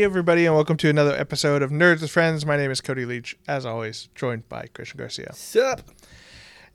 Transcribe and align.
Hey, 0.00 0.04
everybody, 0.04 0.46
and 0.46 0.54
welcome 0.54 0.78
to 0.78 0.88
another 0.88 1.14
episode 1.14 1.60
of 1.60 1.70
Nerds 1.70 2.00
with 2.00 2.10
Friends. 2.10 2.46
My 2.46 2.56
name 2.56 2.70
is 2.70 2.80
Cody 2.80 3.04
Leach, 3.04 3.36
as 3.46 3.66
always, 3.66 4.08
joined 4.14 4.48
by 4.48 4.66
Christian 4.72 4.96
Garcia. 4.96 5.34
Sup? 5.34 5.82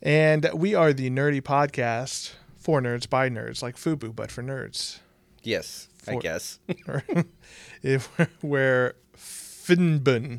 And 0.00 0.48
we 0.54 0.76
are 0.76 0.92
the 0.92 1.10
nerdy 1.10 1.42
podcast 1.42 2.34
for 2.56 2.80
nerds 2.80 3.10
by 3.10 3.28
nerds, 3.28 3.64
like 3.64 3.74
FUBU, 3.74 4.14
but 4.14 4.30
for 4.30 4.44
nerds. 4.44 5.00
Yes, 5.42 5.88
I 6.06 6.18
guess. 6.18 6.60
if 7.82 8.08
we're 8.42 8.94
Funbun. 9.16 10.38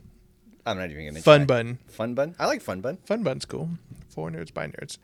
I'm 0.66 0.78
not 0.78 0.90
even 0.90 1.08
gonna. 1.08 1.20
Fun 1.20 1.42
try. 1.42 1.46
Bun. 1.46 1.80
Fun 1.90 2.14
bun. 2.14 2.36
I 2.40 2.46
like 2.46 2.62
fun 2.62 2.80
bun. 2.80 3.00
Fun 3.04 3.22
Bun's 3.22 3.44
cool. 3.44 3.70
For 4.08 4.32
nerds 4.32 4.54
by 4.54 4.68
nerds. 4.68 4.98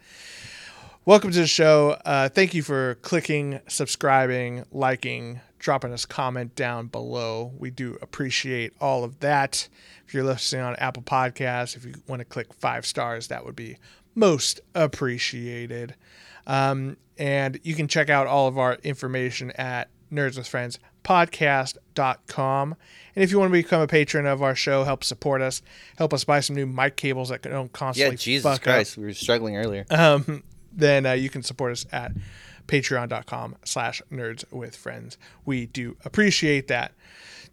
Welcome 1.04 1.32
to 1.32 1.40
the 1.40 1.48
show. 1.48 1.98
Uh, 2.06 2.30
thank 2.30 2.54
you 2.54 2.64
for 2.64 2.96
clicking, 3.02 3.60
subscribing, 3.68 4.64
liking, 4.72 5.42
dropping 5.64 5.92
us 5.94 6.04
a 6.04 6.08
comment 6.08 6.54
down 6.56 6.88
below. 6.88 7.54
We 7.58 7.70
do 7.72 7.98
appreciate 8.02 8.74
all 8.82 9.06
of 9.06 9.22
that. 9.22 9.70
If 10.06 10.14
you're 10.14 10.26
listening 10.26 10.62
on 10.62 10.76
Apple 10.76 11.04
Podcasts, 11.04 11.78
if 11.78 11.86
you 11.86 11.94
want 12.06 12.20
to 12.20 12.26
click 12.26 12.54
five 12.54 12.86
stars, 12.86 13.30
that 13.30 13.46
would 13.46 13.56
be 13.56 13.78
most 14.14 14.60
appreciated. 14.76 15.96
Um, 16.46 16.98
and 17.18 17.62
you 17.64 17.76
can 17.76 17.88
check 17.88 18.10
out 18.10 18.28
all 18.28 18.50
of 18.50 18.58
our 18.58 18.74
information 18.84 19.52
at 19.52 19.88
nerdswithfriendspodcast.com. 20.12 22.76
And 23.16 23.24
if 23.24 23.32
you 23.32 23.40
want 23.40 23.50
to 23.50 23.54
become 23.54 23.82
a 23.82 23.88
patron 23.88 24.26
of 24.26 24.44
our 24.44 24.56
show, 24.56 24.84
help 24.84 25.06
support 25.06 25.42
us, 25.42 25.62
help 25.98 26.14
us 26.14 26.26
buy 26.26 26.42
some 26.42 26.58
new 26.58 26.66
mic 26.66 26.98
cables 26.98 27.30
that 27.30 27.42
don't 27.42 27.72
constantly. 27.72 28.16
Yeah, 28.16 28.18
Jesus 28.18 28.44
fuck 28.44 28.56
up 28.56 28.64
Christ, 28.64 28.98
we 28.98 29.06
were 29.06 29.14
struggling 29.14 29.56
earlier. 29.56 29.86
um, 29.90 30.44
then 30.74 31.06
uh, 31.06 31.14
you 31.14 31.30
can 31.30 31.42
support 31.42 31.72
us 31.72 31.86
at 31.94 32.12
patreon.com 32.68 33.56
slash 33.64 34.02
nerds 34.12 34.44
with 34.52 34.76
friends. 34.76 35.18
We 35.46 35.66
do 35.68 35.98
appreciate 36.06 36.68
that. 36.68 36.94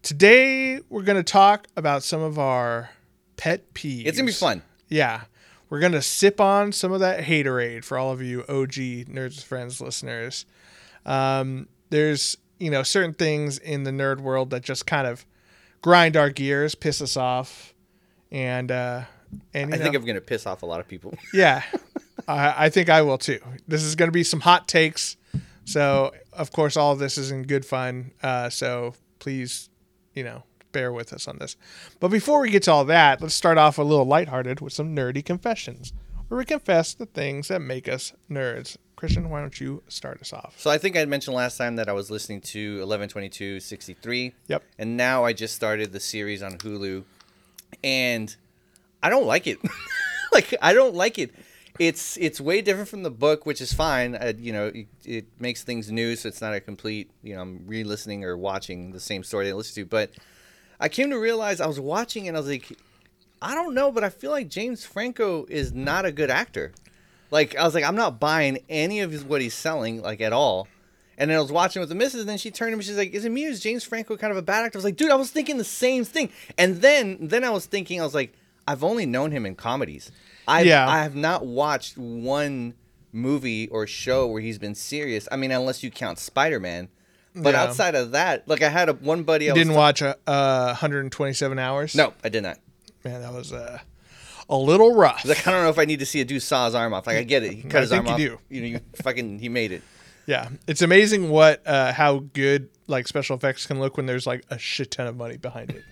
Today 0.03 0.81
we're 0.89 1.03
going 1.03 1.23
to 1.23 1.33
talk 1.33 1.67
about 1.77 2.03
some 2.03 2.23
of 2.23 2.39
our 2.39 2.91
pet 3.37 3.75
peeves. 3.75 4.07
It's 4.07 4.17
gonna 4.17 4.27
be 4.27 4.33
fun. 4.33 4.63
yeah. 4.89 5.23
We're 5.69 5.79
going 5.81 5.93
to 5.93 6.03
sip 6.03 6.41
on 6.41 6.73
some 6.73 6.91
of 6.91 6.99
that 6.99 7.25
haterade 7.25 7.85
for 7.85 7.97
all 7.97 8.11
of 8.11 8.21
you 8.21 8.41
og 8.49 8.71
nerds 8.71 9.37
with 9.37 9.45
friends 9.45 9.81
listeners. 9.81 10.45
Um, 11.07 11.69
there's 11.91 12.37
you 12.59 12.71
know 12.71 12.83
certain 12.83 13.15
things 13.15 13.59
in 13.59 13.85
the 13.85 13.91
nerd 13.91 14.21
world 14.21 14.51
that 14.51 14.63
just 14.63 14.87
kind 14.87 15.07
of 15.07 15.25
grind 15.83 16.17
our 16.17 16.29
gears 16.29 16.75
piss 16.75 17.01
us 17.01 17.17
off 17.17 17.73
and 18.31 18.71
uh 18.71 19.03
and 19.55 19.73
I 19.73 19.77
you 19.79 19.83
think 19.83 19.95
I'm 19.95 20.05
gonna 20.05 20.21
piss 20.21 20.47
off 20.47 20.63
a 20.63 20.67
lot 20.67 20.81
of 20.81 20.87
people. 20.89 21.15
yeah, 21.33 21.63
I, 22.31 22.67
I 22.67 22.69
think 22.71 22.89
I 22.89 23.03
will 23.03 23.19
too. 23.19 23.41
This 23.67 23.83
is 23.83 23.95
going 23.95 24.09
to 24.09 24.13
be 24.13 24.25
some 24.25 24.41
hot 24.41 24.69
takes. 24.69 25.17
So, 25.65 26.13
of 26.33 26.53
course, 26.53 26.77
all 26.77 26.93
of 26.93 26.99
this 26.99 27.19
is 27.19 27.31
in 27.31 27.45
good 27.45 27.65
fun. 27.65 28.13
Uh, 28.23 28.51
so, 28.51 28.95
please, 29.19 29.69
you 30.15 30.25
know, 30.25 30.43
bear 30.73 30.93
with 30.93 31.13
us 31.13 31.29
on 31.29 31.39
this. 31.39 31.57
But 32.01 32.09
before 32.09 32.41
we 32.41 32.51
get 32.51 32.65
to 32.65 32.73
all 32.73 32.85
that, 32.87 33.21
let's 33.21 33.35
start 33.35 33.59
off 33.59 33.79
a 33.79 33.83
little 33.83 34.05
lighthearted 34.05 34.61
with 34.61 34.73
some 34.73 34.95
nerdy 34.97 35.25
confessions, 35.25 35.93
where 36.29 36.39
we 36.39 36.45
confess 36.45 36.95
the 36.95 37.07
things 37.07 37.49
that 37.49 37.61
make 37.61 37.89
us 37.89 38.13
nerds. 38.31 38.77
Christian, 38.97 39.31
why 39.31 39.41
don't 39.41 39.59
you 39.61 39.83
start 39.89 40.21
us 40.21 40.33
off? 40.33 40.57
so 40.59 40.71
I 40.71 40.77
think 40.77 40.97
I 40.97 41.05
mentioned 41.07 41.35
last 41.35 41.57
time 41.57 41.77
that 41.77 41.89
I 41.89 41.93
was 41.93 42.11
listening 42.11 42.43
to 42.43 42.81
112263. 42.81 44.35
Yep. 44.49 44.63
And 44.79 44.97
now 44.97 45.25
I 45.25 45.33
just 45.33 45.55
started 45.55 45.93
the 45.93 46.01
series 46.01 46.43
on 46.43 46.59
Hulu, 46.59 47.05
and 47.83 48.35
I 49.03 49.09
don't 49.09 49.27
like 49.27 49.47
it. 49.47 49.59
like 50.33 50.55
I 50.61 50.73
don't 50.73 50.95
like 50.95 51.19
it. 51.19 51.33
It's 51.81 52.19
it's 52.19 52.43
way 52.43 52.61
different 52.61 52.91
from 52.91 53.05
the 53.05 53.11
book, 53.11 53.47
which 53.47 53.63
is 53.63 53.73
fine. 53.73 54.15
Uh, 54.15 54.35
you 54.37 54.53
know, 54.53 54.67
it, 54.67 54.87
it 55.07 55.27
makes 55.41 55.63
things 55.63 55.91
new, 55.91 56.15
so 56.15 56.29
it's 56.29 56.43
not 56.43 56.53
a 56.53 56.61
complete. 56.61 57.11
You 57.23 57.35
know, 57.35 57.41
I'm 57.41 57.65
re-listening 57.67 58.23
or 58.23 58.37
watching 58.37 58.93
the 58.93 59.01
same 59.01 59.25
story 59.25 59.49
I 59.49 59.55
listened 59.55 59.77
to. 59.77 59.89
But 59.89 60.11
I 60.79 60.91
came 60.91 61.09
to 61.09 61.19
realize 61.19 61.59
I 61.59 61.67
was 61.67 61.81
watching 61.81 62.29
and 62.29 62.37
I 62.37 62.41
was 62.41 62.51
like, 62.51 62.79
I 63.41 63.55
don't 63.55 63.73
know, 63.73 63.91
but 63.91 64.05
I 64.05 64.11
feel 64.11 64.31
like 64.31 64.51
James 64.51 64.85
Franco 64.85 65.47
is 65.49 65.73
not 65.73 66.05
a 66.05 66.13
good 66.13 66.29
actor. 66.29 66.73
Like 67.31 67.57
I 67.57 67.65
was 67.65 67.75
like, 67.75 67.85
I'm 67.85 67.97
not 67.97 68.21
buying 68.21 68.59
any 68.69 69.01
of 69.01 69.11
his, 69.11 69.25
what 69.25 69.41
he's 69.41 69.55
selling, 69.55 70.03
like 70.03 70.21
at 70.21 70.35
all. 70.35 70.69
And 71.17 71.31
then 71.31 71.39
I 71.39 71.41
was 71.41 71.51
watching 71.51 71.81
with 71.81 71.89
the 71.89 71.95
missus, 71.95 72.21
and 72.21 72.29
then 72.29 72.37
she 72.37 72.51
turned 72.51 72.73
to 72.73 72.77
me, 72.77 72.83
she's 72.83 72.97
like, 72.97 73.13
"Is 73.13 73.27
it 73.27 73.31
me? 73.31 73.45
Is 73.45 73.61
James 73.61 73.85
Franco 73.85 74.17
kind 74.17 74.31
of 74.31 74.39
a 74.39 74.43
bad 74.43 74.65
actor?" 74.65 74.77
I 74.77 74.81
was 74.81 74.85
like, 74.85 74.97
"Dude, 74.97 75.11
I 75.11 75.17
was 75.17 75.31
thinking 75.31 75.59
the 75.59 75.65
same 75.65 76.05
thing." 76.05 76.31
And 76.57 76.81
then, 76.81 77.19
then 77.21 77.45
I 77.45 77.51
was 77.51 77.67
thinking, 77.67 78.01
I 78.01 78.05
was 78.05 78.15
like, 78.15 78.33
"I've 78.67 78.83
only 78.83 79.05
known 79.05 79.31
him 79.31 79.45
in 79.45 79.55
comedies. 79.55 80.11
I 80.49 80.63
Yeah. 80.63 80.89
I 80.89 81.03
have 81.03 81.15
not 81.15 81.45
watched 81.47 81.97
one 81.99 82.75
movie 83.13 83.69
or 83.69 83.87
show 83.87 84.27
where 84.27 84.41
he's 84.41 84.59
been 84.59 84.75
serious. 84.75 85.27
I 85.33 85.37
mean, 85.37 85.51
unless 85.51 85.83
you 85.83 85.91
count 85.91 86.19
Spider 86.19 86.61
Man. 86.61 86.89
But 87.35 87.55
Yeah. 87.55 87.63
outside 87.63 87.95
of 87.95 88.11
that, 88.13 88.49
like 88.49 88.63
I 88.63 88.69
had 88.69 88.89
a 88.89 88.93
one 88.95 89.23
buddy. 89.23 89.51
I 89.51 89.55
didn't 89.55 89.75
watch 89.75 90.03
uh, 90.03 90.15
uh, 90.27 90.67
127 90.69 91.59
hours? 91.59 91.95
No, 91.95 92.13
I 92.25 92.29
did 92.29 92.43
not. 92.43 92.59
Man, 93.05 93.21
that 93.23 93.33
was 93.33 93.53
uh, 93.53 93.79
a 94.49 94.57
little 94.57 94.95
rough. 94.97 95.25
Like 95.25 95.47
I 95.47 95.53
don't 95.53 95.63
know 95.63 95.71
if 95.71 95.79
I 95.79 95.85
need 95.85 96.01
to 96.01 96.07
see 96.07 96.21
a 96.21 96.25
dude 96.25 96.43
saw 96.43 96.67
his 96.67 96.75
arm 96.75 96.93
off. 96.93 97.07
Like 97.07 97.17
I 97.19 97.23
get 97.23 97.45
it, 97.45 97.53
he 97.53 97.63
cut 97.63 97.79
I 97.79 97.81
his 97.83 97.91
think 97.91 98.09
arm 98.09 98.21
you 98.21 98.33
off. 98.35 98.41
do. 98.49 98.55
You 98.57 98.61
know, 98.63 98.67
you 98.67 98.81
fucking 99.03 99.39
he 99.39 99.49
made 99.49 99.71
it. 99.73 99.83
Yeah, 100.27 100.49
it's 100.67 100.83
amazing 100.83 101.31
what 101.31 101.63
uh, 101.67 101.93
how 101.93 102.25
good 102.35 102.69
like 102.89 103.07
special 103.09 103.37
effects 103.37 103.65
can 103.67 103.79
look 103.81 103.97
when 103.97 104.07
there's 104.07 104.27
like 104.27 104.45
a 104.51 104.59
shit 104.59 104.91
ton 104.91 105.07
of 105.07 105.17
money 105.17 105.37
behind 105.37 105.71
it. 105.71 105.85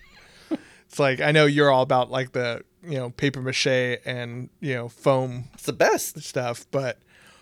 it's 0.87 0.99
like 0.99 1.21
I 1.21 1.31
know 1.31 1.45
you're 1.45 1.71
all 1.71 1.83
about 1.83 2.11
like 2.11 2.33
the 2.33 2.63
you 2.83 2.97
know 2.97 3.09
paper 3.11 3.41
mache 3.41 3.99
and 4.05 4.49
you 4.59 4.73
know 4.75 4.89
foam 4.89 5.45
It's 5.53 5.63
the 5.63 5.73
best. 5.73 6.21
stuff, 6.21 6.65
but 6.71 6.97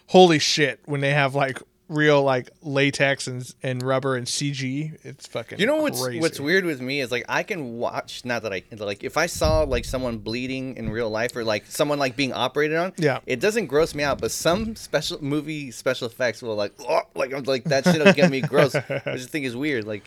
holy 0.07 0.39
shit 0.39 0.79
when 0.85 1.01
they 1.01 1.11
have 1.11 1.35
like 1.35 1.61
real 1.89 2.21
like 2.21 2.49
latex 2.61 3.27
and 3.27 3.49
and 3.63 3.81
rubber 3.81 4.17
and 4.17 4.27
CG, 4.27 4.97
it's 5.05 5.25
fucking. 5.27 5.57
You 5.59 5.65
know 5.67 5.77
what's 5.77 6.01
crazy. 6.03 6.19
what's 6.19 6.37
weird 6.39 6.65
with 6.65 6.81
me 6.81 6.99
is 6.99 7.11
like 7.11 7.23
I 7.29 7.43
can 7.43 7.77
watch 7.77 8.25
not 8.25 8.43
that 8.43 8.51
I 8.51 8.63
like 8.77 9.03
if 9.05 9.15
I 9.15 9.25
saw 9.27 9.61
like 9.61 9.85
someone 9.85 10.17
bleeding 10.17 10.75
in 10.75 10.89
real 10.89 11.09
life 11.09 11.33
or 11.35 11.45
like 11.45 11.65
someone 11.67 11.97
like 11.97 12.15
being 12.17 12.33
operated 12.33 12.77
on, 12.77 12.91
Yeah. 12.97 13.19
it 13.25 13.39
doesn't 13.39 13.67
gross 13.67 13.95
me 13.95 14.03
out. 14.03 14.19
But 14.19 14.31
some 14.31 14.75
special 14.75 15.23
movie 15.23 15.71
special 15.71 16.07
effects 16.07 16.41
will 16.41 16.55
like 16.55 16.73
oh, 16.79 17.01
like 17.15 17.33
I'm 17.33 17.43
like 17.43 17.63
that 17.65 17.85
shit 17.85 18.03
will 18.03 18.11
get 18.13 18.31
me 18.31 18.41
gross. 18.53 18.75
I 18.75 19.01
just 19.15 19.29
think 19.29 19.45
is 19.45 19.55
weird. 19.55 19.85
Like, 19.85 20.03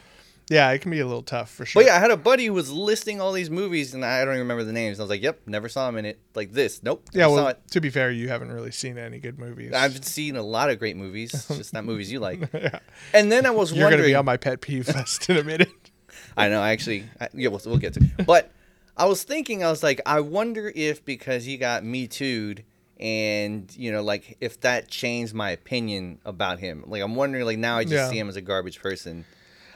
Yeah, 0.51 0.69
it 0.73 0.81
can 0.81 0.91
be 0.91 0.99
a 0.99 1.07
little 1.07 1.23
tough 1.23 1.49
for 1.51 1.65
sure. 1.65 1.81
but 1.81 1.87
yeah, 1.87 1.97
I 1.97 2.01
had 2.01 2.11
a 2.11 2.17
buddy 2.17 2.47
who 2.47 2.53
was 2.53 2.73
listing 2.73 3.21
all 3.21 3.31
these 3.33 3.49
movies 3.49 3.95
and 3.95 4.05
I 4.05 4.19
don't 4.25 4.35
even 4.35 4.41
remember 4.41 4.65
the 4.65 4.73
names. 4.73 4.99
I 4.99 5.05
was 5.05 5.11
like, 5.11 5.23
yep, 5.23 5.41
never 5.47 5.69
saw 5.69 5.89
him 5.89 5.97
in 5.97 6.05
it. 6.05 6.19
Like 6.35 6.51
this, 6.53 6.83
nope. 6.83 7.09
yeah. 7.13 7.29
Well, 7.29 7.37
saw 7.37 7.49
it. 7.51 7.61
to 7.71 7.81
be 7.81 7.89
fair, 7.89 8.11
you 8.11 8.29
haven't 8.29 8.51
really 8.51 8.73
seen 8.73 8.99
any 8.99 9.21
good 9.21 9.39
movies. 9.39 9.73
I've 9.73 10.05
seen 10.05 10.35
a 10.37 10.43
lot 10.43 10.69
of 10.69 10.81
great 10.81 10.97
movies, 10.97 11.31
just 11.49 11.73
not 11.73 11.85
movies 11.85 12.11
you 12.11 12.19
like. 12.19 12.41
yeah. 12.53 12.81
And 13.15 13.31
then 13.31 13.47
I 13.47 13.51
was 13.51 13.73
You're 13.73 13.85
wondering. 13.85 14.01
gonna 14.03 14.09
be 14.11 14.15
on 14.17 14.25
my 14.25 14.37
pet 14.37 14.61
peeve 14.61 14.89
list 14.89 15.31
in 15.31 15.37
a 15.37 15.45
minute. 15.45 15.71
I 16.37 16.49
know. 16.49 16.61
I 16.61 16.71
actually, 16.73 17.05
I, 17.21 17.29
yeah, 17.33 17.49
we'll, 17.49 17.61
we'll 17.65 17.79
get 17.79 17.95
to. 17.95 18.01
It. 18.19 18.27
But 18.27 18.51
I 18.97 19.05
was 19.05 19.23
thinking, 19.23 19.63
I 19.63 19.71
was 19.71 19.85
like, 19.85 20.01
I 20.05 20.19
wonder 20.21 20.73
if 20.75 21.05
because 21.05 21.45
he 21.45 21.59
got 21.59 21.85
me 21.85 22.09
too'd, 22.09 22.65
and 22.99 23.75
you 23.77 23.91
know, 23.93 24.03
like 24.03 24.37
if 24.41 24.61
that 24.63 24.89
changed 24.89 25.33
my 25.33 25.51
opinion 25.51 26.19
about 26.25 26.59
him. 26.59 26.85
Like 26.87 27.03
I'm 27.03 27.15
wondering, 27.15 27.45
like 27.47 27.59
now 27.59 27.79
I 27.79 27.85
just 27.85 27.95
Yeah. 27.95 28.09
see 28.11 28.19
him 28.19 28.29
as 28.29 28.35
a 28.37 28.41
garbage 28.43 28.81
person. 28.81 29.25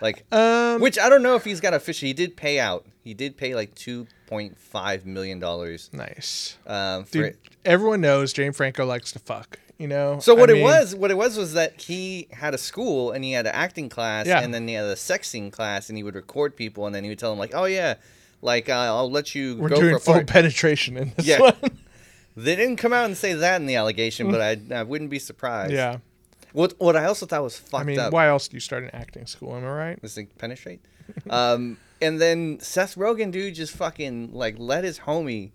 Like, 0.05 0.25
Um, 0.31 0.81
which 0.83 0.99
I 0.99 1.09
don't 1.09 1.23
know 1.23 1.35
if 1.35 1.45
he's 1.45 1.61
got 1.61 1.73
official. 1.73 2.07
He 2.07 2.13
did 2.13 2.37
pay 2.37 2.61
out. 2.61 2.85
He 3.03 3.15
did 3.15 3.37
pay 3.39 3.55
like 3.55 3.75
two 3.75 4.07
point 4.27 4.59
five 4.59 5.07
million 5.07 5.39
dollars. 5.41 5.89
Nice. 5.93 6.59
Um, 6.67 7.07
Dude, 7.11 7.25
it. 7.25 7.39
everyone 7.65 8.01
knows 8.03 8.33
James 8.35 8.57
Franco 8.57 8.85
likes 8.85 9.13
to 9.13 9.19
fuck. 9.19 9.59
You 9.79 9.89
know. 9.89 10.19
So 10.21 10.35
what 10.35 10.51
I 10.51 10.53
it 10.53 10.57
mean, 10.57 10.65
was, 10.65 10.95
what 10.95 11.11
it 11.11 11.17
was, 11.17 11.37
was 11.39 11.55
that 11.55 11.81
he 11.81 12.29
had 12.33 12.53
a 12.55 12.59
school 12.59 13.13
and 13.13 13.25
he 13.25 13.33
had 13.33 13.47
an 13.47 13.55
acting 13.55 13.89
class, 13.89 14.27
Yeah. 14.27 14.41
and 14.41 14.53
then 14.55 14.69
he 14.69 14.75
had 14.75 14.85
a 14.85 14.95
sexing 14.95 15.51
class, 15.51 15.89
and 15.89 15.97
he 15.97 16.03
would 16.05 16.15
record 16.15 16.55
people, 16.55 16.87
and 16.87 16.95
then 16.95 17.03
he 17.03 17.09
would 17.11 17.19
tell 17.19 17.31
them 17.31 17.39
like, 17.39 17.55
"Oh 17.55 17.65
yeah, 17.65 17.95
like 18.43 18.69
uh, 18.69 18.73
I'll 18.75 19.11
let 19.11 19.35
you 19.35 19.57
We're 19.57 19.71
go 19.71 19.77
doing 19.81 19.95
for 19.95 20.01
full 20.01 20.15
part." 20.15 20.27
penetration 20.29 20.97
in 20.99 21.13
this 21.17 21.27
Yeah. 21.27 21.41
one. 21.41 21.57
They 22.37 22.57
didn't 22.57 22.77
come 22.79 22.93
out 22.93 23.05
and 23.05 23.17
say 23.17 23.33
that 23.33 23.61
in 23.61 23.67
the 23.67 23.77
allegation, 23.77 24.29
but 24.33 24.41
I, 24.41 24.59
I 24.75 24.83
wouldn't 24.83 25.09
be 25.09 25.21
surprised. 25.21 25.73
yeah. 25.73 25.99
What 26.55 26.75
what 26.79 26.95
I 26.97 27.07
also 27.07 27.27
thought 27.27 27.43
was 27.43 27.59
fucked 27.59 27.83
I 27.83 27.85
mean, 27.85 27.99
up. 27.99 28.13
why 28.13 28.29
else 28.29 28.47
do 28.47 28.57
you 28.57 28.61
start 28.61 28.85
an 28.85 28.91
acting 28.93 29.27
school? 29.27 29.57
Am 29.57 29.65
I 29.65 29.69
right? 29.71 30.01
was 30.03 30.17
like 30.17 30.39
penetrate. 30.39 30.81
um, 31.29 31.77
and 32.01 32.21
then 32.21 32.61
Seth 32.61 32.95
Rogen, 32.95 33.33
dude, 33.33 33.57
just 33.57 33.75
fucking 33.77 34.33
like 34.33 34.55
let 34.59 34.85
his 34.85 35.01
homie 35.01 35.51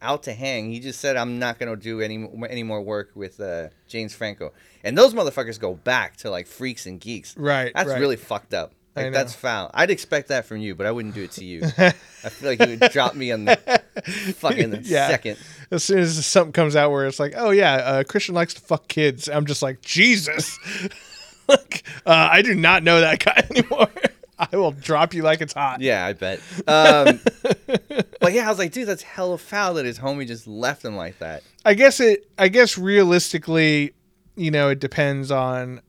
out 0.00 0.22
to 0.22 0.32
hang. 0.32 0.70
He 0.70 0.78
just 0.78 1.00
said, 1.00 1.16
"I'm 1.16 1.40
not 1.40 1.58
gonna 1.58 1.74
do 1.74 2.00
any 2.00 2.28
any 2.48 2.62
more 2.62 2.80
work 2.80 3.10
with 3.16 3.40
uh, 3.40 3.70
James 3.88 4.14
Franco." 4.14 4.52
And 4.84 4.96
those 4.96 5.12
motherfuckers 5.12 5.58
go 5.58 5.74
back 5.74 6.16
to 6.18 6.30
like 6.30 6.46
freaks 6.46 6.86
and 6.86 7.00
geeks. 7.00 7.36
Right, 7.36 7.72
That's 7.74 7.88
right. 7.88 8.00
really 8.00 8.16
fucked 8.16 8.54
up. 8.54 8.74
Like 8.96 9.12
that's 9.12 9.34
foul. 9.34 9.70
I'd 9.74 9.90
expect 9.90 10.28
that 10.28 10.44
from 10.46 10.58
you, 10.58 10.74
but 10.74 10.86
I 10.86 10.92
wouldn't 10.92 11.14
do 11.14 11.22
it 11.24 11.32
to 11.32 11.44
you. 11.44 11.62
I 11.78 11.90
feel 12.28 12.50
like 12.50 12.60
you 12.60 12.78
would 12.78 12.92
drop 12.92 13.14
me 13.14 13.32
on 13.32 13.44
the 13.46 13.56
fucking 14.36 14.80
Yeah. 14.84 15.08
second. 15.08 15.36
As 15.70 15.82
soon 15.84 15.98
as 15.98 16.24
something 16.24 16.52
comes 16.52 16.76
out 16.76 16.90
where 16.92 17.06
it's 17.06 17.18
like, 17.18 17.34
oh 17.36 17.50
yeah, 17.50 17.74
uh, 17.74 18.04
Christian 18.04 18.34
likes 18.34 18.54
to 18.54 18.60
fuck 18.60 18.86
kids, 18.88 19.28
I'm 19.28 19.46
just 19.46 19.62
like, 19.62 19.80
Jesus. 19.80 20.58
like, 21.48 21.82
uh, 22.06 22.28
I 22.32 22.42
do 22.42 22.54
not 22.54 22.82
know 22.84 23.00
that 23.00 23.24
guy 23.24 23.44
anymore. 23.50 23.88
I 24.38 24.56
will 24.56 24.72
drop 24.72 25.14
you 25.14 25.22
like 25.22 25.40
it's 25.40 25.52
hot. 25.54 25.80
Yeah, 25.80 26.04
I 26.06 26.12
bet. 26.12 26.40
Um, 26.66 27.20
but 28.20 28.32
yeah, 28.32 28.46
I 28.46 28.48
was 28.48 28.58
like, 28.58 28.72
dude, 28.72 28.88
that's 28.88 29.02
hella 29.02 29.38
foul 29.38 29.74
that 29.74 29.84
his 29.84 29.98
homie 29.98 30.26
just 30.26 30.46
left 30.46 30.84
him 30.84 30.96
like 30.96 31.18
that. 31.20 31.42
I 31.64 31.74
guess 31.74 32.00
it. 32.00 32.28
I 32.38 32.48
guess 32.48 32.76
realistically, 32.76 33.94
you 34.36 34.50
know, 34.50 34.70
it 34.70 34.80
depends 34.80 35.30
on 35.30 35.80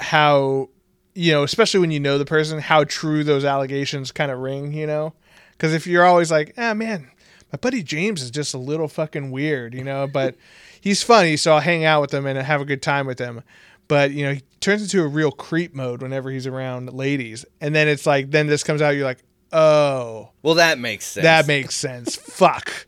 how, 0.00 0.68
you 1.14 1.32
know, 1.32 1.42
especially 1.42 1.80
when 1.80 1.90
you 1.90 2.00
know 2.00 2.18
the 2.18 2.24
person, 2.24 2.58
how 2.58 2.84
true 2.84 3.24
those 3.24 3.44
allegations 3.44 4.12
kind 4.12 4.30
of 4.30 4.38
ring. 4.38 4.72
You 4.72 4.86
know, 4.86 5.14
because 5.52 5.74
if 5.74 5.86
you're 5.86 6.04
always 6.04 6.30
like, 6.30 6.54
ah, 6.58 6.74
man, 6.74 7.10
my 7.52 7.58
buddy 7.58 7.82
James 7.82 8.22
is 8.22 8.30
just 8.30 8.54
a 8.54 8.58
little 8.58 8.88
fucking 8.88 9.30
weird, 9.30 9.74
you 9.74 9.84
know, 9.84 10.06
but 10.06 10.34
he's 10.80 11.02
funny, 11.02 11.36
so 11.36 11.52
I'll 11.52 11.60
hang 11.60 11.84
out 11.84 12.00
with 12.00 12.12
him 12.12 12.26
and 12.26 12.38
have 12.38 12.60
a 12.60 12.64
good 12.64 12.82
time 12.82 13.06
with 13.06 13.18
him. 13.18 13.42
But 13.88 14.12
you 14.12 14.24
know, 14.24 14.34
he 14.34 14.42
turns 14.60 14.82
into 14.82 15.02
a 15.02 15.06
real 15.06 15.30
creep 15.30 15.74
mode 15.74 16.02
whenever 16.02 16.30
he's 16.30 16.46
around 16.46 16.92
ladies, 16.92 17.44
and 17.60 17.74
then 17.74 17.88
it's 17.88 18.06
like, 18.06 18.30
then 18.30 18.46
this 18.46 18.64
comes 18.64 18.80
out, 18.80 18.90
you're 18.90 19.04
like, 19.04 19.22
oh. 19.52 20.30
Well, 20.42 20.54
that 20.54 20.78
makes 20.78 21.04
sense. 21.04 21.24
That 21.24 21.46
makes 21.46 21.74
sense. 21.74 22.16
Fuck. 22.36 22.86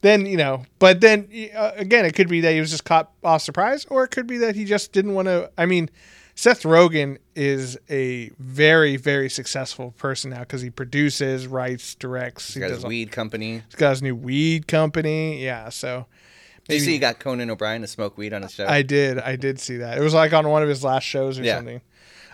then 0.00 0.24
you 0.26 0.38
know, 0.38 0.64
but 0.78 1.00
then 1.00 1.28
uh, 1.54 1.72
again, 1.76 2.06
it 2.06 2.14
could 2.14 2.28
be 2.28 2.40
that 2.40 2.52
he 2.52 2.60
was 2.60 2.70
just 2.70 2.84
caught 2.84 3.10
off 3.22 3.42
surprise, 3.42 3.84
or 3.90 4.04
it 4.04 4.08
could 4.08 4.26
be 4.26 4.38
that 4.38 4.56
he 4.56 4.64
just 4.64 4.92
didn't 4.92 5.14
want 5.14 5.26
to. 5.26 5.50
I 5.58 5.66
mean, 5.66 5.90
Seth 6.40 6.62
Rogen 6.62 7.18
is 7.34 7.76
a 7.90 8.30
very, 8.38 8.96
very 8.96 9.28
successful 9.28 9.90
person 9.98 10.30
now 10.30 10.38
because 10.40 10.62
he 10.62 10.70
produces, 10.70 11.46
writes, 11.46 11.94
directs. 11.96 12.46
He's 12.46 12.54
He 12.54 12.60
got 12.60 12.68
does 12.68 12.78
his 12.78 12.84
all- 12.84 12.88
weed 12.88 13.12
company. 13.12 13.62
he's 13.66 13.74
got 13.76 13.90
his 13.90 14.00
new 14.02 14.16
weed 14.16 14.66
company. 14.66 15.44
Yeah, 15.44 15.68
so 15.68 16.06
Did 16.66 16.76
you 16.76 16.80
see 16.80 16.92
he 16.92 16.98
got 16.98 17.18
Conan 17.18 17.50
O'Brien 17.50 17.82
to 17.82 17.86
smoke 17.86 18.16
weed 18.16 18.32
on 18.32 18.40
his 18.40 18.52
show? 18.54 18.66
I 18.66 18.80
did, 18.80 19.18
I 19.18 19.36
did 19.36 19.60
see 19.60 19.76
that. 19.76 19.98
It 19.98 20.00
was 20.00 20.14
like 20.14 20.32
on 20.32 20.48
one 20.48 20.62
of 20.62 20.68
his 20.70 20.82
last 20.82 21.04
shows 21.04 21.38
or 21.38 21.42
Yeah. 21.42 21.56
something. 21.56 21.82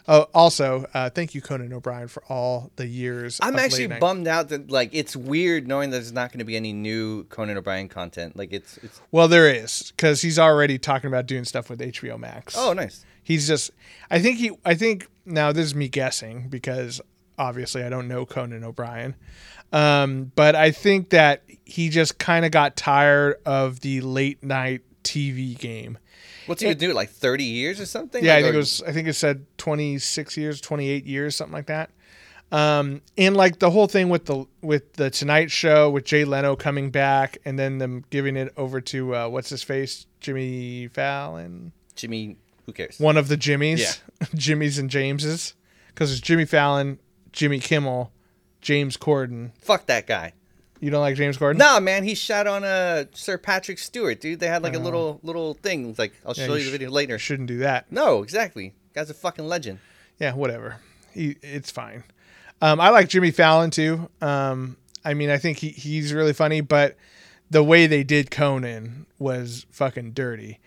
Oh, 0.07 0.29
also, 0.33 0.87
uh, 0.95 1.11
thank 1.11 1.35
you, 1.35 1.41
Conan 1.41 1.73
O'Brien, 1.73 2.07
for 2.07 2.23
all 2.29 2.71
the 2.77 2.87
years. 2.87 3.41
I'm 3.43 3.55
of 3.55 3.61
actually 3.61 3.89
bummed 3.89 4.29
out 4.29 4.51
that 4.51 4.71
like 4.71 4.91
it's 4.93 5.17
weird 5.17 5.67
knowing 5.67 5.91
that 5.91 5.97
there's 5.97 6.13
not 6.13 6.31
going 6.31 6.39
to 6.39 6.45
be 6.45 6.55
any 6.55 6.73
new 6.73 7.25
Conan 7.25 7.57
O'Brien 7.57 7.89
content. 7.89 8.37
Like 8.37 8.53
it's 8.53 8.79
it's 8.85 9.01
Well, 9.11 9.27
there 9.27 9.53
is 9.53 9.93
because 9.97 10.23
he's 10.23 10.39
already 10.39 10.79
talking 10.79 11.09
about 11.09 11.27
doing 11.27 11.45
stuff 11.45 11.69
with 11.69 11.81
HBO 11.81 12.17
Max. 12.21 12.55
oh 12.57 12.73
nice. 12.73 13.05
He's 13.27 13.49
just. 13.49 13.73
I 14.09 14.21
think 14.21 14.39
he. 14.39 14.53
I 14.65 14.75
think 14.75 15.09
now 15.25 15.51
this 15.53 15.67
is 15.67 15.75
me 15.75 15.89
guessing 15.89 16.49
because 16.49 17.01
obviously 17.37 17.83
I 17.83 17.89
don't 17.89 18.07
know 18.09 18.25
Conan 18.25 18.63
O'Brien, 18.63 19.17
um, 19.73 20.31
but 20.37 20.55
I 20.55 20.71
think 20.71 21.11
that 21.11 21.43
he 21.65 21.89
just 21.89 22.19
kind 22.19 22.45
of 22.45 22.53
got 22.53 22.77
tired 22.77 23.37
of 23.45 23.81
the 23.81 24.01
late 24.01 24.43
night 24.45 24.83
TV 25.03 25.59
game. 25.59 25.99
What's 26.47 26.63
he 26.63 26.69
been 26.69 26.79
doing? 26.79 26.95
Like 26.95 27.11
30 27.11 27.43
years 27.43 27.81
or 27.81 27.87
something? 27.87 28.25
Yeah, 28.25 28.37
I 28.37 28.43
think 28.43 28.53
or- 28.53 28.55
it 28.55 28.59
was. 28.59 28.83
I 28.87 28.93
think 28.93 29.09
it 29.09 29.15
said 29.15 29.45
twenty 29.59 29.99
six 29.99 30.37
years, 30.37 30.61
twenty 30.61 30.89
eight 30.89 31.05
years, 31.05 31.35
something 31.35 31.53
like 31.53 31.67
that. 31.67 31.91
Um, 32.53 33.03
and 33.19 33.37
like 33.37 33.59
the 33.59 33.71
whole 33.71 33.89
thing 33.89 34.09
with 34.09 34.27
the 34.27 34.47
with 34.63 34.93
the 34.93 35.11
Tonight 35.11 35.51
Show 35.51 35.91
with 35.91 36.05
Jay 36.05 36.25
Leno 36.25 36.55
coming 36.55 36.91
back, 36.93 37.39
and 37.45 37.59
then 37.59 37.79
them 37.79 38.05
giving 38.11 38.37
it 38.37 38.53
over 38.57 38.81
to 38.83 39.17
uh, 39.17 39.29
what's 39.29 39.49
his 39.51 39.65
face, 39.65 40.07
Jimmy 40.21 40.87
Fallon. 40.89 41.73
Jimmy. 41.97 42.37
Who 42.67 42.73
cares? 42.73 42.99
one 42.99 43.17
of 43.17 43.29
the 43.29 43.37
Jimmys, 43.37 44.01
Jimmys 44.35 44.79
and 44.79 44.91
Jameses, 44.91 45.55
because 45.89 46.13
it's 46.13 46.21
Jimmy 46.21 46.45
Fallon, 46.45 46.99
Jimmy 47.33 47.59
Kimmel, 47.61 48.13
James 48.61 48.97
Corden. 48.97 49.53
Fuck 49.61 49.87
that 49.87 50.07
guy. 50.07 50.33
You 50.81 50.91
don't 50.91 51.01
like 51.01 51.17
James 51.17 51.39
Corden? 51.39 51.57
Nah, 51.57 51.81
man, 51.81 52.05
he 52.05 52.15
shot 52.15 52.47
on 52.47 52.63
uh, 52.63 53.05
Sir 53.15 53.39
Patrick 53.39 53.79
Stewart, 53.79 54.21
dude. 54.21 54.41
They 54.41 54.49
had 54.49 54.63
like 54.63 54.75
a 54.75 54.79
little 54.79 55.21
little 55.23 55.55
thing. 55.55 55.95
Like 55.97 56.13
I'll 56.27 56.35
Yeah, 56.37 56.47
show 56.47 56.53
you 56.55 56.61
you 56.61 56.65
the 56.67 56.71
video 56.73 56.91
later. 56.91 57.19
Shouldn't 57.19 57.49
do 57.49 57.59
that. 57.59 57.91
No, 57.91 58.23
exactly. 58.23 58.75
Guy's 58.95 59.09
a 59.09 59.15
fucking 59.15 59.47
legend. 59.49 59.79
Yeah, 60.19 60.35
whatever. 60.35 60.77
He, 61.15 61.37
it's 61.43 61.71
fine. 61.71 62.05
Um, 62.61 62.81
I 62.81 62.91
like 62.91 63.09
Jimmy 63.09 63.31
Fallon 63.31 63.71
too. 63.71 64.11
Um, 64.21 64.77
I 65.05 65.15
mean, 65.15 65.31
I 65.31 65.39
think 65.39 65.59
he, 65.59 65.69
he's 65.71 66.13
really 66.13 66.33
funny, 66.33 66.61
but 66.61 66.97
the 67.51 67.63
way 67.63 67.87
they 67.87 68.03
did 68.03 68.31
Conan 68.31 69.07
was 69.19 69.67
fucking 69.71 70.13
dirty. 70.13 70.59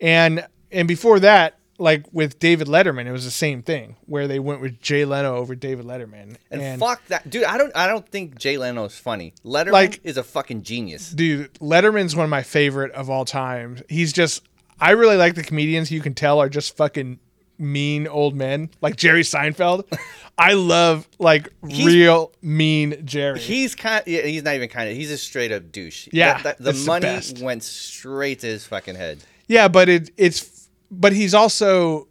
And 0.00 0.46
and 0.72 0.86
before 0.88 1.20
that, 1.20 1.54
like 1.80 2.04
with 2.12 2.38
David 2.40 2.66
Letterman, 2.66 3.06
it 3.06 3.12
was 3.12 3.24
the 3.24 3.30
same 3.30 3.62
thing 3.62 3.94
where 4.06 4.26
they 4.26 4.40
went 4.40 4.60
with 4.60 4.80
Jay 4.80 5.04
Leno 5.04 5.36
over 5.36 5.54
David 5.54 5.86
Letterman. 5.86 6.36
And, 6.50 6.80
fuck 6.80 7.06
that, 7.06 7.30
dude. 7.30 7.44
I 7.44 7.56
don't. 7.56 7.70
I 7.76 7.86
don't 7.86 8.08
think 8.08 8.36
Jay 8.38 8.58
Leno 8.58 8.84
is 8.84 8.98
funny. 8.98 9.32
Letterman 9.44 9.72
Like- 9.72 10.00
is 10.02 10.16
a 10.16 10.24
fucking 10.24 10.62
genius. 10.62 11.10
dude 11.10 11.52
letterman's 11.54 12.16
one 12.16 12.24
of 12.24 12.30
my 12.30 12.42
favorite 12.42 12.90
of 12.92 13.08
all 13.10 13.24
time 13.24 13.78
he's 13.88 14.12
just 14.12 14.42
i 14.80 14.90
really 14.92 15.16
like 15.16 15.34
the 15.34 15.42
comedians 15.42 15.90
you 15.90 16.00
can 16.00 16.14
tell 16.14 16.40
are 16.40 16.48
just 16.48 16.76
fucking 16.76 17.18
mean 17.58 18.06
old 18.06 18.34
men 18.36 18.70
like 18.80 18.94
jerry 18.96 19.22
seinfeld 19.22 19.82
i 20.38 20.52
love 20.52 21.08
like 21.18 21.48
real 21.62 22.32
mean 22.42 23.04
jerry 23.04 23.38
He's 23.40 23.74
kind. 23.74 24.02
Yeah, 24.06 24.22
he's 24.22 24.42
not 24.44 24.54
even 24.54 24.68
kind 24.68 24.88
of. 24.90 24.96
He's 24.96 25.10
a 25.10 25.18
straight 25.18 25.50
up 25.52 25.72
douche. 25.72 26.08
Yeah, 26.12 26.34
That- 26.34 26.58
that- 26.58 26.64
the 26.64 26.72
the 26.72 26.86
money 26.86 27.02
best. 27.06 27.38
went 27.40 27.62
straight 27.64 28.40
to 28.40 28.46
his 28.46 28.64
fucking 28.66 28.94
head. 28.96 29.18
yeah 29.48 29.66
but 29.68 29.88
it 29.88 30.10
it's 30.16 30.57
but 30.90 31.12
he's 31.12 31.34
also 31.34 32.06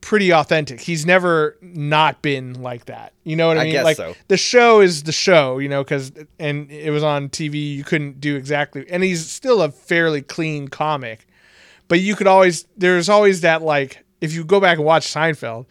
pretty 0.00 0.32
authentic 0.32 0.80
he's 0.80 1.06
never 1.06 1.56
not 1.62 2.20
been 2.22 2.60
like 2.60 2.86
that 2.86 3.12
you 3.22 3.36
know 3.36 3.46
what 3.46 3.56
i 3.56 3.60
I 3.60 3.64
mean 3.64 3.72
guess 3.72 3.84
like 3.84 3.96
so. 3.96 4.14
the 4.26 4.36
show 4.36 4.80
is 4.80 5.04
the 5.04 5.12
show 5.12 5.58
you 5.58 5.68
know 5.68 5.84
because 5.84 6.10
and 6.40 6.68
it 6.72 6.90
was 6.90 7.04
on 7.04 7.28
tv 7.28 7.76
you 7.76 7.84
couldn't 7.84 8.20
do 8.20 8.34
exactly 8.34 8.84
and 8.90 9.04
he's 9.04 9.30
still 9.30 9.62
a 9.62 9.70
fairly 9.70 10.20
clean 10.20 10.66
comic 10.66 11.28
but 11.86 12.00
you 12.00 12.16
could 12.16 12.26
always 12.26 12.66
there's 12.76 13.08
always 13.08 13.42
that 13.42 13.62
like 13.62 14.04
if 14.22 14.32
you 14.32 14.44
go 14.44 14.60
back 14.60 14.78
and 14.78 14.86
watch 14.86 15.06
Seinfeld, 15.12 15.66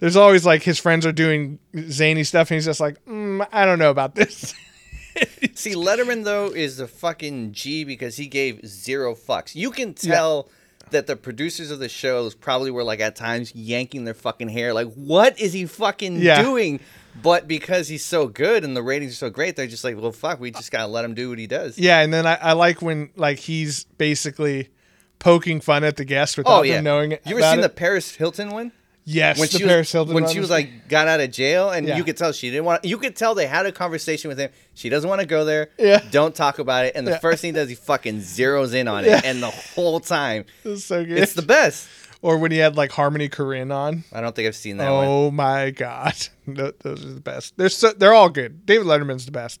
there's 0.00 0.16
always 0.16 0.44
like 0.44 0.62
his 0.64 0.78
friends 0.78 1.06
are 1.06 1.12
doing 1.12 1.60
zany 1.88 2.24
stuff 2.24 2.50
and 2.50 2.56
he's 2.56 2.66
just 2.66 2.80
like, 2.80 3.02
mm, 3.06 3.46
I 3.52 3.64
don't 3.64 3.78
know 3.78 3.90
about 3.90 4.16
this. 4.16 4.54
See, 5.54 5.74
Letterman 5.74 6.24
though 6.24 6.46
is 6.48 6.78
the 6.78 6.88
fucking 6.88 7.52
G 7.52 7.84
because 7.84 8.16
he 8.16 8.26
gave 8.26 8.66
zero 8.66 9.14
fucks. 9.14 9.54
You 9.54 9.70
can 9.70 9.94
tell 9.94 10.50
that 10.92 11.06
the 11.06 11.16
producers 11.16 11.70
of 11.70 11.78
the 11.78 11.88
shows 11.88 12.34
probably 12.34 12.70
were 12.70 12.84
like 12.84 13.00
at 13.00 13.16
times 13.16 13.54
yanking 13.54 14.04
their 14.04 14.14
fucking 14.14 14.48
hair, 14.48 14.72
like, 14.72 14.92
what 14.94 15.38
is 15.40 15.52
he 15.52 15.66
fucking 15.66 16.16
Yeah. 16.22 16.42
doing? 16.42 16.80
But 17.22 17.46
because 17.46 17.88
he's 17.88 18.04
so 18.04 18.26
good 18.26 18.64
and 18.64 18.74
the 18.74 18.82
ratings 18.82 19.12
are 19.12 19.16
so 19.16 19.30
great, 19.30 19.54
they're 19.56 19.66
just 19.66 19.84
like, 19.84 20.00
well, 20.00 20.12
fuck, 20.12 20.40
we 20.40 20.50
just 20.50 20.70
gotta 20.72 20.86
let 20.86 21.04
him 21.04 21.12
do 21.14 21.28
what 21.28 21.38
he 21.38 21.46
does. 21.46 21.78
yeah, 21.78 22.00
and 22.00 22.12
then 22.12 22.26
I, 22.26 22.36
I 22.36 22.52
like 22.52 22.80
when 22.80 23.10
like 23.16 23.38
he's 23.38 23.84
basically 23.98 24.70
poking 25.18 25.60
fun 25.60 25.84
at 25.84 25.96
the 25.96 26.04
guests 26.04 26.36
without 26.36 26.60
Oh 26.60 26.62
yeah, 26.62 26.76
them 26.76 26.84
knowing 26.84 27.12
it. 27.12 27.22
You 27.26 27.36
ever 27.38 27.42
seen 27.50 27.58
it. 27.58 27.62
the 27.62 27.68
Paris 27.68 28.14
Hilton 28.14 28.50
one? 28.50 28.72
Yes 29.04 29.38
when 29.38 29.48
the 29.50 29.58
she 29.58 29.64
Paris 29.64 29.88
was, 29.88 29.92
Hilton 29.92 30.14
when 30.14 30.28
she 30.28 30.38
was 30.38 30.48
like 30.50 30.88
got 30.88 31.08
out 31.08 31.20
of 31.20 31.30
jail 31.30 31.70
and 31.70 31.86
Yeah. 31.88 31.96
you 31.96 32.04
could 32.04 32.16
tell 32.16 32.32
she 32.32 32.50
didn't 32.50 32.64
want 32.64 32.84
you 32.84 32.98
could 32.98 33.16
tell 33.16 33.34
they 33.34 33.46
had 33.46 33.66
a 33.66 33.72
conversation 33.72 34.28
with 34.28 34.38
him 34.38 34.50
she 34.74 34.88
doesn't 34.88 35.08
want 35.08 35.20
to 35.20 35.26
go 35.26 35.44
there 35.44 35.70
Yeah. 35.78 36.00
don't 36.10 36.34
talk 36.34 36.58
about 36.60 36.84
it 36.86 36.94
and 36.94 37.06
the 37.06 37.12
Yeah. 37.12 37.18
first 37.18 37.40
thing 37.42 37.48
he 37.48 37.52
does 37.60 37.68
he 37.68 37.74
fucking 37.74 38.18
zeroes 38.18 38.74
in 38.74 38.86
on 38.88 39.04
it 39.04 39.08
Yeah. 39.08 39.20
and 39.24 39.42
the 39.42 39.50
whole 39.50 39.98
time 40.00 40.44
It's 40.64 40.84
so 40.84 41.04
good. 41.04 41.18
it's 41.18 41.34
the 41.34 41.42
best 41.42 41.88
or 42.20 42.38
when 42.38 42.52
he 42.52 42.58
had 42.58 42.76
like 42.76 42.92
Harmony 42.92 43.28
Korine 43.28 43.74
on. 43.74 44.04
i 44.12 44.20
don't 44.20 44.36
think 44.36 44.46
i've 44.46 44.54
seen 44.54 44.76
that 44.76 44.90
one 44.90 45.06
Oh 45.08 45.30
my 45.32 45.70
god, 45.70 46.14
those 46.46 47.04
are 47.04 47.14
the 47.14 47.20
best. 47.20 47.56
They're 47.56 47.68
so, 47.68 47.90
they're 47.92 48.14
all 48.14 48.28
good. 48.30 48.64
David 48.66 48.86
Letterman's 48.86 49.26
the 49.26 49.32
best. 49.32 49.60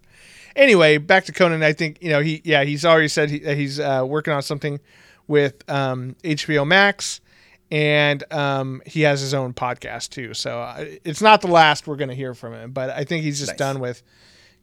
Anyway, 0.54 0.98
back 0.98 1.24
to 1.24 1.32
Conan. 1.32 1.62
I 1.62 1.72
think 1.72 1.98
you 2.02 2.10
know 2.10 2.20
he 2.20 2.40
yeah 2.44 2.62
he's 2.62 2.84
already 2.84 3.08
said 3.08 3.30
he, 3.30 3.38
that 3.40 3.56
he's 3.56 3.80
uh, 3.80 4.04
working 4.06 4.32
on 4.34 4.42
something 4.42 4.78
with 5.26 5.68
um, 5.70 6.14
HBO 6.22 6.66
Max, 6.66 7.20
and 7.72 8.22
um, 8.30 8.82
he 8.84 9.00
has 9.00 9.20
his 9.22 9.32
own 9.32 9.54
podcast 9.54 10.10
too. 10.10 10.34
So 10.34 10.60
uh, 10.60 10.84
it's 11.04 11.22
not 11.22 11.40
the 11.40 11.48
last 11.48 11.86
we're 11.86 11.96
going 11.96 12.10
to 12.10 12.14
hear 12.14 12.34
from 12.34 12.52
him, 12.52 12.70
but 12.72 12.90
I 12.90 13.04
think 13.04 13.24
he's 13.24 13.38
just 13.38 13.52
Nice. 13.52 13.58
done 13.58 13.80
with 13.80 14.02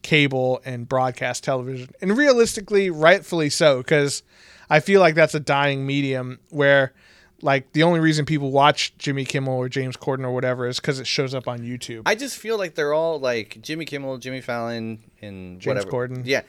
cable 0.04 0.62
and 0.64 0.88
broadcast 0.88 1.44
television. 1.44 1.90
And 2.02 2.16
realistically, 2.16 2.92
rightfully 2.92 3.50
so, 3.50 3.80
because 3.80 4.22
I 4.70 4.80
feel 4.80 5.02
like 5.02 5.16
that's 5.16 5.34
a 5.34 5.40
dying 5.40 5.88
medium 5.88 6.38
where 6.52 6.94
like 7.42 7.72
the 7.74 7.82
only 7.84 8.00
reason 8.00 8.26
people 8.26 8.52
watch 8.52 8.96
Jimmy 9.00 9.26
Kimmel 9.26 9.56
or 9.56 9.70
James 9.70 9.98
Corden 9.98 10.24
or 10.24 10.32
whatever 10.32 10.68
is 10.68 10.80
because 10.80 11.00
it 11.00 11.08
shows 11.08 11.34
up 11.34 11.48
on 11.48 11.60
YouTube. 11.62 12.04
I 12.06 12.14
just 12.14 12.38
feel 12.38 12.58
like 12.60 12.76
they're 12.76 12.94
all 12.94 13.20
like 13.20 13.58
Jimmy 13.62 13.86
Kimmel, 13.86 14.20
Jimmy 14.20 14.42
Fallon, 14.42 15.00
and 15.22 15.60
James 15.60 15.84
whatever. 15.84 15.90
Corden. 16.10 16.22
Yeah, 16.26 16.42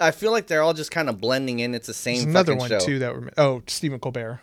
I 0.00 0.10
feel 0.10 0.32
like 0.32 0.48
they're 0.48 0.62
all 0.62 0.74
just 0.74 0.90
kind 0.90 1.08
of 1.08 1.20
blending 1.20 1.60
in. 1.60 1.74
It's 1.74 1.86
the 1.86 1.94
same 1.94 2.14
There's 2.16 2.26
another 2.26 2.56
one 2.56 2.70
show. 2.70 2.80
too 2.80 2.98
that 2.98 3.14
were 3.14 3.30
oh 3.38 3.62
Stephen 3.68 4.00
Colbert. 4.00 4.40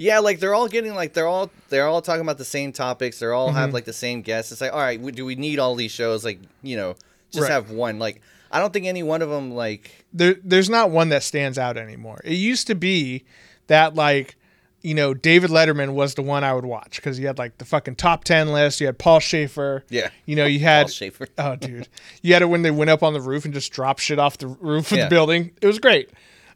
Yeah, 0.00 0.20
like 0.20 0.40
they're 0.40 0.54
all 0.54 0.66
getting 0.66 0.94
like 0.94 1.12
they're 1.12 1.26
all 1.26 1.50
they're 1.68 1.86
all 1.86 2.00
talking 2.00 2.22
about 2.22 2.38
the 2.38 2.44
same 2.44 2.72
topics. 2.72 3.18
They're 3.18 3.34
all 3.34 3.48
Mm-hmm. 3.48 3.56
have 3.58 3.74
like 3.74 3.84
the 3.84 3.92
same 3.92 4.22
guests. 4.22 4.50
It's 4.50 4.60
like, 4.62 4.72
all 4.72 4.78
right, 4.78 4.98
do 5.14 5.24
we 5.26 5.34
need 5.34 5.58
all 5.58 5.74
these 5.74 5.92
shows? 5.92 6.24
Like, 6.24 6.38
you 6.62 6.76
know, 6.76 6.94
just 7.30 7.42
Right. 7.42 7.50
have 7.52 7.70
one. 7.70 7.98
Like, 7.98 8.22
I 8.50 8.58
don't 8.60 8.72
think 8.72 8.86
any 8.86 9.02
one 9.02 9.20
of 9.20 9.28
them 9.28 9.50
like. 9.52 10.04
there 10.12 10.36
there's 10.42 10.70
not 10.70 10.90
one 10.90 11.10
that 11.10 11.22
stands 11.22 11.58
out 11.58 11.76
anymore. 11.76 12.20
It 12.24 12.34
used 12.34 12.66
to 12.68 12.74
be 12.74 13.24
that 13.66 13.94
like 13.94 14.36
you 14.82 14.94
know 14.94 15.12
David 15.12 15.50
Letterman 15.50 15.90
was 15.92 16.14
the 16.14 16.22
one 16.22 16.44
I 16.44 16.54
would 16.54 16.64
watch 16.64 16.96
because 16.96 17.18
he 17.18 17.24
had 17.24 17.36
like 17.36 17.58
the 17.58 17.66
fucking 17.66 17.96
top 17.96 18.24
ten 18.24 18.48
list. 18.54 18.80
You 18.80 18.86
had 18.86 18.96
Paul 18.98 19.20
Shaffer. 19.20 19.84
Yeah. 19.90 20.08
You 20.24 20.34
know 20.34 20.46
you 20.46 20.60
had 20.72 20.84
Paul 20.84 20.88
Shaffer. 20.92 21.28
oh 21.38 21.56
dude, 21.56 21.88
you 22.22 22.32
had 22.32 22.40
it 22.40 22.46
when 22.46 22.62
they 22.62 22.70
went 22.70 22.88
up 22.88 23.02
on 23.02 23.12
the 23.12 23.20
roof 23.20 23.44
and 23.44 23.52
just 23.52 23.70
dropped 23.70 24.00
shit 24.00 24.18
off 24.18 24.38
the 24.38 24.46
roof 24.46 24.90
of 24.92 24.96
Yeah. 24.96 25.04
the 25.04 25.10
building. 25.10 25.50
It 25.60 25.66
was 25.66 25.78
great. 25.78 26.08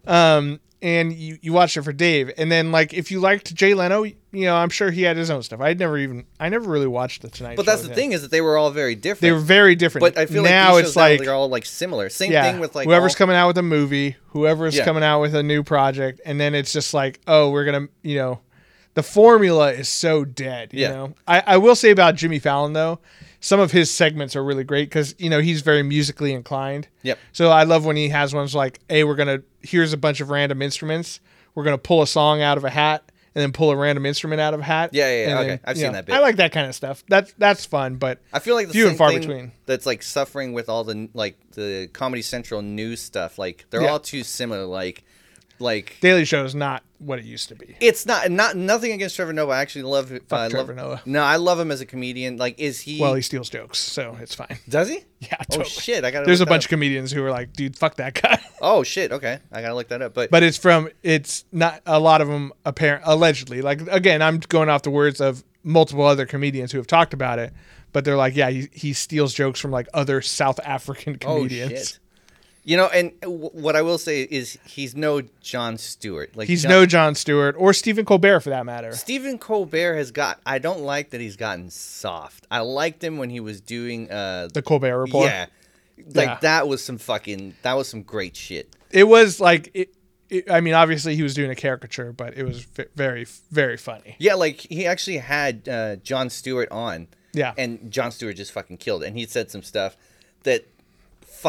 Um, 0.06 0.60
and 0.84 1.14
you 1.14 1.38
you 1.40 1.52
watched 1.54 1.78
it 1.78 1.82
for 1.82 1.94
Dave, 1.94 2.30
and 2.36 2.52
then 2.52 2.70
like 2.70 2.92
if 2.92 3.10
you 3.10 3.18
liked 3.18 3.54
Jay 3.54 3.72
Leno, 3.72 4.04
you 4.04 4.14
know 4.32 4.54
I'm 4.54 4.68
sure 4.68 4.90
he 4.90 5.00
had 5.02 5.16
his 5.16 5.30
own 5.30 5.42
stuff. 5.42 5.60
I'd 5.62 5.78
never 5.78 5.96
even 5.96 6.26
I 6.38 6.50
never 6.50 6.70
really 6.70 6.86
watched 6.86 7.22
the 7.22 7.30
Tonight. 7.30 7.56
But 7.56 7.64
that's 7.64 7.80
the 7.82 7.94
thing 7.94 8.12
is 8.12 8.20
that 8.20 8.30
they 8.30 8.42
were 8.42 8.58
all 8.58 8.70
very 8.70 8.94
different. 8.94 9.22
They 9.22 9.32
were 9.32 9.38
very 9.38 9.74
different. 9.76 10.02
But 10.02 10.18
I 10.18 10.26
feel 10.26 10.42
like 10.42 10.50
now 10.50 10.76
these 10.76 10.88
it's 10.88 10.96
like 10.96 11.20
they're 11.20 11.32
all 11.32 11.48
like 11.48 11.64
similar. 11.64 12.10
Same 12.10 12.30
yeah, 12.30 12.44
thing 12.52 12.60
with 12.60 12.74
like 12.74 12.86
whoever's 12.86 13.14
all- 13.14 13.18
coming 13.18 13.34
out 13.36 13.46
with 13.46 13.56
a 13.58 13.62
movie, 13.62 14.16
whoever's 14.28 14.76
Yeah. 14.76 14.84
coming 14.84 15.02
out 15.02 15.20
with 15.22 15.34
a 15.34 15.42
new 15.42 15.62
project, 15.64 16.20
and 16.26 16.38
then 16.38 16.54
it's 16.54 16.72
just 16.72 16.92
like, 16.92 17.18
oh, 17.26 17.48
we're 17.50 17.64
gonna, 17.64 17.88
you 18.02 18.16
know, 18.18 18.40
the 18.92 19.02
formula 19.02 19.72
is 19.72 19.88
so 19.88 20.24
dead. 20.26 20.74
You 20.74 20.82
Yeah. 20.82 20.88
know, 20.90 21.14
I, 21.26 21.42
I 21.46 21.56
will 21.56 21.74
say 21.76 21.90
about 21.90 22.14
Jimmy 22.14 22.38
Fallon 22.38 22.74
though, 22.74 23.00
some 23.44 23.60
of 23.60 23.70
his 23.72 23.90
segments 23.90 24.34
are 24.34 24.42
really 24.42 24.64
great 24.64 24.88
because 24.88 25.14
you 25.18 25.28
know 25.28 25.38
he's 25.40 25.60
very 25.60 25.82
musically 25.82 26.32
inclined. 26.32 26.88
Yep. 27.02 27.18
So 27.32 27.50
I 27.50 27.64
love 27.64 27.84
when 27.84 27.94
he 27.94 28.08
has 28.08 28.34
ones 28.34 28.54
like, 28.54 28.80
hey, 28.88 29.04
we're 29.04 29.16
gonna 29.16 29.42
here's 29.60 29.92
a 29.92 29.98
bunch 29.98 30.22
of 30.22 30.30
random 30.30 30.62
instruments. 30.62 31.20
We're 31.54 31.64
gonna 31.64 31.76
pull 31.76 32.00
a 32.00 32.06
song 32.06 32.40
out 32.40 32.56
of 32.56 32.64
a 32.64 32.70
hat. 32.70 33.04
And 33.36 33.42
then 33.42 33.50
pull 33.50 33.72
a 33.72 33.76
random 33.76 34.06
instrument 34.06 34.40
out 34.40 34.54
of 34.54 34.60
a 34.60 34.62
hat. 34.62 34.90
Yeah, 34.92 35.08
yeah, 35.08 35.26
yeah, 35.26 35.38
okay. 35.38 35.48
then, 35.48 35.60
I've 35.64 35.76
seen 35.76 35.86
know, 35.86 35.92
that 35.94 36.06
bit. 36.06 36.14
I 36.14 36.20
like 36.20 36.36
that 36.36 36.52
kind 36.52 36.68
of 36.68 36.74
stuff. 36.76 37.02
That's 37.08 37.32
that's 37.36 37.66
fun, 37.66 37.96
but 37.96 38.20
I 38.32 38.38
feel 38.38 38.54
like 38.54 38.68
the 38.68 38.72
few 38.74 38.82
same 38.84 38.90
and 38.90 38.98
far 38.98 39.10
thing 39.10 39.20
between. 39.22 39.52
that's 39.66 39.86
like 39.86 40.04
suffering 40.04 40.52
with 40.52 40.68
all 40.68 40.84
the 40.84 41.08
like 41.14 41.36
the 41.50 41.88
Comedy 41.92 42.22
Central 42.22 42.62
news 42.62 43.00
stuff. 43.00 43.36
Like 43.36 43.66
they're 43.70 43.82
Yeah. 43.82 43.88
all 43.88 43.98
too 43.98 44.22
similar. 44.22 44.66
Like, 44.66 45.02
like 45.58 45.96
Daily 46.00 46.24
Show 46.24 46.44
is 46.44 46.54
not 46.54 46.84
what 47.04 47.18
it 47.18 47.24
used 47.24 47.48
to 47.48 47.54
be. 47.54 47.76
it's 47.80 48.06
not 48.06 48.30
not 48.30 48.56
nothing 48.56 48.92
against 48.92 49.16
Trevor 49.16 49.32
Noah. 49.32 49.54
I 49.54 49.60
actually 49.60 49.82
love 49.82 50.12
uh, 50.12 50.48
Trevor 50.48 50.74
love, 50.74 50.76
Noah. 50.76 51.02
No, 51.04 51.22
I 51.22 51.36
love 51.36 51.60
him 51.60 51.70
as 51.70 51.80
a 51.80 51.86
comedian. 51.86 52.36
Like, 52.36 52.58
is 52.58 52.80
he? 52.80 53.00
Well, 53.00 53.14
he 53.14 53.22
steals 53.22 53.48
jokes, 53.48 53.78
so 53.78 54.16
it's 54.20 54.34
fine. 54.34 54.58
does 54.68 54.88
he? 54.88 55.04
Yeah, 55.20 55.38
Oh 55.52 55.62
shit! 55.62 56.04
I 56.04 56.10
got. 56.10 56.26
There's 56.26 56.42
a 56.42 56.46
bunch 56.46 56.66
of 56.66 56.68
comedians 56.68 57.10
who 57.10 57.24
are 57.24 57.30
like, 57.30 57.54
dude, 57.54 57.76
fuck 57.76 57.96
that 57.96 58.20
guy. 58.20 58.42
Oh 58.60 58.82
shit! 58.82 59.10
Okay, 59.10 59.38
I 59.52 59.62
gotta 59.62 59.74
look 59.74 59.88
that 59.88 60.02
up. 60.02 60.12
But, 60.12 60.30
But 60.30 60.42
it's 60.42 60.56
from, 60.58 60.88
it's 61.02 61.44
not 61.50 61.80
a 61.86 61.98
lot 61.98 62.20
of 62.20 62.28
them 62.28 62.52
apparent, 62.64 63.04
allegedly. 63.06 63.60
Like, 63.62 63.80
again, 63.88 64.20
I'm 64.20 64.38
going 64.38 64.68
off 64.68 64.82
the 64.82 64.90
words 64.90 65.20
of 65.20 65.42
multiple 65.62 66.04
other 66.04 66.26
comedians 66.26 66.72
who 66.72 66.78
have 66.78 66.86
talked 66.86 67.14
about 67.14 67.38
it. 67.38 67.52
But 67.92 68.04
they're 68.04 68.16
like, 68.16 68.34
yeah, 68.36 68.50
he, 68.50 68.68
he 68.72 68.92
steals 68.92 69.32
jokes 69.32 69.60
from 69.60 69.70
like 69.70 69.86
other 69.94 70.20
South 70.20 70.58
African 70.64 71.16
oh 71.24 71.36
comedians. 71.36 71.70
shit! 71.72 71.98
You 72.66 72.78
know, 72.78 72.86
and 72.86 73.12
w- 73.20 73.50
what 73.52 73.76
I 73.76 73.82
will 73.82 73.98
say 73.98 74.22
is 74.22 74.58
he's 74.64 74.96
no 74.96 75.20
Jon 75.42 75.76
Stewart. 75.76 76.34
Like 76.34 76.48
He's 76.48 76.62
Jon- 76.62 76.70
no 76.70 76.86
Jon 76.86 77.14
Stewart 77.14 77.54
or 77.58 77.72
Stephen 77.74 78.04
Colbert 78.06 78.40
for 78.40 78.50
that 78.50 78.64
matter. 78.64 78.92
Stephen 78.92 79.38
Colbert 79.38 79.96
has 79.96 80.10
got. 80.10 80.40
I 80.46 80.58
don't 80.58 80.80
like 80.80 81.10
that 81.10 81.20
he's 81.20 81.36
gotten 81.36 81.68
soft. 81.70 82.46
I 82.50 82.60
liked 82.60 83.04
him 83.04 83.18
when 83.18 83.28
he 83.30 83.40
was 83.40 83.60
doing. 83.60 84.10
uh 84.10 84.48
The 84.52 84.62
Colbert 84.62 84.98
Report. 84.98 85.26
Yeah, 85.26 85.46
like 86.14 86.28
Yeah. 86.28 86.38
that 86.40 86.66
was 86.68 86.82
some 86.82 86.96
fucking. 86.98 87.54
That 87.62 87.74
was 87.74 87.86
some 87.88 88.02
great 88.02 88.34
shit. 88.34 88.74
It 88.90 89.04
was 89.04 89.40
like, 89.40 89.70
it, 89.74 89.94
it, 90.30 90.50
I 90.50 90.60
mean, 90.60 90.72
obviously 90.74 91.16
he 91.16 91.22
was 91.22 91.34
doing 91.34 91.50
a 91.50 91.54
caricature, 91.56 92.12
but 92.12 92.36
it 92.38 92.44
was 92.44 92.64
very, 92.96 93.26
very 93.50 93.76
funny. 93.76 94.16
Yeah, 94.18 94.34
like 94.34 94.56
he 94.60 94.86
actually 94.86 95.18
had 95.18 95.68
uh, 95.68 95.96
Jon 95.96 96.30
Stewart 96.30 96.70
on. 96.70 97.08
Yeah. 97.34 97.52
And 97.58 97.90
Jon 97.90 98.10
Stewart 98.12 98.36
just 98.36 98.52
fucking 98.52 98.76
killed. 98.78 99.02
it. 99.02 99.08
And 99.08 99.18
he 99.18 99.26
said 99.26 99.50
some 99.50 99.62
stuff 99.64 99.96
that 100.44 100.64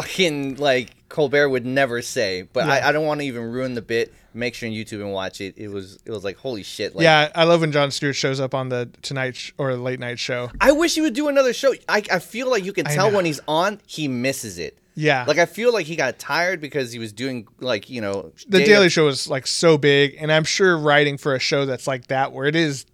fucking 0.02 0.56
like 0.56 0.90
Colbert 1.08 1.48
would 1.48 1.66
never 1.66 2.02
say. 2.02 2.42
But 2.52 2.66
Yeah. 2.66 2.74
I, 2.74 2.88
I 2.88 2.92
don't 2.92 3.06
want 3.06 3.20
to 3.20 3.26
even 3.26 3.42
ruin 3.50 3.74
the 3.74 3.82
bit. 3.82 4.12
Make 4.34 4.54
sure 4.54 4.68
on 4.68 4.74
YouTube 4.74 5.00
and 5.00 5.12
watch 5.12 5.40
it. 5.40 5.54
It 5.56 5.68
was 5.68 5.98
it 6.04 6.10
was 6.10 6.22
like 6.22 6.36
holy 6.36 6.62
shit. 6.62 6.94
Like, 6.94 7.04
yeah, 7.04 7.30
I 7.34 7.44
love 7.44 7.62
when 7.62 7.72
Jon 7.72 7.90
Stewart 7.90 8.14
shows 8.16 8.38
up 8.38 8.54
on 8.54 8.68
the 8.68 8.90
Tonight 9.00 9.34
sh- 9.34 9.52
or 9.56 9.74
Late 9.76 9.98
Night 9.98 10.18
Show. 10.18 10.50
I 10.60 10.72
wish 10.72 10.94
he 10.94 11.00
would 11.00 11.14
do 11.14 11.28
another 11.28 11.54
show. 11.54 11.72
I, 11.88 12.02
I 12.12 12.18
feel 12.18 12.50
like 12.50 12.62
you 12.62 12.74
can 12.74 12.84
tell 12.84 13.10
when 13.10 13.24
he's 13.24 13.40
on, 13.48 13.80
he 13.86 14.08
misses 14.08 14.58
it. 14.58 14.78
Yeah. 14.94 15.24
Like 15.26 15.38
I 15.38 15.46
feel 15.46 15.72
like 15.72 15.86
he 15.86 15.96
got 15.96 16.18
tired 16.18 16.60
because 16.60 16.92
he 16.92 16.98
was 16.98 17.12
doing 17.14 17.48
like 17.60 17.88
you 17.88 18.02
know 18.02 18.32
the 18.48 18.62
Daily 18.64 18.86
of- 18.86 18.92
Show 18.92 19.06
was 19.06 19.26
like 19.26 19.46
so 19.46 19.78
big, 19.78 20.16
and 20.18 20.30
I'm 20.30 20.44
sure 20.44 20.76
writing 20.76 21.16
for 21.16 21.34
a 21.34 21.38
show 21.38 21.64
that's 21.64 21.86
like 21.86 22.08
that, 22.08 22.32
where 22.32 22.44
it 22.46 22.56
is 22.56 22.84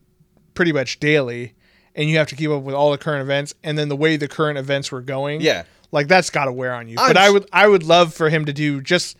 pretty 0.54 0.72
much 0.72 1.00
daily, 1.00 1.54
and 1.96 2.08
you 2.08 2.18
have 2.18 2.28
to 2.28 2.36
keep 2.36 2.50
up 2.50 2.62
with 2.62 2.74
all 2.76 2.92
the 2.92 2.98
current 2.98 3.22
events, 3.22 3.52
and 3.64 3.76
then 3.76 3.88
the 3.88 3.96
way 3.96 4.16
the 4.16 4.28
current 4.28 4.58
events 4.58 4.92
were 4.92 5.00
going, 5.00 5.40
Yeah. 5.40 5.64
Like 5.92 6.08
that's 6.08 6.30
got 6.30 6.46
to 6.46 6.52
wear 6.52 6.74
on 6.74 6.88
you. 6.88 6.96
I'm 6.98 7.10
but 7.10 7.16
I 7.16 7.30
would, 7.30 7.48
I 7.52 7.68
would 7.68 7.84
love 7.84 8.12
for 8.12 8.28
him 8.28 8.44
to 8.46 8.52
do 8.52 8.80
just 8.80 9.16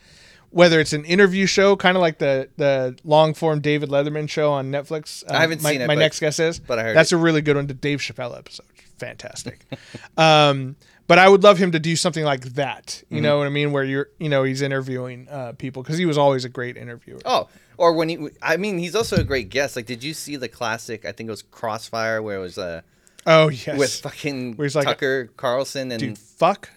whether 0.51 0.81
it's 0.81 0.93
an 0.93 1.05
interview 1.07 1.47
show, 1.47 1.77
kind 1.77 1.97
of 1.97 2.01
like 2.01 2.19
the 2.19 2.49
the 2.57 2.97
long 3.05 3.33
form 3.35 3.61
David 3.61 3.89
Letterman 3.91 4.29
show 4.29 4.51
on 4.53 4.71
Netflix. 4.73 5.23
uh, 5.31 5.35
I 5.35 5.41
haven't 5.43 5.63
my, 5.63 5.71
seen 5.73 5.81
it, 5.83 5.87
My 5.87 5.95
but- 5.95 6.01
next 6.01 6.19
guess 6.21 6.39
is, 6.41 6.59
but 6.59 6.79
I 6.79 6.83
heard 6.83 6.97
that's 6.97 7.13
a 7.13 7.17
really 7.17 7.41
good 7.43 7.57
one. 7.57 7.67
The 7.69 7.75
Dave 7.75 8.01
Chappelle 8.01 8.37
episode, 8.37 8.67
fantastic. 8.99 9.65
um, 10.17 10.77
but 11.09 11.19
I 11.19 11.29
would 11.29 11.43
love 11.43 11.59
him 11.59 11.73
to 11.73 11.79
do 11.79 11.97
something 11.97 12.25
like 12.25 12.43
that. 12.55 13.03
You 13.11 13.17
Mm-hmm. 13.17 13.23
know 13.25 13.39
what 13.39 13.47
I 13.47 13.51
mean? 13.51 13.73
Where 13.73 13.85
you're, 13.85 14.09
you 14.19 14.29
know, 14.29 14.45
he's 14.45 14.63
interviewing 14.63 15.29
uh, 15.31 15.53
people 15.53 15.83
because 15.83 15.99
he 15.99 16.07
was 16.07 16.17
always 16.17 16.45
a 16.45 16.49
great 16.49 16.77
interviewer. 16.77 17.19
Oh, 17.25 17.49
or 17.77 17.93
when 17.95 18.09
he, 18.09 18.29
I 18.41 18.57
mean, 18.57 18.79
he's 18.79 18.95
also 18.95 19.17
a 19.17 19.25
great 19.25 19.49
guest. 19.51 19.75
Like, 19.75 19.87
did 19.87 20.05
you 20.05 20.15
see 20.15 20.37
the 20.37 20.49
classic? 20.49 21.05
I 21.05 21.13
think 21.13 21.29
it 21.29 21.31
was 21.31 21.43
Crossfire, 21.43 22.23
where 22.23 22.37
it 22.37 22.41
was 22.41 22.57
uh, 22.57 22.83
Oh 23.27 23.49
yes, 23.49 23.79
with 23.79 23.95
fucking 24.01 24.55
Where 24.57 24.67
he's 24.67 24.75
like- 24.75 24.85
Tucker 24.87 25.31
Carlson, 25.37 25.93
and 25.93 26.01
dude, 26.01 26.19
fuck 26.19 26.69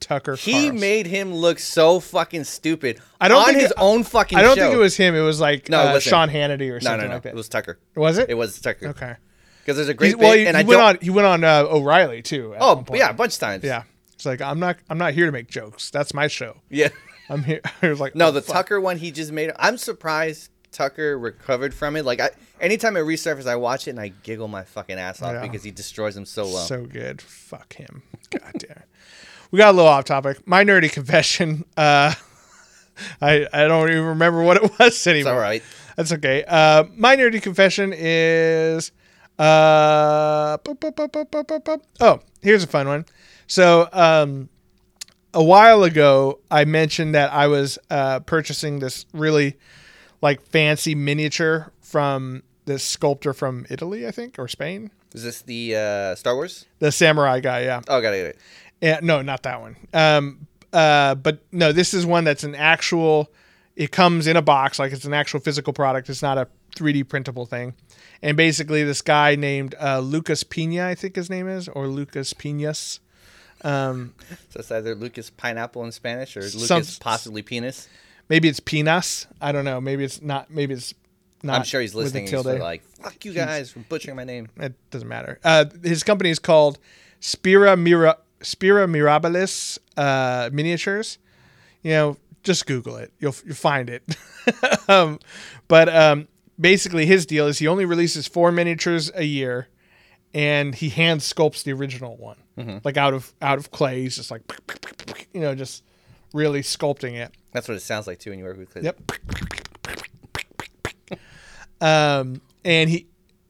Tucker. 0.00 0.36
he 0.36 0.52
Carlson. 0.52 0.80
made 0.80 1.06
him 1.06 1.34
look 1.34 1.58
so 1.58 1.98
fucking 2.00 2.44
stupid. 2.44 3.00
I 3.20 3.28
don't 3.28 3.38
on 3.40 3.46
think 3.48 3.60
his 3.60 3.70
it- 3.72 3.76
own 3.78 4.04
fucking. 4.04 4.38
I 4.38 4.42
don't 4.42 4.56
show. 4.56 4.62
think 4.62 4.74
it 4.74 4.78
was 4.78 4.96
him. 4.96 5.14
It 5.14 5.20
was 5.22 5.40
like 5.40 5.68
No, 5.68 5.80
uh. 5.80 6.00
Sean 6.00 6.28
Hannity 6.28 6.72
or 6.72 6.80
something 6.80 7.00
no, 7.02 7.08
no. 7.08 7.14
like 7.14 7.22
that. 7.24 7.30
it 7.30 7.34
was 7.36 7.48
Tucker. 7.48 7.78
was 7.96 8.18
it? 8.18 8.30
It 8.30 8.34
was 8.34 8.60
Tucker. 8.60 8.88
okay. 8.88 9.16
Because 9.60 9.76
there's 9.76 9.88
a 9.88 9.94
great 9.94 10.16
well, 10.16 10.32
bit, 10.32 10.40
he, 10.40 10.46
and 10.46 10.56
he 10.56 10.62
I 10.62 10.66
went 10.66 10.80
on. 10.80 10.98
He 11.02 11.10
went 11.10 11.26
on 11.26 11.44
uh, 11.44 11.64
O'Reilly 11.68 12.22
too. 12.22 12.54
at 12.54 12.62
oh, 12.62 12.76
one 12.76 12.84
point. 12.84 13.00
yeah, 13.00 13.10
a 13.10 13.14
bunch 13.14 13.34
of 13.34 13.40
times. 13.40 13.64
yeah. 13.64 13.82
It's 14.14 14.24
like 14.24 14.40
I'm 14.40 14.58
not. 14.58 14.76
I'm 14.88 14.98
not 14.98 15.14
here 15.14 15.26
to 15.26 15.32
make 15.32 15.48
jokes. 15.48 15.90
That's 15.90 16.14
my 16.14 16.26
show. 16.28 16.56
yeah. 16.70 16.88
I'm 17.28 17.44
here. 17.44 17.60
I 17.82 17.88
was 17.88 18.00
like, 18.00 18.14
No, 18.14 18.28
oh, 18.28 18.30
the 18.30 18.40
fuck. 18.40 18.54
Tucker 18.54 18.80
one 18.80 18.96
he 18.96 19.10
just 19.10 19.30
made. 19.32 19.52
I'm 19.56 19.76
surprised 19.76 20.50
Tucker 20.72 21.18
recovered 21.18 21.74
from 21.74 21.94
it. 21.96 22.04
Like, 22.06 22.20
I 22.20 22.30
anytime 22.60 22.96
it 22.96 23.00
resurfaces, 23.00 23.46
I 23.46 23.56
watch 23.56 23.86
it 23.86 23.90
and 23.90 24.00
I 24.00 24.08
giggle 24.08 24.48
my 24.48 24.64
fucking 24.64 24.98
ass 24.98 25.22
off 25.22 25.32
Yeah. 25.34 25.42
because 25.42 25.62
he 25.62 25.70
destroys 25.70 26.14
them 26.14 26.24
so 26.26 26.44
well. 26.44 26.64
So 26.66 26.84
good. 26.84 27.20
Fuck 27.22 27.74
him. 27.74 28.02
God 28.30 28.52
damn. 28.58 28.82
We 29.50 29.58
got 29.58 29.70
a 29.70 29.76
little 29.76 29.90
off 29.90 30.04
topic. 30.04 30.46
My 30.46 30.64
nerdy 30.64 30.90
confession. 30.92 31.64
Uh, 31.76 32.12
I 33.22 33.46
I 33.52 33.66
don't 33.68 33.88
even 33.90 34.04
remember 34.04 34.42
what 34.42 34.56
it 34.58 34.62
was 34.78 34.88
it's 34.88 35.06
anymore. 35.06 35.34
all 35.34 35.38
right. 35.38 35.62
That's 35.96 36.12
okay. 36.12 36.44
Uh, 36.46 36.84
my 36.96 37.16
nerdy 37.16 37.40
confession 37.42 37.92
is. 37.96 38.92
Uh. 39.38 40.56
Oh, 42.00 42.20
here's 42.42 42.64
a 42.64 42.66
fun 42.66 42.88
one. 42.88 43.04
So, 43.46 43.88
um, 43.92 44.48
a 45.32 45.42
while 45.42 45.84
ago, 45.84 46.40
I 46.50 46.64
mentioned 46.64 47.14
that 47.14 47.32
I 47.32 47.46
was 47.46 47.78
uh, 47.90 48.20
purchasing 48.20 48.78
this 48.80 49.06
really 49.12 49.56
like 50.20 50.40
fancy 50.42 50.94
miniature 50.94 51.72
from 51.80 52.42
this 52.68 52.84
sculptor 52.84 53.32
from 53.32 53.66
Italy, 53.68 54.06
I 54.06 54.12
think, 54.12 54.38
or 54.38 54.46
Spain. 54.46 54.90
Is 55.14 55.24
this 55.24 55.42
the 55.42 55.74
uh, 55.74 56.14
Star 56.14 56.34
Wars? 56.36 56.66
The 56.78 56.92
samurai 56.92 57.40
guy, 57.40 57.62
yeah. 57.62 57.80
Oh, 57.88 58.00
got 58.00 58.14
it. 58.14 58.38
Yeah, 58.80 59.00
no, 59.02 59.22
not 59.22 59.42
that 59.42 59.60
one. 59.60 59.76
Um, 59.92 60.46
uh, 60.72 61.16
but 61.16 61.40
no, 61.50 61.72
this 61.72 61.92
is 61.94 62.06
one 62.06 62.24
that's 62.24 62.44
an 62.44 62.54
actual. 62.54 63.28
It 63.74 63.90
comes 63.90 64.26
in 64.26 64.36
a 64.36 64.42
box, 64.42 64.78
like 64.78 64.92
it's 64.92 65.04
an 65.04 65.14
actual 65.14 65.40
physical 65.40 65.72
product. 65.72 66.08
It's 66.10 66.22
not 66.22 66.36
a 66.38 66.46
3D 66.76 67.08
printable 67.08 67.46
thing. 67.46 67.74
And 68.22 68.36
basically, 68.36 68.84
this 68.84 69.02
guy 69.02 69.34
named 69.36 69.74
uh, 69.80 70.00
Lucas 70.00 70.42
Pina, 70.44 70.86
I 70.86 70.94
think 70.94 71.16
his 71.16 71.30
name 71.30 71.48
is, 71.48 71.68
or 71.68 71.86
Lucas 71.88 72.32
Pinas. 72.32 73.00
Um, 73.62 74.14
So 74.50 74.60
it's 74.60 74.70
either 74.70 74.94
Lucas 74.94 75.30
pineapple 75.30 75.84
in 75.84 75.92
Spanish 75.92 76.36
or 76.36 76.40
Lucas 76.42 76.66
Some- 76.66 76.82
possibly 77.00 77.42
penis. 77.42 77.88
maybe 78.28 78.48
it's 78.48 78.60
Pinas. 78.60 79.26
I 79.40 79.52
don't 79.52 79.64
know. 79.64 79.80
Maybe 79.80 80.04
it's 80.04 80.20
not. 80.22 80.50
Maybe 80.50 80.74
it's. 80.74 80.94
I'm 81.46 81.62
sure 81.64 81.80
he's 81.80 81.94
listening. 81.94 82.26
He's 82.26 82.44
like, 82.44 82.82
"Fuck 82.84 83.24
you 83.24 83.32
guys 83.32 83.70
for 83.70 83.80
butchering 83.80 84.16
my 84.16 84.24
name." 84.24 84.48
It 84.56 84.74
doesn't 84.90 85.08
matter. 85.08 85.38
Uh, 85.44 85.66
his 85.82 86.02
company 86.02 86.30
is 86.30 86.38
called 86.38 86.78
Spira 87.20 87.76
Mira 87.76 88.18
Spira 88.42 88.86
Mirabilis 88.86 89.78
uh, 89.96 90.50
miniatures. 90.52 91.18
You 91.82 91.90
know, 91.92 92.16
just 92.42 92.66
Google 92.66 92.96
it. 92.96 93.12
You'll 93.18 93.34
you'll 93.44 93.54
find 93.54 93.90
it. 93.90 94.02
um, 94.88 95.18
but 95.68 95.88
um, 95.88 96.28
basically, 96.58 97.06
his 97.06 97.26
deal 97.26 97.46
is 97.46 97.58
he 97.58 97.68
only 97.68 97.84
releases 97.84 98.26
four 98.26 98.50
miniatures 98.50 99.10
a 99.14 99.24
year, 99.24 99.68
and 100.34 100.74
he 100.74 100.88
hand 100.88 101.20
sculpts 101.20 101.62
the 101.62 101.72
original 101.72 102.16
one, 102.16 102.36
like 102.84 102.96
out 102.96 103.14
of 103.14 103.32
out 103.40 103.58
of 103.58 103.70
clay. 103.70 104.02
He's 104.02 104.16
just 104.16 104.30
like, 104.30 104.42
you 105.32 105.40
know, 105.40 105.54
just 105.54 105.84
really 106.32 106.62
sculpting 106.62 107.14
it. 107.14 107.32
That's 107.52 107.68
what 107.68 107.76
it 107.76 107.80
sounds 107.80 108.06
like 108.06 108.18
too 108.18 108.30
when 108.30 108.38
you 108.38 108.44
work 108.44 108.58
with 108.58 108.74
kids. 108.74 108.84
Yep. 108.84 109.12
Um, 111.80 112.40
and 112.64 112.90
he 112.90 113.06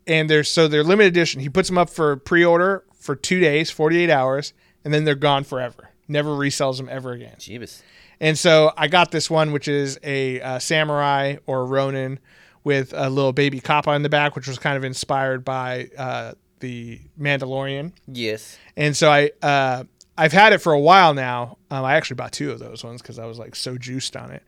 and 0.06 0.28
they're 0.28 0.44
so 0.44 0.68
they're 0.68 0.84
limited 0.84 1.08
edition. 1.08 1.40
He 1.40 1.48
puts 1.48 1.68
them 1.68 1.78
up 1.78 1.90
for 1.90 2.16
pre-order 2.16 2.84
for 2.94 3.16
two 3.16 3.40
days, 3.40 3.70
forty-eight 3.70 4.10
hours, 4.10 4.52
and 4.84 4.92
then 4.92 5.04
they're 5.04 5.14
gone 5.14 5.44
forever. 5.44 5.90
Never 6.08 6.30
resells 6.30 6.76
them 6.78 6.88
ever 6.90 7.12
again. 7.12 7.36
Jeebus. 7.38 7.82
And 8.20 8.36
so 8.38 8.72
I 8.76 8.88
got 8.88 9.10
this 9.10 9.30
one, 9.30 9.52
which 9.52 9.68
is 9.68 9.98
a 10.02 10.40
uh, 10.40 10.58
samurai 10.58 11.36
or 11.46 11.64
Ronin 11.66 12.18
with 12.64 12.92
a 12.94 13.08
little 13.08 13.32
baby 13.32 13.60
kappa 13.60 13.92
in 13.92 14.02
the 14.02 14.08
back, 14.08 14.34
which 14.34 14.48
was 14.48 14.58
kind 14.58 14.76
of 14.76 14.84
inspired 14.84 15.44
by 15.44 15.88
uh, 15.96 16.32
the 16.60 17.00
Mandalorian. 17.18 17.92
Yes. 18.06 18.58
And 18.76 18.96
so 18.96 19.10
I 19.10 19.30
uh, 19.42 19.84
I've 20.16 20.32
had 20.32 20.52
it 20.52 20.58
for 20.58 20.72
a 20.72 20.80
while 20.80 21.14
now. 21.14 21.58
Um, 21.70 21.84
I 21.84 21.94
actually 21.94 22.16
bought 22.16 22.32
two 22.32 22.50
of 22.50 22.58
those 22.58 22.82
ones 22.82 23.00
because 23.00 23.18
I 23.18 23.26
was 23.26 23.38
like 23.38 23.54
so 23.54 23.78
juiced 23.78 24.16
on 24.16 24.32
it. 24.32 24.42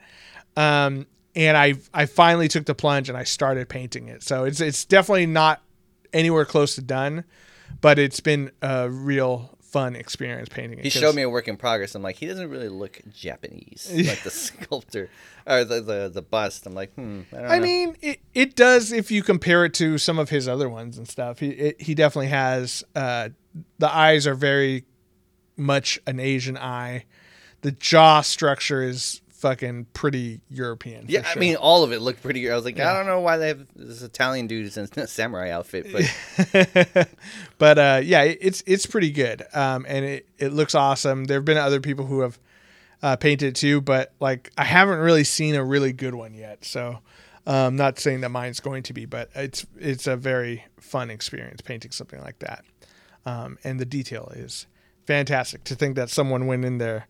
Um, 0.57 1.07
and 1.35 1.57
I 1.57 1.75
I 1.95 2.07
finally 2.07 2.49
took 2.49 2.67
the 2.67 2.75
plunge 2.75 3.09
and 3.09 3.17
I 3.17 3.25
started 3.25 3.69
painting 3.69 4.09
it. 4.09 4.23
So 4.23 4.45
it's 4.45 4.61
it's 4.61 4.85
definitely 4.85 5.27
not 5.27 5.63
anywhere 6.13 6.45
close 6.45 6.75
to 6.75 6.83
done, 6.83 7.25
but 7.81 7.99
it's 7.99 8.21
been 8.21 8.51
a 8.63 8.91
real 8.91 9.57
fun 9.71 9.95
experience 9.95 10.49
painting 10.49 10.81
it. 10.81 10.85
He 10.85 10.91
showed 10.91 11.15
me 11.15 11.23
a 11.23 11.31
work 11.31 11.47
in 11.47 11.57
progress. 11.57 11.95
I'm 11.95 12.03
like, 12.03 12.17
he 12.17 12.27
doesn't 12.27 12.51
really 12.51 12.69
look 12.69 13.01
Japanese, 13.13 13.91
like 13.95 14.23
the 14.23 14.31
sculptor 14.31 15.09
or 15.47 15.65
the, 15.65 15.81
the 15.81 16.11
the 16.13 16.23
bust. 16.23 16.67
I'm 16.67 16.75
like, 16.75 16.93
hmm. 16.95 17.21
I, 17.33 17.37
don't 17.37 17.51
I 17.51 17.61
mean, 17.61 17.97
it, 18.01 18.21
it 18.35 18.57
does 18.57 18.93
if 18.93 19.11
you 19.11 19.23
compare 19.23 19.65
it 19.65 19.75
to 19.75 19.99
some 19.99 20.19
of 20.19 20.31
his 20.31 20.49
other 20.49 20.69
ones 20.69 20.99
and 20.99 21.09
stuff. 21.09 21.39
He 21.39 21.51
it, 21.51 21.81
he 21.81 21.95
definitely 21.95 22.29
has 22.29 22.85
uh, 22.97 23.31
the 23.79 23.95
eyes 23.95 24.27
are 24.27 24.35
very 24.35 24.85
much 25.57 26.01
an 26.07 26.19
Asian 26.19 26.57
eye. 26.57 27.05
The 27.63 27.73
jaw 27.73 28.23
structure 28.23 28.83
is 28.83 29.20
fucking 29.41 29.87
pretty 29.95 30.41
European. 30.51 31.07
yeah, 31.09 31.27
I 31.27 31.39
mean, 31.39 31.57
all 31.57 31.83
of 31.83 31.93
it 31.93 32.01
looked 32.01 32.23
pretty. 32.23 32.51
I 32.51 32.55
was 32.55 32.65
like, 32.65 32.79
I 32.79 32.93
don't 32.93 33.07
know 33.07 33.21
why 33.21 33.39
they 33.39 33.49
have 33.49 33.67
this 33.75 34.03
Italian 34.03 34.47
dude 34.47 34.77
in 34.77 34.89
a 34.97 35.07
samurai 35.07 35.51
outfit, 35.51 35.87
but 35.91 37.09
but 37.59 37.79
uh, 37.79 38.01
yeah, 38.05 38.23
it's 38.23 38.63
it's 38.67 38.87
pretty 38.87 39.11
good, 39.11 39.43
um, 39.55 39.87
and 39.89 40.05
it, 40.05 40.29
it 40.39 40.53
looks 40.53 40.75
awesome. 40.75 41.25
There 41.25 41.39
have 41.39 41.45
been 41.45 41.57
other 41.57 41.81
people 41.81 42.05
who 42.05 42.21
have 42.21 42.39
uh, 43.03 43.17
painted 43.17 43.57
too, 43.57 43.81
but 43.81 44.13
like 44.21 44.53
I 44.59 44.65
haven't 44.65 44.99
really 44.99 45.25
seen 45.25 45.55
a 45.55 45.65
really 45.65 45.93
good 45.93 46.15
one 46.15 46.35
yet. 46.35 46.65
So 46.65 46.99
um, 47.47 47.77
not 47.77 47.99
saying 47.99 48.21
that 48.21 48.29
mine's 48.29 48.61
going 48.61 48.83
to 48.85 48.93
be, 48.93 49.07
but 49.07 49.31
it's 49.35 49.67
it's 49.79 50.07
a 50.07 50.17
very 50.17 50.65
fun 50.79 51.11
experience 51.11 51.63
painting 51.63 51.93
something 51.93 52.21
like 52.21 52.39
that, 52.41 52.65
um, 53.25 53.59
and 53.65 53.81
the 53.81 53.87
detail 53.87 54.31
is 54.35 54.67
fantastic. 55.07 55.65
To 55.65 55.75
think 55.75 55.97
that 55.97 56.11
someone 56.11 56.47
went 56.47 56.65
in 56.67 56.77
there, 56.77 57.09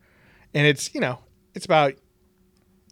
and 0.55 0.67
it's 0.67 0.95
you 0.95 1.01
know 1.01 1.19
it's 1.55 1.65
about 1.65 1.95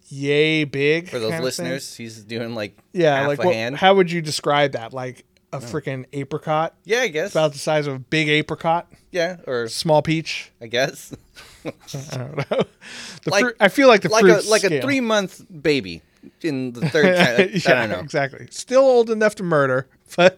yay 0.09 0.63
big 0.65 1.09
for 1.09 1.19
those 1.19 1.31
kind 1.31 1.45
of 1.45 1.53
thing. 1.53 1.65
listeners, 1.65 1.95
he's 1.95 2.23
doing 2.23 2.55
like 2.55 2.77
Yeah, 2.93 3.15
half 3.19 3.27
like 3.27 3.43
a 3.43 3.45
what, 3.47 3.55
hand. 3.55 3.77
how 3.77 3.95
would 3.95 4.11
you 4.11 4.21
describe 4.21 4.73
that? 4.73 4.93
Like 4.93 5.25
a 5.53 5.57
freaking 5.59 6.05
apricot, 6.13 6.75
yeah, 6.83 6.99
I 7.01 7.07
guess. 7.07 7.31
about 7.31 7.53
the 7.53 7.59
size 7.59 7.87
of 7.87 7.95
a 7.95 7.99
big 7.99 8.27
apricot, 8.29 8.91
yeah, 9.11 9.37
or 9.47 9.67
small 9.67 10.01
peach. 10.03 10.51
I 10.61 10.67
guess 10.67 11.11
I 11.65 12.17
don't 12.17 12.37
know. 12.51 12.63
The 13.23 13.31
Like- 13.31 13.41
fruit, 13.41 13.55
I 13.59 13.67
feel 13.69 13.87
like 13.87 14.01
the 14.03 14.09
like 14.09 14.23
a 14.25 14.35
fruit 14.41 14.45
like 14.49 14.63
a 14.63 14.81
three 14.81 14.99
month 15.01 15.41
baby 15.61 16.01
in 16.41 16.73
the 16.73 16.81
third. 16.89 17.15
I, 17.17 17.43
I 17.43 17.59
don't 17.75 17.89
know. 17.89 17.99
exactly. 17.99 18.47
Still 18.51 18.81
old 18.83 19.09
enough 19.09 19.35
to 19.35 19.43
murder, 19.43 19.87
but 20.15 20.37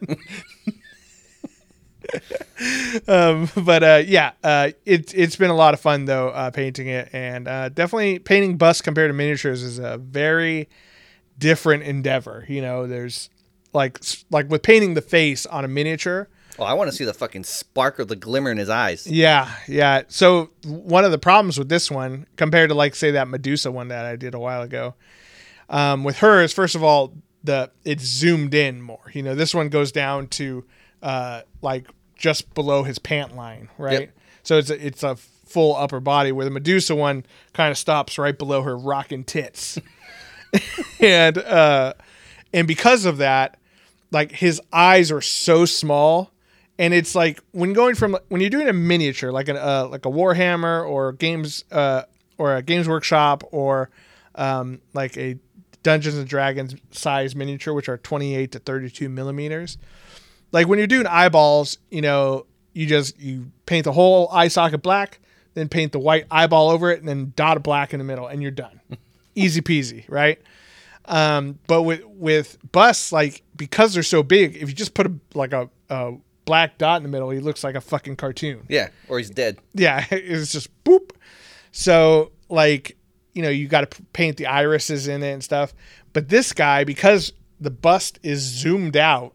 um, 3.08 3.48
but 3.64 3.82
uh, 3.82 4.02
yeah, 4.06 4.32
uh, 4.42 4.70
it's 4.84 5.12
it's 5.12 5.36
been 5.36 5.50
a 5.50 5.56
lot 5.56 5.74
of 5.74 5.80
fun 5.80 6.04
though 6.04 6.28
uh, 6.28 6.50
painting 6.50 6.88
it, 6.88 7.08
and 7.12 7.48
uh, 7.48 7.68
definitely 7.68 8.18
painting 8.18 8.56
busts 8.56 8.82
compared 8.82 9.08
to 9.08 9.14
miniatures 9.14 9.62
is 9.62 9.78
a 9.78 9.98
very 9.98 10.68
different 11.38 11.82
endeavor. 11.84 12.44
You 12.48 12.62
know, 12.62 12.86
there's 12.86 13.30
like 13.72 13.98
like 14.30 14.50
with 14.50 14.62
painting 14.62 14.94
the 14.94 15.02
face 15.02 15.46
on 15.46 15.64
a 15.64 15.68
miniature. 15.68 16.28
Oh, 16.58 16.64
I 16.64 16.74
want 16.74 16.90
to 16.90 16.96
see 16.96 17.04
the 17.04 17.14
fucking 17.14 17.44
sparkle, 17.44 18.04
the 18.04 18.14
glimmer 18.14 18.50
in 18.50 18.58
his 18.58 18.68
eyes. 18.68 19.06
Yeah, 19.06 19.50
yeah. 19.66 20.02
So 20.08 20.50
one 20.64 21.04
of 21.04 21.10
the 21.10 21.18
problems 21.18 21.58
with 21.58 21.70
this 21.70 21.90
one, 21.90 22.26
compared 22.36 22.68
to 22.68 22.74
like 22.74 22.94
say 22.94 23.12
that 23.12 23.26
Medusa 23.28 23.72
one 23.72 23.88
that 23.88 24.04
I 24.04 24.16
did 24.16 24.34
a 24.34 24.38
while 24.38 24.62
ago, 24.62 24.94
um, 25.70 26.04
with 26.04 26.18
her 26.18 26.42
is 26.42 26.52
first 26.52 26.74
of 26.74 26.82
all 26.82 27.14
the 27.42 27.70
it's 27.84 28.04
zoomed 28.04 28.54
in 28.54 28.82
more. 28.82 29.10
You 29.12 29.22
know, 29.22 29.34
this 29.34 29.54
one 29.54 29.68
goes 29.68 29.92
down 29.92 30.28
to 30.28 30.64
uh, 31.02 31.42
like 31.60 31.86
just 32.16 32.54
below 32.54 32.82
his 32.82 32.98
pant 32.98 33.36
line, 33.36 33.68
right? 33.78 34.00
Yep. 34.00 34.18
So 34.42 34.58
it's 34.58 34.70
a, 34.70 34.86
it's 34.86 35.02
a 35.02 35.16
full 35.16 35.76
upper 35.76 36.00
body 36.00 36.32
where 36.32 36.44
the 36.44 36.50
Medusa 36.50 36.94
one 36.94 37.24
kind 37.52 37.70
of 37.70 37.78
stops 37.78 38.18
right 38.18 38.36
below 38.36 38.62
her 38.62 38.76
rocking 38.76 39.24
tits, 39.24 39.78
and 41.00 41.38
uh, 41.38 41.94
and 42.52 42.66
because 42.66 43.04
of 43.04 43.18
that, 43.18 43.58
like 44.10 44.32
his 44.32 44.60
eyes 44.72 45.10
are 45.10 45.20
so 45.20 45.64
small 45.64 46.32
and 46.78 46.94
it's 46.94 47.14
like 47.14 47.40
when 47.52 47.72
going 47.72 47.94
from 47.94 48.16
when 48.28 48.40
you're 48.40 48.50
doing 48.50 48.68
a 48.68 48.72
miniature 48.72 49.30
like 49.30 49.48
a 49.48 49.54
uh, 49.54 49.88
like 49.88 50.04
a 50.06 50.10
warhammer 50.10 50.88
or 50.88 51.12
games 51.12 51.64
uh, 51.70 52.02
or 52.38 52.56
a 52.56 52.62
games 52.62 52.88
workshop 52.88 53.44
or 53.52 53.90
um, 54.34 54.80
like 54.94 55.16
a 55.16 55.38
dungeons 55.82 56.16
and 56.16 56.28
dragons 56.28 56.74
size 56.90 57.34
miniature 57.34 57.74
which 57.74 57.88
are 57.88 57.98
28 57.98 58.52
to 58.52 58.58
32 58.58 59.08
millimeters 59.08 59.78
like 60.52 60.68
when 60.68 60.78
you're 60.78 60.86
doing 60.86 61.06
eyeballs 61.06 61.78
you 61.90 62.00
know 62.00 62.46
you 62.72 62.86
just 62.86 63.18
you 63.18 63.50
paint 63.66 63.84
the 63.84 63.92
whole 63.92 64.28
eye 64.30 64.48
socket 64.48 64.82
black 64.82 65.18
then 65.54 65.68
paint 65.68 65.92
the 65.92 65.98
white 65.98 66.26
eyeball 66.30 66.70
over 66.70 66.90
it 66.90 67.00
and 67.00 67.08
then 67.08 67.32
dot 67.36 67.56
a 67.56 67.60
black 67.60 67.92
in 67.92 67.98
the 67.98 68.04
middle 68.04 68.26
and 68.26 68.40
you're 68.42 68.50
done 68.50 68.80
easy 69.34 69.60
peasy 69.60 70.04
right 70.08 70.40
um, 71.06 71.58
but 71.66 71.82
with 71.82 72.04
with 72.06 72.58
busts, 72.70 73.12
like 73.12 73.42
because 73.56 73.94
they're 73.94 74.02
so 74.02 74.22
big, 74.22 74.56
if 74.56 74.68
you 74.68 74.74
just 74.74 74.94
put 74.94 75.06
a 75.06 75.12
like 75.34 75.52
a, 75.52 75.68
a 75.90 76.12
black 76.44 76.78
dot 76.78 76.98
in 76.98 77.02
the 77.02 77.08
middle, 77.08 77.30
he 77.30 77.40
looks 77.40 77.64
like 77.64 77.74
a 77.74 77.80
fucking 77.80 78.16
cartoon. 78.16 78.64
Yeah, 78.68 78.88
or 79.08 79.18
he's 79.18 79.30
dead. 79.30 79.58
Yeah, 79.74 80.04
it's 80.10 80.52
just 80.52 80.70
boop. 80.84 81.10
So 81.72 82.32
like 82.48 82.96
you 83.32 83.42
know 83.42 83.48
you 83.48 83.66
got 83.66 83.90
to 83.90 84.02
paint 84.12 84.36
the 84.36 84.46
irises 84.46 85.08
in 85.08 85.22
it 85.22 85.32
and 85.32 85.42
stuff. 85.42 85.74
But 86.12 86.28
this 86.28 86.52
guy, 86.52 86.84
because 86.84 87.32
the 87.60 87.70
bust 87.70 88.18
is 88.22 88.40
zoomed 88.40 88.96
out, 88.96 89.34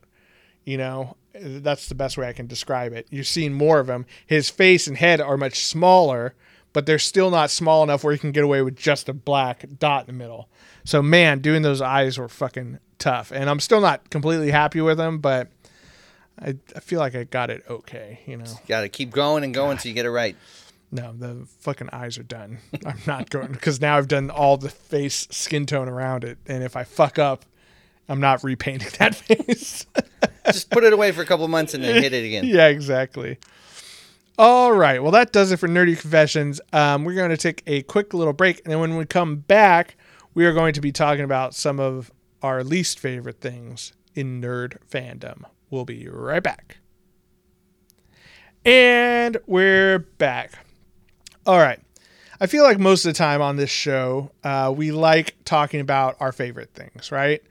you 0.68 0.78
know 0.78 1.16
that's 1.34 1.88
the 1.88 1.96
best 1.96 2.18
way 2.18 2.28
I 2.28 2.34
can 2.34 2.46
describe 2.46 2.92
it. 2.92 3.08
You're 3.10 3.24
seeing 3.24 3.54
more 3.54 3.80
of 3.80 3.90
him. 3.90 4.06
His 4.26 4.50
face 4.50 4.86
and 4.86 4.98
head 4.98 5.22
are 5.22 5.38
much 5.38 5.64
smaller, 5.64 6.36
but 6.74 6.86
they're 6.86 7.00
still 7.00 7.32
not 7.32 7.52
small 7.52 7.84
enough 7.84 8.04
where 8.04 8.12
you 8.12 8.20
can 8.20 8.34
get 8.34 8.44
away 8.44 8.62
with 8.62 8.76
just 8.76 9.08
a 9.08 9.14
black 9.14 9.66
dot 9.80 10.02
in 10.02 10.08
the 10.08 10.14
middle. 10.14 10.50
So 10.84 11.02
man, 11.02 11.40
doing 11.40 11.62
those 11.62 11.82
eyes 11.82 12.18
were 12.18 12.28
fucking 12.28 12.80
tough, 13.00 13.32
and 13.32 13.50
I'm 13.50 13.62
still 13.62 13.80
not 13.80 14.10
completely 14.10 14.52
happy 14.52 14.82
with 14.82 14.98
them, 14.98 15.20
but 15.20 15.48
I, 16.38 16.58
I 16.76 16.80
feel 16.82 17.00
like 17.00 17.16
I 17.16 17.24
got 17.24 17.50
it 17.50 17.64
okay. 17.70 18.20
You 18.26 18.38
know. 18.38 18.46
Got 18.68 18.82
to 18.82 18.90
keep 18.90 19.12
going 19.12 19.46
and 19.46 19.54
going 19.54 19.72
until 19.72 19.90
you 19.90 19.96
get 19.96 20.06
it 20.06 20.12
right. 20.12 20.36
No, 20.92 21.14
the 21.14 21.48
fucking 21.60 21.90
eyes 21.94 22.18
are 22.18 22.24
done. 22.24 22.60
I'm 22.86 23.00
not 23.08 23.30
going 23.30 23.54
because 23.54 23.80
now 23.80 23.98
I've 23.98 24.10
done 24.10 24.30
all 24.30 24.58
the 24.58 24.70
face 24.70 25.30
skin 25.32 25.66
tone 25.66 25.88
around 25.88 26.26
it, 26.26 26.40
and 26.46 26.62
if 26.62 26.76
I 26.76 26.84
fuck 26.84 27.18
up, 27.18 27.46
I'm 28.10 28.20
not 28.20 28.44
repainting 28.44 28.90
that 29.00 29.16
face. 29.16 29.86
Just 30.48 30.70
put 30.70 30.84
it 30.84 30.94
away 30.94 31.12
for 31.12 31.22
a 31.22 31.26
couple 31.26 31.48
months 31.48 31.74
and 31.74 31.84
then 31.84 32.02
hit 32.02 32.14
it 32.14 32.26
again. 32.26 32.46
yeah, 32.46 32.68
exactly. 32.68 33.38
All 34.40 34.72
right. 34.72 35.02
Well, 35.02 35.12
that 35.14 35.32
does 35.32 35.52
it 35.52 35.58
for 35.58 35.68
Nerdy 35.68 36.00
Confessions. 36.00 36.62
Um, 36.72 37.04
we're 37.04 37.16
going 37.16 37.32
to 37.32 37.38
take 37.38 37.64
a 37.66 37.82
quick 37.84 38.14
little 38.14 38.34
break, 38.34 38.62
and 38.64 38.72
then 38.72 38.80
when 38.80 38.96
we 38.96 39.06
come 39.06 39.38
back, 39.38 39.96
we 40.36 40.46
are 40.46 40.54
going 40.54 40.74
to 40.74 40.82
be 40.82 40.92
talking 40.92 41.24
about 41.24 41.56
some 41.56 41.80
of 41.80 42.12
our 42.44 42.64
least 42.64 43.00
favorite 43.00 43.42
things 43.42 43.94
in 44.14 44.40
nerd 44.42 44.78
fandom. 44.90 45.44
We'll 45.72 45.86
be 45.86 46.08
right 46.08 46.44
back. 46.44 46.78
And 48.64 49.38
we're 49.48 50.00
back. 50.00 50.52
All 51.46 51.58
right. 51.58 51.80
I 52.40 52.46
feel 52.46 52.64
like 52.64 52.78
most 52.78 53.06
of 53.06 53.14
the 53.14 53.18
time 53.18 53.42
on 53.42 53.56
this 53.56 53.70
show, 53.72 54.32
uh, 54.44 54.72
we 54.76 54.92
like 54.92 55.36
talking 55.46 55.80
about 55.80 56.18
our 56.20 56.32
favorite 56.32 56.72
things, 56.74 57.12
right? 57.12 57.42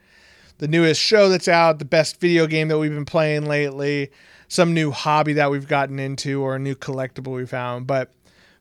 The 0.59 0.69
newest 0.69 1.01
show 1.01 1.29
that's 1.29 1.49
out, 1.49 1.79
the 1.79 1.85
best 1.85 2.21
video 2.21 2.47
game 2.47 2.69
that 2.69 2.79
we've 2.79 2.93
been 2.93 3.05
playing 3.05 3.47
lately, 3.47 4.11
some 4.49 4.73
new 4.73 4.91
hobby 4.91 5.35
that 5.35 5.51
we've 5.51 5.69
gotten 5.69 5.99
into, 5.99 6.43
or 6.43 6.57
a 6.57 6.59
new 6.59 6.75
collectible 6.75 7.35
we 7.35 7.47
found. 7.47 7.87
But 7.87 8.13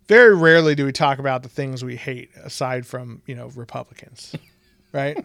very 0.08 0.36
rarely 0.36 0.76
do 0.76 0.86
we 0.86 0.92
talk 0.92 1.20
about 1.20 1.44
the 1.44 1.50
things 1.50 1.84
we 1.84 1.96
hate, 1.96 2.32
aside 2.44 2.86
from 2.86 3.22
you 3.26 3.36
know 3.36 3.48
Republicans, 3.56 4.36
right? 4.92 5.18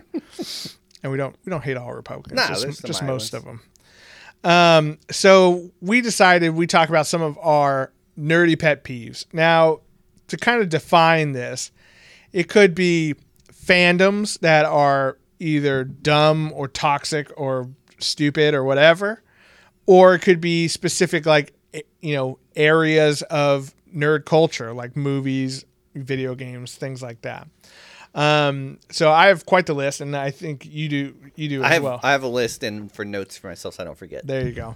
and 1.03 1.11
we 1.13 1.19
don't 1.19 1.37
we 1.45 1.51
don't 1.51 1.65
hate 1.65 1.77
all 1.77 1.93
Republicans, 1.93 2.37
Nah, 2.37 2.55
just, 2.55 2.85
just 2.85 3.03
most 3.03 3.35
of 3.35 3.45
them. 3.45 3.61
Um, 4.43 4.99
so 5.11 5.71
we 5.81 6.01
decided 6.01 6.55
we 6.55 6.67
talk 6.67 6.89
about 6.89 7.07
some 7.07 7.21
of 7.21 7.39
our 7.39 7.93
nerdy 8.19 8.59
pet 8.59 8.85
peeves. 8.85 9.27
Now, 9.33 9.81
to 10.29 10.37
kind 10.37 10.63
of 10.63 10.69
define 10.69 11.33
this, 11.33 11.73
it 12.33 12.49
could 12.49 12.75
be 12.75 13.17
fandoms 13.53 14.39
that 14.41 14.65
are 14.65 15.19
either 15.41 15.83
dumb 15.83 16.53
or 16.55 16.69
toxic 16.69 17.33
or 17.37 17.69
stupid 17.99 18.55
or 18.55 18.63
whatever, 18.63 19.23
or 19.87 20.15
it 20.15 20.21
could 20.21 20.41
be 20.41 20.69
specific 20.69 21.27
like 21.27 21.53
you 22.01 22.15
know 22.15 22.39
areas 22.55 23.23
of 23.23 23.75
nerd 23.95 24.25
culture 24.25 24.73
like 24.73 24.97
movies, 24.97 25.65
video 25.95 26.35
games, 26.35 26.77
things 26.77 27.03
like 27.03 27.23
that. 27.23 27.49
Um, 28.15 28.79
so 28.91 29.11
I 29.13 29.29
have 29.29 29.47
quite 29.47 29.67
the 29.67 29.75
list, 29.75 30.01
and 30.01 30.17
I 30.17 30.31
think 30.31 30.67
you 30.67 30.89
do. 30.89 31.15
You 31.37 31.49
do 31.49 31.61
as 31.63 31.71
I 31.71 31.75
have 31.75 31.83
well. 31.83 32.01
I 32.03 32.13
have 32.13 32.23
a 32.23 32.29
list 32.29 32.63
and 32.63 32.91
for 32.91 33.05
notes 33.05 33.37
for 33.37 33.49
myself 33.49 33.75
so 33.75 33.83
I 33.83 33.87
don't 33.87 33.99
forget. 33.99 34.27
There 34.27 34.47
you 34.47 34.53
go. 34.53 34.75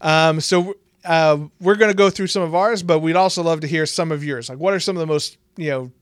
Um, 0.00 0.40
so 0.40 0.76
uh, 1.04 1.38
we're 1.60 1.76
going 1.76 1.90
to 1.90 1.96
go 1.96 2.10
through 2.10 2.26
some 2.28 2.42
of 2.42 2.54
ours, 2.54 2.82
but 2.82 2.98
we'd 2.98 3.16
also 3.16 3.42
love 3.42 3.60
to 3.60 3.66
hear 3.66 3.86
some 3.86 4.10
of 4.10 4.24
yours. 4.24 4.48
Like, 4.48 4.58
what 4.58 4.74
are 4.74 4.80
some 4.80 4.96
of 4.96 5.00
the 5.00 5.06
most 5.06 5.38
you 5.56 5.70
know 5.70 5.92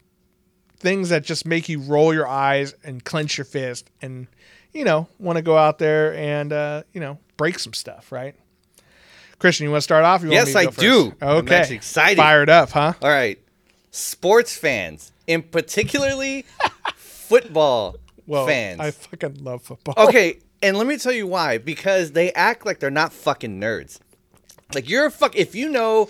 things 0.83 1.09
that 1.09 1.25
just 1.25 1.47
make 1.47 1.68
you 1.68 1.81
roll 1.81 2.12
your 2.12 2.29
eyes 2.29 2.75
and 2.85 3.03
clench 3.05 3.38
your 3.38 3.45
fist, 3.47 3.88
and 4.03 4.27
you 4.73 4.85
know 4.85 5.09
want 5.18 5.37
to 5.37 5.42
go 5.42 5.57
out 5.57 5.79
there 5.79 6.14
and 6.14 6.53
uh, 6.53 6.83
you 6.92 7.01
know 7.01 7.18
break 7.37 7.59
some 7.59 7.73
stuff, 7.73 8.12
right? 8.12 8.35
Christian, 9.38 9.64
you 9.64 9.71
want 9.71 9.79
to 9.81 9.85
start 9.85 10.05
off? 10.05 10.23
You 10.23 10.29
want 10.29 10.47
Yes, 10.49 10.55
me 10.55 10.66
to 10.66 10.68
I 10.68 10.71
do. 10.71 11.14
Okay, 11.21 11.55
actually 11.57 11.77
excited. 11.77 12.16
Fired 12.16 12.49
up, 12.51 12.71
huh? 12.71 12.92
All 13.03 13.09
right. 13.11 13.38
Sports 13.90 14.57
fans, 14.57 15.11
in 15.27 15.42
particularly 15.42 16.45
football 16.97 17.97
Well, 18.27 18.47
fans. 18.47 18.81
I 18.81 18.90
fucking 18.92 19.42
love 19.42 19.62
football. 19.62 19.95
okay, 20.09 20.38
and 20.62 20.77
let 20.77 20.87
me 20.87 20.97
tell 20.97 21.12
you 21.12 21.27
why. 21.27 21.59
Because 21.59 22.12
they 22.12 22.33
act 22.35 22.64
like 22.64 22.79
they're 22.79 22.90
not 22.90 23.12
fucking 23.12 23.61
nerds. 23.61 23.99
Like 24.75 24.88
you're 24.88 25.07
a 25.07 25.11
fuck. 25.11 25.35
If 25.37 25.55
you 25.55 25.68
know, 25.68 26.09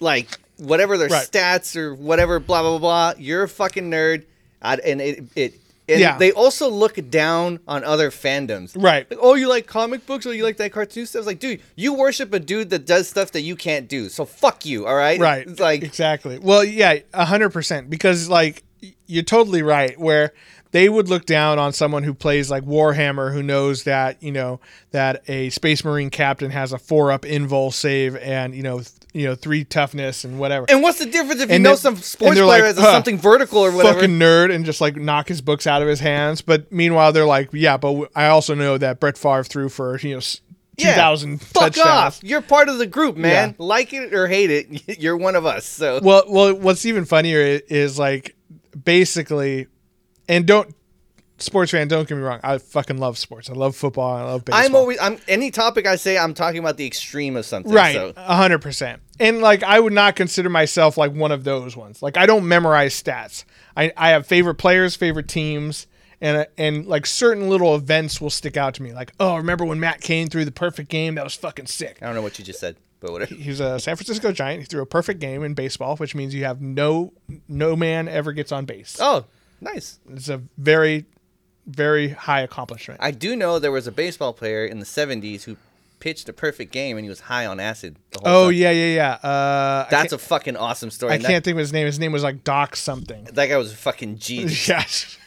like 0.00 0.38
whatever 0.58 0.96
their 0.98 1.08
Right. 1.08 1.26
stats 1.30 1.76
or 1.76 1.94
whatever, 1.94 2.38
blah 2.40 2.62
blah 2.62 2.78
blah, 2.78 3.12
blah 3.12 3.20
you're 3.22 3.42
a 3.44 3.48
fucking 3.48 3.90
nerd. 3.90 4.24
i 4.62 4.74
and 4.76 5.00
it 5.00 5.24
it. 5.36 5.54
And 5.86 6.00
Yeah. 6.00 6.16
they 6.16 6.32
also 6.32 6.70
look 6.70 6.98
down 7.10 7.60
on 7.68 7.84
other 7.84 8.10
fandoms. 8.10 8.72
Right. 8.74 9.06
Like, 9.10 9.18
oh, 9.20 9.34
you 9.34 9.48
like 9.50 9.66
comic 9.66 10.06
books 10.06 10.24
or 10.24 10.32
you 10.32 10.42
like 10.42 10.56
that 10.56 10.72
cartoon 10.72 11.04
stuff? 11.04 11.20
It's 11.20 11.26
like, 11.26 11.40
dude, 11.40 11.60
you 11.76 11.92
worship 11.92 12.32
a 12.32 12.40
dude 12.40 12.70
that 12.70 12.86
does 12.86 13.06
stuff 13.06 13.32
that 13.32 13.42
you 13.42 13.54
can't 13.54 13.86
do. 13.86 14.08
So 14.08 14.24
fuck 14.24 14.64
you, 14.64 14.86
all 14.86 14.94
right? 14.94 15.20
Right. 15.20 15.46
It's 15.46 15.60
like, 15.60 15.82
exactly. 15.82 16.38
Well, 16.38 16.64
yeah, 16.64 17.00
a 17.12 17.26
hundred 17.26 17.50
percent. 17.50 17.90
Because 17.90 18.30
like 18.30 18.62
you're 19.06 19.24
totally 19.24 19.60
right. 19.60 20.00
Where 20.00 20.32
they 20.74 20.88
would 20.88 21.08
look 21.08 21.24
down 21.24 21.56
on 21.60 21.72
someone 21.72 22.02
who 22.02 22.12
plays 22.12 22.50
like 22.50 22.64
Warhammer, 22.64 23.32
who 23.32 23.44
knows 23.44 23.84
that 23.84 24.20
you 24.20 24.32
know 24.32 24.58
that 24.90 25.22
a 25.28 25.48
Space 25.50 25.84
Marine 25.84 26.10
captain 26.10 26.50
has 26.50 26.72
a 26.72 26.78
four 26.78 27.12
up 27.12 27.22
invul 27.22 27.72
save 27.72 28.16
and 28.16 28.54
you 28.56 28.62
know 28.64 28.78
th- 28.78 28.90
you 29.12 29.24
know 29.24 29.36
three 29.36 29.62
toughness 29.62 30.24
and 30.24 30.40
whatever. 30.40 30.66
and 30.68 30.82
what's 30.82 30.98
the 30.98 31.06
difference 31.06 31.40
if 31.40 31.48
you 31.48 31.54
And 31.54 31.62
know 31.62 31.76
some 31.76 31.94
sports 31.96 32.34
player 32.34 32.44
like, 32.46 32.64
has 32.64 32.76
"Huh, 32.76 32.90
something 32.92 33.18
vertical 33.18 33.60
or 33.60 33.70
whatever? 33.70 34.00
Fucking 34.00 34.18
nerd 34.18 34.52
and 34.52 34.64
just 34.64 34.80
like 34.80 34.96
knock 34.96 35.28
his 35.28 35.40
books 35.40 35.68
out 35.68 35.80
of 35.80 35.86
his 35.86 36.00
hands. 36.00 36.40
But 36.42 36.72
meanwhile, 36.72 37.12
they're 37.12 37.24
like, 37.24 37.50
yeah, 37.52 37.76
but 37.76 37.90
w- 37.90 38.08
I 38.16 38.26
also 38.26 38.54
know 38.56 38.76
that 38.76 38.98
Brett 38.98 39.16
Favre 39.16 39.44
threw 39.44 39.68
for 39.68 39.96
you 40.00 40.16
know 40.16 40.20
two 40.20 40.38
Yeah. 40.76 41.14
Fuck 41.14 41.52
touchdowns. 41.74 41.86
off. 41.86 42.20
You're 42.24 42.42
part 42.42 42.68
of 42.68 42.78
the 42.78 42.86
group, 42.88 43.16
man. 43.16 43.50
Yeah. 43.50 43.54
Like 43.64 43.92
it 43.92 44.12
or 44.12 44.26
hate 44.26 44.50
it, 44.50 44.98
you're 45.00 45.16
one 45.16 45.36
of 45.36 45.46
us. 45.46 45.64
So 45.66 46.00
Well, 46.02 46.24
well, 46.28 46.52
what's 46.52 46.84
even 46.84 47.04
funnier 47.04 47.60
is 47.68 47.96
like 47.96 48.34
basically, 48.84 49.68
and 50.28 50.46
don't 50.46 50.74
sports 51.38 51.72
fan. 51.72 51.88
Don't 51.88 52.08
get 52.08 52.16
me 52.16 52.22
wrong. 52.22 52.40
I 52.42 52.58
fucking 52.58 52.98
love 52.98 53.18
sports. 53.18 53.50
I 53.50 53.54
love 53.54 53.74
football. 53.76 54.16
I 54.16 54.22
love 54.22 54.44
baseball. 54.44 54.64
I'm 54.64 54.74
always 54.74 54.98
I'm 55.00 55.18
any 55.28 55.50
topic 55.50 55.86
I 55.86 55.96
say, 55.96 56.16
I'm 56.18 56.34
talking 56.34 56.58
about 56.58 56.76
the 56.76 56.86
extreme 56.86 57.36
of 57.36 57.44
something. 57.44 57.72
right, 57.72 57.94
So 57.94 58.12
hundred 58.16 58.60
percent. 58.60 59.02
And 59.20 59.40
like, 59.40 59.62
I 59.62 59.78
would 59.78 59.92
not 59.92 60.16
consider 60.16 60.48
myself 60.48 60.96
like 60.96 61.12
one 61.12 61.32
of 61.32 61.44
those 61.44 61.76
ones. 61.76 62.02
Like, 62.02 62.16
I 62.16 62.26
don't 62.26 62.46
memorize 62.48 63.00
stats. 63.00 63.44
I 63.76 63.92
I 63.96 64.10
have 64.10 64.26
favorite 64.26 64.56
players, 64.56 64.96
favorite 64.96 65.28
teams. 65.28 65.86
And, 66.20 66.46
and 66.56 66.86
like 66.86 67.04
certain 67.04 67.50
little 67.50 67.74
events 67.74 68.18
will 68.18 68.30
stick 68.30 68.56
out 68.56 68.72
to 68.74 68.82
me. 68.82 68.94
Like, 68.94 69.12
oh, 69.20 69.36
remember 69.36 69.66
when 69.66 69.78
Matt 69.78 70.00
Cain 70.00 70.28
threw 70.30 70.46
the 70.46 70.52
perfect 70.52 70.88
game? 70.88 71.16
That 71.16 71.24
was 71.24 71.34
fucking 71.34 71.66
sick. 71.66 71.98
I 72.00 72.06
don't 72.06 72.14
know 72.14 72.22
what 72.22 72.38
you 72.38 72.44
just 72.46 72.60
said, 72.60 72.76
but 73.00 73.12
whatever. 73.12 73.34
He's 73.34 73.60
a 73.60 73.78
San 73.78 73.94
Francisco 73.96 74.32
Giant. 74.32 74.60
He 74.60 74.64
threw 74.64 74.80
a 74.80 74.86
perfect 74.86 75.20
game 75.20 75.42
in 75.42 75.52
baseball, 75.52 75.96
which 75.96 76.14
means 76.14 76.34
you 76.34 76.44
have 76.44 76.62
no 76.62 77.12
no 77.46 77.76
man 77.76 78.08
ever 78.08 78.32
gets 78.32 78.52
on 78.52 78.64
base. 78.64 78.96
Oh, 79.00 79.26
nice. 79.64 79.98
It's 80.10 80.28
a 80.28 80.42
very, 80.58 81.06
very 81.66 82.10
high 82.10 82.40
accomplishment. 82.42 83.00
I 83.02 83.10
do 83.10 83.34
know 83.34 83.58
there 83.58 83.72
was 83.72 83.86
a 83.86 83.92
baseball 83.92 84.32
player 84.32 84.64
in 84.64 84.78
the 84.78 84.86
70s 84.86 85.42
who 85.44 85.56
pitched 86.00 86.28
a 86.28 86.32
perfect 86.34 86.70
game 86.70 86.98
and 86.98 87.04
he 87.04 87.08
was 87.08 87.20
high 87.20 87.46
on 87.46 87.58
acid 87.58 87.96
the 88.10 88.18
whole 88.20 88.28
oh 88.28 88.50
time. 88.50 88.58
yeah, 88.58 88.70
yeah, 88.70 88.94
yeah. 89.22 89.28
Uh, 89.28 89.88
That's 89.88 90.12
a 90.12 90.18
fucking 90.18 90.56
awesome 90.56 90.90
story. 90.90 91.12
I 91.12 91.14
and 91.16 91.24
can't 91.24 91.42
think 91.42 91.54
of 91.54 91.60
his 91.60 91.72
name. 91.72 91.86
His 91.86 91.98
name 91.98 92.12
was 92.12 92.22
like 92.22 92.44
Doc 92.44 92.76
something. 92.76 93.24
That 93.32 93.46
guy 93.46 93.56
was 93.56 93.72
a 93.72 93.76
fucking 93.76 94.18
genius. 94.18 94.68
Yes. 94.68 95.18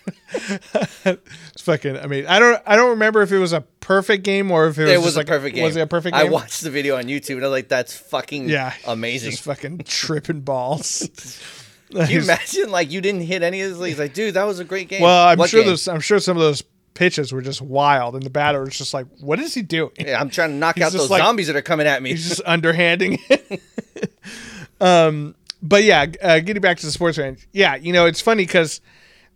it's 1.04 1.62
fucking. 1.64 1.98
I 1.98 2.06
mean, 2.08 2.28
I 2.28 2.40
don't. 2.40 2.62
I 2.66 2.76
don't 2.76 2.92
remember 2.92 3.22
if 3.24 3.32
it 3.32 3.40
was 3.40 3.52
a 3.54 3.62
perfect 3.82 4.24
game 4.24 4.52
or 4.52 4.68
if 4.68 4.78
it 4.78 4.84
was, 4.84 4.92
It 4.92 5.02
was 5.02 5.16
a 5.16 5.20
like, 5.20 5.28
perfect 5.28 5.56
game. 5.56 5.64
Was 5.64 5.76
it 5.76 5.82
a 5.82 5.88
perfect 5.88 6.16
game? 6.16 6.28
I 6.28 6.30
watched 6.30 6.62
the 6.62 6.70
video 6.70 6.96
on 6.96 7.06
YouTube 7.06 7.36
and 7.36 7.44
I 7.44 7.48
was 7.48 7.52
like, 7.52 7.68
"That's 7.70 7.98
fucking 7.98 8.48
Yeah, 8.48 8.74
amazing." 8.86 9.32
Just 9.32 9.44
fucking 9.44 9.80
tripping 9.86 10.42
balls. 10.42 11.10
Can 11.92 12.10
you 12.10 12.22
imagine 12.22 12.70
like 12.70 12.92
you 12.92 13.02
didn't 13.02 13.22
hit 13.22 13.44
any 13.44 13.62
of 13.62 13.78
those? 13.78 13.88
He's 13.88 14.00
like, 14.00 14.14
"Dude, 14.14 14.34
that 14.34 14.44
was 14.46 14.60
a 14.60 14.66
great 14.66 14.90
game." 14.90 15.02
Well, 15.02 15.28
I'm 15.28 15.38
What 15.38 15.50
sure 15.50 15.62
game? 15.62 15.70
those. 15.70 15.88
I'm 15.88 16.00
sure 16.02 16.20
some 16.20 16.36
of 16.38 16.42
those 16.44 16.62
pitches 16.94 17.32
were 17.32 17.42
just 17.42 17.62
wild, 17.62 18.16
and 18.16 18.24
the 18.24 18.30
batter 18.30 18.60
was 18.62 18.78
just 18.78 18.94
like, 18.94 19.06
"What 19.22 19.40
is 19.40 19.54
he 19.54 19.62
doing?" 19.62 19.92
Yeah, 19.98 20.20
I'm 20.20 20.30
trying 20.30 20.50
to 20.50 20.56
knock 20.56 20.76
He's 20.76 20.84
out 20.86 20.92
those 20.92 21.10
like- 21.10 21.22
zombies 21.22 21.48
that 21.48 21.56
are 21.56 21.62
coming 21.62 21.88
at 21.88 22.02
me. 22.04 22.10
He's 22.12 22.28
just 22.28 22.42
underhanding 22.42 23.20
um, 24.82 25.36
but 25.62 25.84
yeah, 25.84 26.06
uh, 26.22 26.40
getting 26.40 26.62
back 26.62 26.78
to 26.78 26.86
the 26.86 26.92
sports 26.92 27.18
range. 27.18 27.48
yeah, 27.52 27.76
you 27.76 27.94
know, 27.94 28.06
it's 28.06 28.22
funny 28.22 28.44
because 28.46 28.82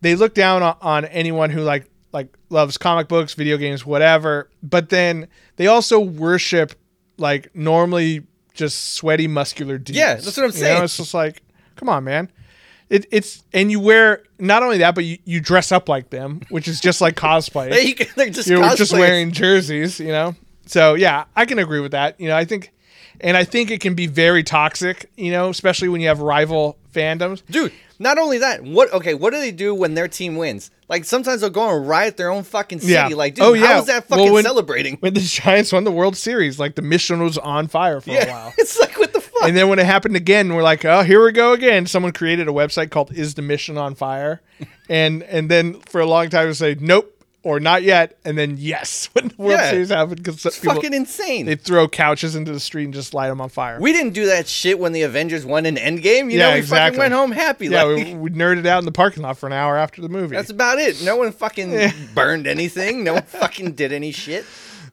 they 0.02 0.16
look 0.16 0.34
down 0.34 0.62
on, 0.64 0.76
on 0.82 1.06
anyone 1.06 1.50
who 1.50 1.62
like 1.62 1.86
like 2.12 2.28
loves 2.50 2.78
comic 2.78 3.08
books, 3.08 3.34
video 3.34 3.58
games, 3.58 3.86
whatever. 3.86 4.50
But 4.62 4.90
then 4.90 5.28
they 5.56 5.68
also 5.68 6.00
worship 6.00 6.74
like 7.18 7.56
normally 7.56 8.24
just 8.54 8.96
sweaty, 8.96 9.28
muscular 9.28 9.78
dudes. 9.78 9.98
Yeah, 9.98 10.16
that's 10.16 10.26
what 10.38 10.40
I'm 10.40 10.46
You 10.48 10.52
saying. 10.52 10.78
know, 10.80 10.84
it's 10.84 10.98
just 10.98 11.14
like, 11.14 11.42
come 11.76 11.88
on, 11.90 12.04
man. 12.04 12.30
It, 12.92 13.06
it's 13.10 13.44
and 13.54 13.72
you 13.72 13.80
wear 13.80 14.22
not 14.38 14.64
only 14.64 14.80
that, 14.80 14.96
but 14.96 15.06
you, 15.06 15.18
you 15.24 15.40
dress 15.40 15.72
up 15.72 15.88
like 15.88 16.10
them, 16.10 16.42
which 16.50 16.68
is 16.68 16.82
just 16.82 17.00
like 17.00 17.16
cosplay 17.28 17.70
They- 17.72 18.06
they're 18.16 18.30
just 18.30 18.50
you're 18.50 18.62
just 18.76 18.92
wearing 18.92 19.32
jerseys, 19.32 20.00
you 20.00 20.10
know. 20.10 20.36
So 20.66 20.96
yeah, 20.96 21.24
I 21.36 21.46
can 21.46 21.58
agree 21.58 21.80
with 21.80 21.92
that. 21.94 22.20
You 22.20 22.28
know, 22.28 22.36
I 22.36 22.44
think, 22.44 22.74
and 23.22 23.38
I 23.38 23.46
think 23.46 23.72
it 23.72 23.80
can 23.80 23.94
be 23.96 24.08
very 24.08 24.44
toxic. 24.44 25.10
You 25.16 25.32
know, 25.32 25.50
especially 25.50 25.88
when 25.88 26.02
you 26.02 26.10
have 26.10 26.20
rival 26.20 26.78
fandoms. 26.94 27.44
Dude, 27.50 27.72
not 27.98 28.18
only 28.18 28.40
that, 28.40 28.62
what 28.64 28.92
okay, 28.94 29.14
what 29.14 29.32
do 29.32 29.40
they 29.40 29.52
do 29.52 29.74
when 29.74 29.94
their 29.94 30.10
team 30.10 30.36
wins? 30.36 30.70
Like 30.92 31.06
sometimes 31.06 31.40
they'll 31.42 31.50
go 31.50 31.76
and 31.76 31.88
riot 31.88 32.18
their 32.18 32.30
own 32.30 32.44
fucking 32.44 32.82
city. 32.82 32.92
Yeah. 32.94 33.08
Like, 33.08 33.36
dude, 33.36 33.46
Oh, 33.46 33.54
yeah. 33.54 33.66
how 33.68 33.80
is 33.80 33.86
that 33.88 34.10
Well, 34.10 34.20
fucking 34.20 34.34
when- 34.34 34.44
celebrating? 34.44 34.98
When 35.00 35.14
the 35.14 35.22
Giants 35.22 35.72
won 35.72 35.86
the 35.86 35.92
World 35.92 36.18
Series, 36.18 36.60
like 36.60 36.76
the 36.76 36.82
mission 36.82 37.24
was 37.24 37.38
on 37.38 37.68
fire 37.70 38.02
for 38.02 38.12
a 38.12 38.26
while. 38.26 38.54
It's 38.60 38.78
like 38.78 39.00
what 39.00 39.14
the 39.14 39.22
fuck? 39.22 39.44
And 39.48 39.56
then 39.58 39.70
when 39.70 39.80
it 39.80 39.86
happened 39.86 40.18
again, 40.18 40.54
we're 40.54 40.62
like, 40.64 40.84
oh, 40.86 41.02
here 41.04 41.24
we 41.24 41.32
go 41.32 41.54
again. 41.54 41.88
Someone 41.88 42.12
created 42.12 42.48
a 42.50 42.52
website 42.52 42.92
called 42.92 43.12
"Is 43.14 43.36
the 43.36 43.42
Mission 43.42 43.78
on 43.78 43.96
Fire?" 43.96 44.42
and 44.90 45.24
and 45.24 45.50
then 45.50 45.80
for 45.82 46.02
a 46.02 46.06
long 46.06 46.30
time 46.30 46.48
we 46.48 46.54
say 46.54 46.76
nope 46.80 47.21
or 47.44 47.60
not 47.60 47.82
yet, 47.82 48.20
and 48.24 48.38
then 48.38 48.56
yes 48.60 49.10
when 49.14 49.30
the 49.30 49.36
World 49.38 49.60
Yeah. 49.60 49.70
Series 49.72 49.90
happened 49.90 50.18
because 50.18 50.46
it's 50.46 50.58
fucking 50.58 50.94
insane. 50.94 51.48
they 51.48 51.56
throw 51.56 51.88
couches 51.88 52.36
into 52.36 52.52
the 52.52 52.60
street 52.60 52.86
and 52.86 52.94
just 52.94 53.14
light 53.14 53.30
them 53.30 53.42
on 53.42 53.50
fire. 53.50 53.80
we 53.82 53.94
didn't 53.94 54.14
do 54.14 54.28
that 54.28 54.48
shit 54.48 54.78
when 54.78 54.92
the 54.92 55.02
Avengers 55.02 55.46
won 55.46 55.66
in 55.66 55.76
Endgame. 55.76 56.32
You 56.32 56.38
Yeah, 56.38 56.50
know, 56.50 56.54
we 56.54 56.60
exactly. 56.60 56.98
fucking 56.98 57.00
went 57.00 57.14
home 57.14 57.32
happy. 57.32 57.68
yeah, 57.68 57.84
like, 57.84 58.06
we, 58.08 58.14
we 58.16 58.30
nerded 58.30 58.66
out 58.68 58.80
in 58.80 58.86
the 58.86 58.92
parking 58.92 59.24
lot 59.24 59.38
for 59.38 59.48
an 59.48 59.54
hour 59.54 59.78
after 59.78 60.02
the 60.02 60.10
movie. 60.10 60.36
that's 60.36 60.52
about 60.52 60.78
it. 60.78 61.02
No 61.04 61.16
one 61.18 61.32
fucking 61.32 61.92
burned 62.14 62.46
anything. 62.48 63.04
No 63.04 63.14
one 63.16 63.24
fucking 63.24 63.72
did 63.74 63.92
any 63.92 64.12
shit. 64.12 64.46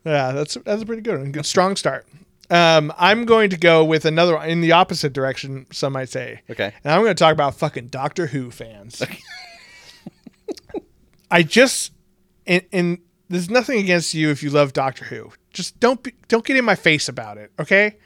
Yeah, 0.05 0.33
that's 0.33 0.55
that's 0.65 0.83
a 0.83 0.87
pretty 0.87 1.03
good 1.03 1.19
one. 1.19 1.33
Good 1.33 1.45
strong 1.45 1.77
start. 1.77 2.07
Um, 2.51 2.95
I'm 2.97 3.27
going 3.27 3.51
to 3.51 3.59
go 3.59 3.85
with 3.85 4.07
another 4.07 4.37
one 4.37 4.49
in 4.49 4.63
the 4.63 4.73
opposite 4.73 5.13
direction. 5.13 5.67
Some 5.71 5.93
might 5.93 6.09
say. 6.09 6.41
Okay. 6.49 6.73
And 6.83 6.95
I'm 6.95 7.03
going 7.03 7.15
to 7.15 7.23
talk 7.23 7.35
about 7.35 7.57
fucking 7.57 7.89
Doctor 7.89 8.29
Who 8.29 8.51
fans. 8.51 9.03
I 11.31 11.43
just 11.43 11.93
and, 12.49 12.63
and 12.73 12.99
there's 13.29 13.49
nothing 13.51 13.79
against 13.79 14.15
you 14.15 14.31
if 14.31 14.43
you 14.43 14.51
love 14.51 14.73
Doctor 14.73 15.05
Who. 15.05 15.31
Just 15.53 15.79
don't 15.79 16.03
be, 16.03 16.15
don't 16.27 16.45
get 16.45 16.57
in 16.57 16.65
my 16.65 16.75
face 16.75 17.09
about 17.09 17.39
it, 17.39 17.53
okay? 17.61 17.97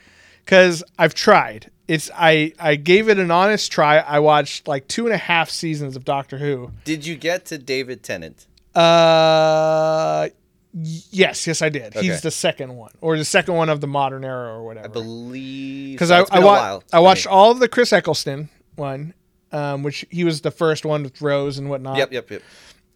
Because 0.44 0.83
I've 0.98 1.14
tried. 1.14 1.70
It's 1.88 2.11
I 2.14 2.52
I 2.59 2.76
gave 2.76 3.09
it 3.09 3.18
an 3.18 3.31
honest 3.31 3.70
try. 3.72 3.98
I 3.98 4.18
watched 4.18 4.68
like 4.68 4.88
two 4.88 5.07
and 5.07 5.14
a 5.14 5.18
half 5.18 5.48
seasons 5.50 5.96
of 5.96 6.05
Doctor 6.05 6.38
Who. 6.38 6.72
Did 6.85 7.07
you 7.07 7.16
get 7.16 7.44
to 7.46 7.59
David 7.59 8.02
Tennant? 8.02 8.46
Uh, 8.74 10.28
yes, 10.72 11.46
yes, 11.46 11.61
I 11.62 11.68
did. 11.68 11.96
Okay. 11.96 12.07
He's 12.07 12.22
the 12.22 12.31
second 12.31 12.76
one, 12.76 12.92
or 13.00 13.18
the 13.18 13.24
second 13.24 13.55
one 13.55 13.68
of 13.68 13.81
the 13.81 13.87
modern 13.87 14.24
era, 14.24 14.55
or 14.55 14.64
whatever. 14.64 14.87
I 14.88 14.90
believe 14.90 15.94
Because. 15.96 16.11
I 16.11 16.24
I, 16.31 16.38
wa- 16.40 16.81
I 16.92 17.00
watched 17.00 17.26
all 17.26 17.50
of 17.50 17.59
the 17.59 17.68
Chris 17.68 17.92
Eccleston 17.92 18.48
one, 18.76 19.14
um, 19.52 19.83
which 19.83 20.07
he 20.11 20.24
was 20.24 20.40
the 20.40 20.50
first 20.50 20.85
one 20.85 21.02
with 21.02 21.20
Rose 21.20 21.59
and 21.59 21.68
whatnot. 21.68 21.98
Yep, 21.98 22.12
yep, 22.12 22.31
yep. 22.31 22.42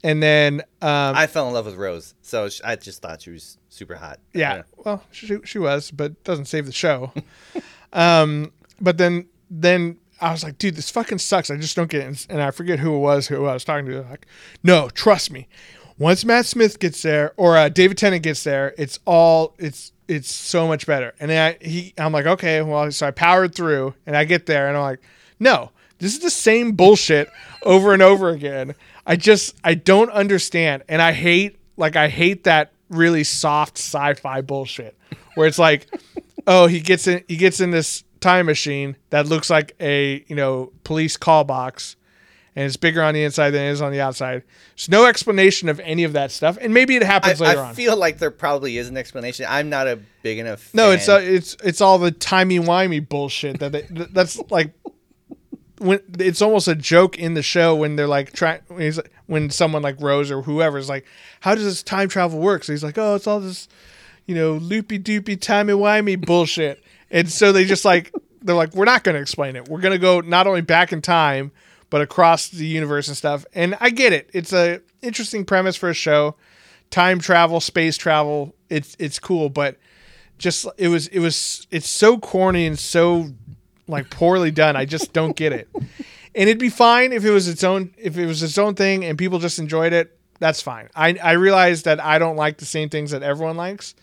And 0.04 0.22
then, 0.22 0.60
um, 0.82 1.16
I 1.16 1.26
fell 1.26 1.48
in 1.48 1.54
love 1.54 1.66
with 1.66 1.74
Rose, 1.76 2.14
so 2.22 2.48
sh- 2.48 2.60
I 2.64 2.76
just 2.76 3.02
thought 3.02 3.22
she 3.22 3.30
was 3.30 3.58
super 3.68 3.96
hot. 3.96 4.20
yeah, 4.34 4.62
well, 4.76 5.02
she 5.10 5.38
she 5.44 5.58
was, 5.58 5.90
but 5.90 6.22
doesn't 6.22 6.44
save 6.44 6.66
the 6.66 6.72
show. 6.72 7.12
um, 7.92 8.52
but 8.80 8.98
then 8.98 9.26
then 9.50 9.98
I 10.20 10.32
was 10.32 10.44
like, 10.44 10.58
dude, 10.58 10.76
this 10.76 10.90
fucking 10.90 11.18
sucks. 11.18 11.50
I 11.50 11.56
just 11.56 11.76
don't 11.76 11.90
get 11.90 12.06
it. 12.06 12.26
And 12.30 12.42
I 12.42 12.50
forget 12.50 12.78
who 12.78 12.94
it 12.94 12.98
was 12.98 13.28
who 13.28 13.46
I 13.46 13.54
was 13.54 13.64
talking 13.64 13.86
to. 13.86 14.02
Like, 14.02 14.26
no, 14.62 14.88
trust 14.90 15.30
me. 15.30 15.48
Once 15.98 16.24
Matt 16.24 16.44
Smith 16.44 16.78
gets 16.78 17.00
there 17.02 17.32
or 17.36 17.56
uh, 17.56 17.68
David 17.70 17.96
Tennant 17.96 18.22
gets 18.22 18.44
there, 18.44 18.74
it's 18.76 18.98
all 19.06 19.54
it's 19.58 19.92
it's 20.08 20.30
so 20.30 20.68
much 20.68 20.86
better. 20.86 21.14
And 21.18 21.30
then 21.30 21.56
I, 21.60 21.64
he, 21.64 21.94
I'm 21.98 22.12
like, 22.12 22.26
okay, 22.26 22.62
well, 22.62 22.90
so 22.92 23.08
I 23.08 23.10
powered 23.10 23.54
through, 23.54 23.94
and 24.06 24.16
I 24.16 24.24
get 24.24 24.46
there, 24.46 24.68
and 24.68 24.76
I'm 24.76 24.82
like, 24.82 25.00
no, 25.40 25.70
this 25.98 26.12
is 26.14 26.20
the 26.20 26.30
same 26.30 26.72
bullshit 26.72 27.28
over 27.62 27.92
and 27.92 28.02
over 28.02 28.28
again. 28.30 28.74
I 29.06 29.16
just 29.16 29.54
I 29.62 29.74
don't 29.74 30.10
understand, 30.10 30.82
and 30.88 31.00
I 31.00 31.12
hate 31.12 31.58
like 31.76 31.96
I 31.96 32.08
hate 32.08 32.44
that 32.44 32.72
really 32.88 33.24
soft 33.24 33.78
sci-fi 33.78 34.40
bullshit 34.40 34.96
where 35.34 35.46
it's 35.46 35.58
like, 35.58 35.86
oh, 36.46 36.66
he 36.66 36.80
gets 36.80 37.06
in 37.06 37.22
he 37.28 37.36
gets 37.36 37.60
in 37.60 37.70
this 37.70 38.04
time 38.20 38.46
machine 38.46 38.96
that 39.10 39.26
looks 39.26 39.48
like 39.48 39.74
a 39.80 40.24
you 40.26 40.34
know 40.34 40.72
police 40.84 41.16
call 41.16 41.44
box 41.44 41.96
and 42.56 42.64
it's 42.64 42.78
bigger 42.78 43.02
on 43.02 43.12
the 43.12 43.22
inside 43.22 43.50
than 43.50 43.62
it 43.62 43.70
is 43.70 43.82
on 43.82 43.92
the 43.92 44.00
outside. 44.00 44.42
There's 44.74 44.88
no 44.88 45.04
explanation 45.04 45.68
of 45.68 45.78
any 45.80 46.04
of 46.04 46.14
that 46.14 46.32
stuff, 46.32 46.56
and 46.58 46.72
maybe 46.72 46.96
it 46.96 47.02
I, 47.02 47.06
happens 47.06 47.40
later 47.40 47.60
I 47.60 47.68
on. 47.68 47.74
feel 47.74 47.96
like 47.96 48.18
there 48.18 48.30
probably 48.30 48.78
is 48.78 48.88
an 48.88 48.96
explanation. 48.96 49.46
I'm 49.48 49.68
not 49.68 49.86
a 49.86 50.00
big 50.22 50.38
enough. 50.38 50.72
no, 50.74 50.90
it's 50.90 51.08
uh, 51.08 51.18
fan. 51.18 51.34
it's 51.34 51.56
it's 51.62 51.80
all 51.80 51.98
the 51.98 52.10
timey 52.10 52.58
wimey 52.58 53.06
bullshit 53.06 53.60
that 53.60 53.72
they, 53.72 53.82
that's 53.90 54.40
like 54.50 54.72
when 55.78 56.00
it's 56.18 56.40
almost 56.40 56.68
a 56.68 56.74
joke 56.74 57.18
in 57.18 57.34
the 57.34 57.42
show 57.42 57.74
when 57.74 57.96
they're 57.96 58.06
like 58.06 58.38
when, 59.26 59.50
someone 59.50 59.82
like 59.82 60.00
Rose 60.00 60.30
or 60.30 60.42
whoever 60.42 60.78
is 60.78 60.88
like, 60.88 61.06
how 61.40 61.54
does 61.54 61.64
this 61.64 61.82
time 61.82 62.08
travel 62.08 62.38
work? 62.38 62.64
So 62.64 62.72
he's 62.72 62.84
like, 62.84 62.98
oh, 62.98 63.14
it's 63.14 63.26
all 63.26 63.40
this, 63.40 63.68
you 64.26 64.34
know, 64.34 64.54
loopy 64.54 64.98
doopy 64.98 65.40
timey 65.40 65.74
wimey 65.74 66.24
bullshit, 66.24 66.82
and 67.10 67.30
so 67.30 67.52
they 67.52 67.64
just 67.64 67.84
like 67.84 68.12
they're 68.42 68.54
like, 68.54 68.74
we're 68.74 68.84
not 68.84 69.04
going 69.04 69.16
to 69.16 69.20
explain 69.20 69.56
it. 69.56 69.68
We're 69.68 69.80
going 69.80 69.92
to 69.92 69.98
go 69.98 70.20
not 70.20 70.46
only 70.46 70.62
back 70.62 70.92
in 70.92 71.02
time 71.02 71.52
but 71.90 72.00
across 72.00 72.48
the 72.48 72.66
universe 72.66 73.08
and 73.08 73.16
stuff. 73.16 73.44
And 73.54 73.76
I 73.80 73.90
get 73.90 74.12
it. 74.12 74.30
It's 74.32 74.52
a 74.52 74.80
interesting 75.02 75.44
premise 75.44 75.76
for 75.76 75.88
a 75.88 75.94
show. 75.94 76.36
Time 76.90 77.18
travel, 77.18 77.60
space 77.60 77.96
travel, 77.96 78.54
it's 78.70 78.96
it's 78.98 79.18
cool, 79.18 79.48
but 79.48 79.76
just 80.38 80.66
it 80.78 80.88
was 80.88 81.08
it 81.08 81.18
was 81.18 81.66
it's 81.70 81.88
so 81.88 82.18
corny 82.18 82.66
and 82.66 82.78
so 82.78 83.30
like 83.88 84.10
poorly 84.10 84.50
done. 84.50 84.76
I 84.76 84.84
just 84.84 85.12
don't 85.12 85.36
get 85.36 85.52
it. 85.52 85.68
And 85.74 86.48
it'd 86.50 86.58
be 86.58 86.68
fine 86.68 87.12
if 87.12 87.24
it 87.24 87.30
was 87.30 87.48
its 87.48 87.64
own 87.64 87.92
if 87.96 88.18
it 88.18 88.26
was 88.26 88.42
its 88.42 88.58
own 88.58 88.74
thing 88.74 89.04
and 89.04 89.16
people 89.16 89.38
just 89.38 89.58
enjoyed 89.58 89.92
it. 89.92 90.18
That's 90.38 90.60
fine. 90.60 90.88
I 90.94 91.14
I 91.22 91.32
realize 91.32 91.84
that 91.84 91.98
I 91.98 92.18
don't 92.18 92.36
like 92.36 92.58
the 92.58 92.66
same 92.66 92.88
things 92.88 93.10
that 93.12 93.22
everyone 93.22 93.56
likes. 93.56 93.94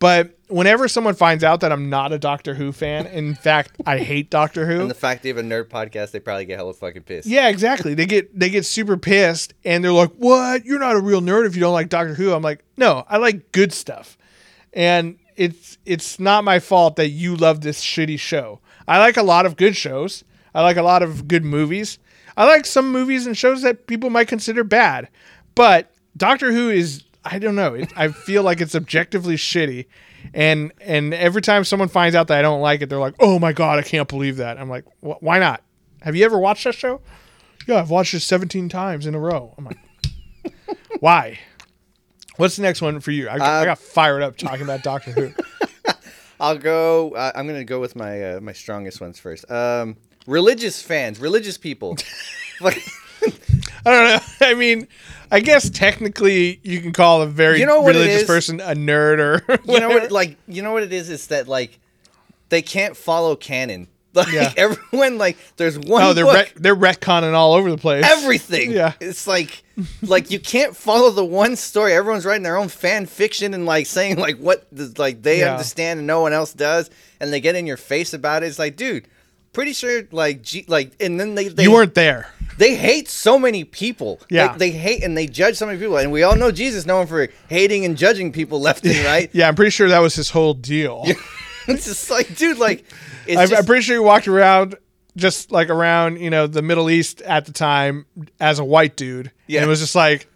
But 0.00 0.38
whenever 0.46 0.86
someone 0.86 1.14
finds 1.14 1.42
out 1.42 1.60
that 1.60 1.72
I'm 1.72 1.90
not 1.90 2.12
a 2.12 2.20
Doctor 2.20 2.54
Who 2.54 2.70
fan, 2.70 3.06
in 3.06 3.34
fact, 3.34 3.72
I 3.84 3.98
hate 3.98 4.30
Doctor 4.30 4.64
Who. 4.64 4.80
and 4.82 4.88
the 4.90 4.94
fact 4.94 5.24
they 5.24 5.28
have 5.28 5.38
a 5.38 5.42
nerd 5.42 5.64
podcast, 5.64 6.12
they 6.12 6.20
probably 6.20 6.44
get 6.44 6.56
hella 6.56 6.72
fucking 6.72 7.02
pissed. 7.02 7.26
Yeah, 7.26 7.48
exactly. 7.48 7.94
They 7.94 8.06
get 8.06 8.38
they 8.38 8.48
get 8.48 8.64
super 8.64 8.96
pissed 8.96 9.54
and 9.64 9.82
they're 9.82 9.92
like, 9.92 10.12
"What? 10.12 10.64
You're 10.64 10.78
not 10.78 10.94
a 10.94 11.00
real 11.00 11.20
nerd 11.20 11.46
if 11.46 11.56
you 11.56 11.60
don't 11.60 11.72
like 11.72 11.88
Doctor 11.88 12.14
Who." 12.14 12.32
I'm 12.32 12.42
like, 12.42 12.64
"No, 12.76 13.04
I 13.08 13.16
like 13.16 13.50
good 13.50 13.72
stuff." 13.72 14.16
And 14.72 15.18
it's 15.38 15.78
it's 15.86 16.18
not 16.18 16.44
my 16.44 16.58
fault 16.58 16.96
that 16.96 17.08
you 17.08 17.36
love 17.36 17.60
this 17.60 17.82
shitty 17.82 18.18
show. 18.18 18.60
I 18.86 18.98
like 18.98 19.16
a 19.16 19.22
lot 19.22 19.46
of 19.46 19.56
good 19.56 19.76
shows. 19.76 20.24
I 20.54 20.62
like 20.62 20.76
a 20.76 20.82
lot 20.82 21.02
of 21.02 21.28
good 21.28 21.44
movies. 21.44 21.98
I 22.36 22.44
like 22.44 22.66
some 22.66 22.90
movies 22.90 23.26
and 23.26 23.36
shows 23.36 23.62
that 23.62 23.86
people 23.86 24.10
might 24.10 24.28
consider 24.28 24.64
bad. 24.64 25.08
But 25.54 25.92
Doctor 26.16 26.52
Who 26.52 26.70
is 26.70 27.04
I 27.24 27.38
don't 27.38 27.54
know. 27.54 27.74
It, 27.74 27.92
I 27.96 28.08
feel 28.08 28.42
like 28.42 28.60
it's 28.60 28.74
objectively 28.74 29.36
shitty. 29.36 29.86
And 30.34 30.72
and 30.80 31.14
every 31.14 31.42
time 31.42 31.64
someone 31.64 31.88
finds 31.88 32.16
out 32.16 32.26
that 32.28 32.38
I 32.38 32.42
don't 32.42 32.60
like 32.60 32.82
it, 32.82 32.88
they're 32.88 32.98
like, 32.98 33.14
"Oh 33.20 33.38
my 33.38 33.52
god, 33.52 33.78
I 33.78 33.82
can't 33.82 34.08
believe 34.08 34.38
that." 34.38 34.58
I'm 34.58 34.68
like, 34.68 34.84
"Why 35.00 35.38
not? 35.38 35.62
Have 36.00 36.16
you 36.16 36.24
ever 36.24 36.38
watched 36.38 36.64
that 36.64 36.74
show?" 36.74 37.00
Yeah, 37.66 37.76
I've 37.76 37.90
watched 37.90 38.14
it 38.14 38.20
17 38.20 38.68
times 38.68 39.06
in 39.06 39.14
a 39.14 39.20
row. 39.20 39.54
I'm 39.56 39.64
like, 39.66 39.78
"Why?" 41.00 41.38
What's 42.38 42.54
the 42.54 42.62
next 42.62 42.80
one 42.80 43.00
for 43.00 43.10
you? 43.10 43.28
I, 43.28 43.34
I 43.34 43.64
got 43.64 43.78
fired 43.78 44.22
up 44.22 44.36
talking 44.36 44.62
about 44.62 44.84
Doctor 44.84 45.10
Who. 45.10 45.32
I'll 46.40 46.56
go. 46.56 47.10
Uh, 47.10 47.32
I'm 47.34 47.48
gonna 47.48 47.64
go 47.64 47.80
with 47.80 47.96
my 47.96 48.34
uh, 48.34 48.40
my 48.40 48.52
strongest 48.52 49.00
ones 49.00 49.18
first. 49.18 49.50
Um, 49.50 49.96
religious 50.24 50.80
fans, 50.80 51.20
religious 51.20 51.58
people. 51.58 51.96
Like, 52.60 52.82
I 53.86 53.90
don't 53.92 54.08
know. 54.08 54.18
I 54.48 54.54
mean, 54.54 54.88
I 55.30 55.38
guess 55.38 55.70
technically 55.70 56.58
you 56.64 56.80
can 56.80 56.92
call 56.92 57.22
a 57.22 57.26
very 57.28 57.60
You 57.60 57.66
know 57.66 57.84
religious 57.84 58.24
person 58.24 58.58
a 58.60 58.74
nerd 58.74 59.20
or 59.20 59.60
you 59.72 59.78
know 59.78 59.90
what? 59.90 60.10
Like, 60.10 60.36
you 60.48 60.62
know 60.62 60.72
what 60.72 60.82
it 60.82 60.92
is? 60.92 61.08
Is 61.08 61.28
that 61.28 61.46
like 61.46 61.78
they 62.48 62.60
can't 62.60 62.96
follow 62.96 63.36
canon. 63.36 63.86
Like 64.18 64.32
Yeah. 64.32 64.52
everyone, 64.56 65.16
like 65.18 65.36
there's 65.56 65.78
one. 65.78 66.02
Oh, 66.02 66.12
they're 66.12 66.24
book, 66.24 66.52
they're 66.56 66.76
retconning 66.76 67.32
all 67.34 67.54
over 67.54 67.70
the 67.70 67.78
place. 67.78 68.04
everything. 68.04 68.72
Yeah. 68.72 68.92
It's 69.00 69.26
like 69.26 69.62
like 70.02 70.30
you 70.30 70.40
can't 70.40 70.76
follow 70.76 71.10
the 71.10 71.24
one 71.24 71.56
story. 71.56 71.92
Everyone's 71.94 72.26
writing 72.26 72.42
their 72.42 72.56
own 72.56 72.68
fan 72.68 73.06
fiction 73.06 73.54
and 73.54 73.64
like 73.64 73.86
saying 73.86 74.16
like 74.16 74.36
what 74.38 74.66
like 74.98 75.22
they 75.22 75.38
Yeah. 75.40 75.52
understand 75.52 75.98
and 76.00 76.06
no 76.06 76.20
one 76.20 76.32
else 76.32 76.52
does, 76.52 76.90
and 77.20 77.32
they 77.32 77.40
get 77.40 77.54
in 77.54 77.66
your 77.66 77.76
face 77.76 78.12
about 78.12 78.42
it. 78.42 78.46
It's 78.46 78.58
like, 78.58 78.76
dude, 78.76 79.06
pretty 79.52 79.72
sure 79.72 80.02
like 80.12 80.42
G- 80.42 80.64
like, 80.68 80.92
and 81.00 81.18
then 81.18 81.34
they, 81.34 81.48
they 81.48 81.62
you 81.64 81.72
weren't 81.72 81.94
there. 81.94 82.28
they 82.58 82.74
hate 82.74 83.08
so 83.08 83.38
many 83.38 83.62
people. 83.64 84.20
Yeah. 84.28 84.46
Like, 84.48 84.58
they 84.58 84.70
hate 84.70 85.02
and 85.04 85.16
they 85.16 85.26
judge 85.26 85.56
so 85.56 85.66
many 85.66 85.78
people, 85.78 85.96
and 85.96 86.10
we 86.12 86.22
all 86.24 86.36
know 86.36 86.50
Jesus 86.50 86.84
known 86.86 87.06
for 87.06 87.28
hating 87.48 87.84
and 87.84 87.96
judging 87.96 88.32
people 88.32 88.60
left 88.60 88.84
and 88.84 88.96
right. 89.04 89.30
Yeah, 89.32 89.46
I'm 89.48 89.54
pretty 89.54 89.70
sure 89.70 89.88
that 89.88 90.00
was 90.00 90.14
his 90.16 90.30
whole 90.30 90.54
deal. 90.54 91.04
it's 91.68 91.84
just 91.86 92.10
like, 92.10 92.36
dude, 92.36 92.58
like 92.58 92.84
I'm, 93.36 93.48
just, 93.48 93.60
I'm 93.60 93.64
pretty 93.66 93.82
sure 93.82 93.96
he 93.96 94.00
walked 94.00 94.28
around 94.28 94.76
just 95.16 95.50
like 95.50 95.68
around, 95.68 96.20
you 96.20 96.30
know, 96.30 96.46
the 96.46 96.62
Middle 96.62 96.88
East 96.90 97.20
at 97.22 97.44
the 97.44 97.52
time 97.52 98.06
as 98.38 98.58
a 98.58 98.64
white 98.64 98.96
dude. 98.96 99.32
Yeah. 99.46 99.60
And 99.60 99.66
it 99.66 99.68
was 99.68 99.80
just 99.80 99.94
like, 99.94 100.28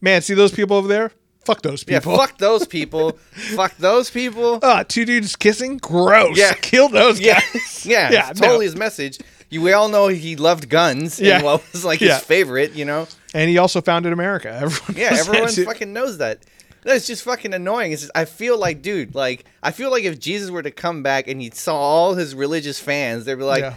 man, 0.00 0.22
see 0.22 0.34
those 0.34 0.52
people 0.52 0.76
over 0.76 0.88
there? 0.88 1.12
Fuck 1.44 1.60
those 1.62 1.84
yeah, 1.86 1.98
people. 2.00 2.16
fuck 2.16 2.38
those 2.38 2.66
people, 2.78 3.12
fuck 3.54 3.76
those 3.76 4.10
people. 4.10 4.58
Ah, 4.62 4.82
two 4.86 5.04
dudes 5.04 5.36
kissing? 5.36 5.76
Gross. 5.76 6.36
Yeah. 6.38 6.52
Kill 6.62 6.88
those 6.88 7.20
Yeah, 7.20 7.40
guys. 7.52 7.84
yeah, 7.86 8.10
Yeah, 8.10 8.30
it's 8.30 8.40
no. 8.40 8.46
totally 8.48 8.64
his 8.66 8.76
message. 8.76 9.18
You, 9.50 9.60
we 9.62 9.72
all 9.72 9.88
know 9.88 10.08
he 10.08 10.36
loved 10.36 10.68
guns 10.68 11.20
Yeah. 11.20 11.36
and 11.36 11.44
what 11.44 11.62
was 11.72 11.84
like 11.84 12.00
Yeah. 12.00 12.14
his 12.14 12.24
favorite, 12.24 12.72
you 12.72 12.84
know. 12.86 13.06
And 13.34 13.48
he 13.50 13.58
also 13.58 13.80
founded 13.82 14.12
America. 14.12 14.48
Everyone 14.52 14.96
Yeah, 15.00 15.16
everyone 15.18 15.48
fucking 15.50 15.92
knows 15.92 16.18
that. 16.18 16.38
That's 16.84 17.06
just 17.06 17.22
fucking 17.24 17.54
annoying. 17.54 17.92
It's 17.92 18.02
just, 18.02 18.12
I 18.14 18.24
feel 18.26 18.58
like, 18.58 18.82
dude, 18.82 19.14
like 19.14 19.44
I 19.62 19.70
feel 19.72 19.90
like 19.90 20.04
if 20.04 20.18
Jesus 20.20 20.50
were 20.50 20.62
to 20.62 20.70
come 20.70 21.02
back 21.02 21.26
and 21.28 21.40
he 21.40 21.50
saw 21.50 21.74
all 21.76 22.14
his 22.14 22.34
religious 22.34 22.78
fans, 22.78 23.24
they'd 23.24 23.34
be 23.36 23.42
like, 23.44 23.62
Yeah. 23.62 23.74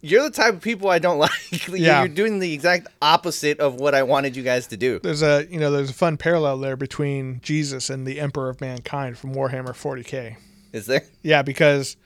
"You're 0.00 0.22
the 0.24 0.30
type 0.30 0.54
of 0.54 0.60
people 0.60 0.90
I 0.90 0.98
don't 0.98 1.18
like. 1.26 1.30
You're- 1.66 1.80
Yeah. 1.80 2.00
You're 2.00 2.08
doing 2.08 2.38
the 2.40 2.52
exact 2.52 2.88
opposite 3.00 3.60
of 3.60 3.74
what 3.76 3.94
I 3.94 4.02
wanted 4.02 4.36
you 4.36 4.42
guys 4.42 4.66
to 4.68 4.76
do." 4.76 4.98
There's 5.02 5.22
a 5.22 5.46
you 5.50 5.58
know 5.60 5.70
there's 5.70 5.90
a 5.90 5.94
fun 5.94 6.16
parallel 6.16 6.58
there 6.58 6.76
between 6.76 7.40
Jesus 7.42 7.90
and 7.90 8.06
the 8.06 8.20
Emperor 8.20 8.48
of 8.50 8.60
Mankind 8.60 9.16
from 9.18 9.34
Warhammer 9.34 9.70
40k. 9.70 10.36
Is 10.72 10.86
there? 10.86 11.02
Yeah, 11.22 11.42
because 11.42 11.96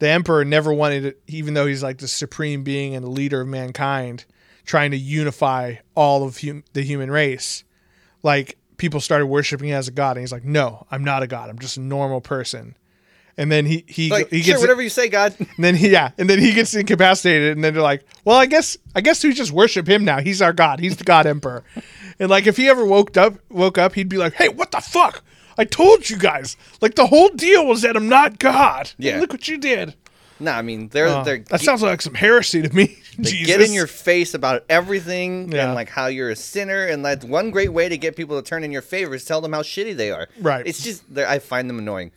the 0.00 0.08
Emperor 0.08 0.44
never 0.44 0.72
wanted 0.74 1.04
it, 1.04 1.22
even 1.26 1.54
though 1.54 1.66
he's 1.66 1.82
like 1.82 1.98
the 1.98 2.08
supreme 2.08 2.62
being 2.64 2.94
and 2.94 3.04
the 3.04 3.10
leader 3.10 3.40
of 3.42 3.48
mankind, 3.48 4.24
trying 4.66 4.90
to 4.90 4.96
unify 4.98 5.76
all 5.94 6.24
of 6.24 6.38
hum- 6.40 6.64
the 6.72 6.82
human 6.82 7.10
race. 7.10 7.64
Like 8.22 8.56
people 8.80 8.98
started 9.00 9.26
worshiping 9.26 9.68
him 9.68 9.76
as 9.76 9.86
a 9.88 9.92
god, 9.92 10.16
and 10.16 10.22
he's 10.22 10.32
like, 10.32 10.44
"No, 10.44 10.86
I'm 10.90 11.04
not 11.04 11.22
a 11.22 11.26
god. 11.26 11.50
I'm 11.50 11.58
just 11.58 11.76
a 11.76 11.80
normal 11.80 12.20
person." 12.20 12.74
And 13.36 13.52
then 13.52 13.66
he 13.66 13.84
he 13.86 14.10
Like, 14.10 14.30
he 14.30 14.42
sure, 14.42 14.54
gets 14.54 14.62
whatever 14.62 14.82
you 14.82 14.88
say, 14.88 15.08
God. 15.08 15.34
and 15.38 15.48
then 15.58 15.76
he, 15.76 15.90
yeah, 15.90 16.10
and 16.18 16.28
then 16.28 16.40
he 16.40 16.52
gets 16.52 16.74
incapacitated, 16.74 17.52
and 17.52 17.62
then 17.62 17.74
they're 17.74 17.82
like, 17.82 18.04
"Well, 18.24 18.36
I 18.36 18.46
guess 18.46 18.76
I 18.94 19.02
guess 19.02 19.22
we 19.22 19.32
just 19.32 19.52
worship 19.52 19.86
him 19.86 20.04
now. 20.04 20.20
He's 20.20 20.42
our 20.42 20.52
god. 20.54 20.80
He's 20.80 20.96
the 20.96 21.04
god 21.04 21.26
emperor." 21.26 21.62
And 22.18 22.28
like, 22.30 22.46
if 22.46 22.56
he 22.56 22.68
ever 22.68 22.84
woke 22.84 23.16
up, 23.16 23.34
woke 23.50 23.78
up, 23.78 23.94
he'd 23.94 24.08
be 24.08 24.16
like, 24.16 24.32
"Hey, 24.34 24.48
what 24.48 24.72
the 24.72 24.80
fuck? 24.80 25.22
I 25.58 25.64
told 25.64 26.08
you 26.08 26.16
guys. 26.16 26.56
Like, 26.80 26.94
the 26.94 27.06
whole 27.06 27.28
deal 27.28 27.66
was 27.66 27.82
that 27.82 27.94
I'm 27.94 28.08
not 28.08 28.38
God. 28.38 28.92
Yeah. 28.96 29.20
look 29.20 29.30
what 29.32 29.46
you 29.46 29.58
did. 29.58 29.94
No, 30.40 30.52
I 30.52 30.62
mean 30.62 30.88
they're 30.88 31.06
Uh, 31.08 31.22
they're 31.24 31.38
that 31.50 31.60
sounds 31.60 31.82
like 31.82 32.00
some 32.02 32.14
heresy 32.14 32.62
to 32.62 32.74
me. 32.74 32.98
they 33.18 33.30
Jesus. 33.30 33.46
get 33.46 33.60
in 33.60 33.72
your 33.72 33.86
face 33.86 34.34
about 34.34 34.64
everything 34.68 35.52
Yeah. 35.52 35.66
and 35.66 35.74
like 35.74 35.88
how 35.88 36.06
you're 36.06 36.30
a 36.30 36.36
sinner, 36.36 36.86
and 36.86 37.04
that's 37.04 37.24
one 37.24 37.50
great 37.50 37.72
way 37.72 37.88
to 37.88 37.96
get 37.98 38.16
people 38.16 38.40
to 38.40 38.48
turn 38.48 38.64
in 38.64 38.72
your 38.72 38.82
favor 38.82 39.14
is 39.14 39.24
tell 39.24 39.40
them 39.40 39.52
how 39.52 39.62
shitty 39.62 39.96
they 39.96 40.10
are. 40.10 40.28
Right. 40.40 40.66
It's 40.66 40.82
just 40.82 41.02
I 41.16 41.38
find 41.38 41.68
them 41.68 41.78
annoying. 41.78 42.10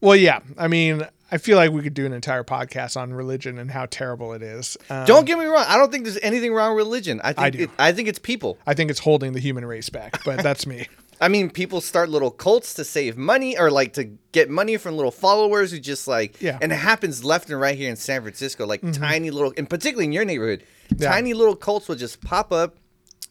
well, 0.00 0.16
yeah. 0.16 0.40
I 0.58 0.68
mean, 0.68 1.06
I 1.30 1.38
feel 1.38 1.56
like 1.56 1.70
we 1.70 1.80
could 1.82 1.94
do 1.94 2.04
an 2.06 2.12
entire 2.12 2.44
podcast 2.44 2.96
on 3.00 3.14
religion 3.14 3.58
and 3.58 3.70
how 3.70 3.86
terrible 3.86 4.32
it 4.34 4.42
is. 4.42 4.76
Um, 4.90 5.06
Don't 5.06 5.24
get 5.26 5.38
me 5.38 5.46
wrong. 5.46 5.64
I 5.66 5.78
don't 5.78 5.90
think 5.90 6.04
there's 6.04 6.18
anything 6.18 6.52
wrong 6.52 6.74
with 6.76 6.84
religion. 6.84 7.20
I 7.24 7.32
think 7.32 7.38
I 7.38 7.50
do. 7.50 7.58
It, 7.64 7.70
I 7.78 7.92
think 7.92 8.08
it's 8.08 8.18
people. 8.18 8.58
I 8.66 8.74
think 8.74 8.90
it's 8.90 9.00
holding 9.00 9.32
the 9.32 9.40
human 9.40 9.64
race 9.64 9.88
back, 9.88 10.22
but 10.24 10.42
that's 10.42 10.66
me. 10.66 10.88
I 11.22 11.28
mean, 11.28 11.48
people 11.50 11.80
start 11.80 12.10
little 12.10 12.30
cults 12.32 12.74
to 12.74 12.84
save 12.84 13.16
money 13.16 13.56
or 13.56 13.70
like 13.70 13.92
to 13.94 14.04
get 14.32 14.50
money 14.50 14.76
from 14.76 14.96
little 14.96 15.10
followers 15.12 15.70
who 15.70 15.78
just 15.78 16.08
like, 16.08 16.40
Yeah. 16.42 16.54
Mm-hmm. 16.54 16.62
and 16.64 16.72
it 16.72 16.76
happens 16.76 17.24
left 17.24 17.48
and 17.48 17.60
right 17.60 17.76
here 17.78 17.88
in 17.88 17.96
San 17.96 18.22
Francisco. 18.22 18.66
Like 18.66 18.80
tiny 18.92 19.30
little, 19.30 19.52
and 19.56 19.70
particularly 19.70 20.06
in 20.06 20.12
your 20.12 20.24
neighborhood, 20.24 20.64
Yeah. 20.96 21.10
tiny 21.10 21.32
little 21.32 21.56
cults 21.56 21.88
will 21.88 21.96
just 21.96 22.20
pop 22.20 22.52
up, 22.52 22.76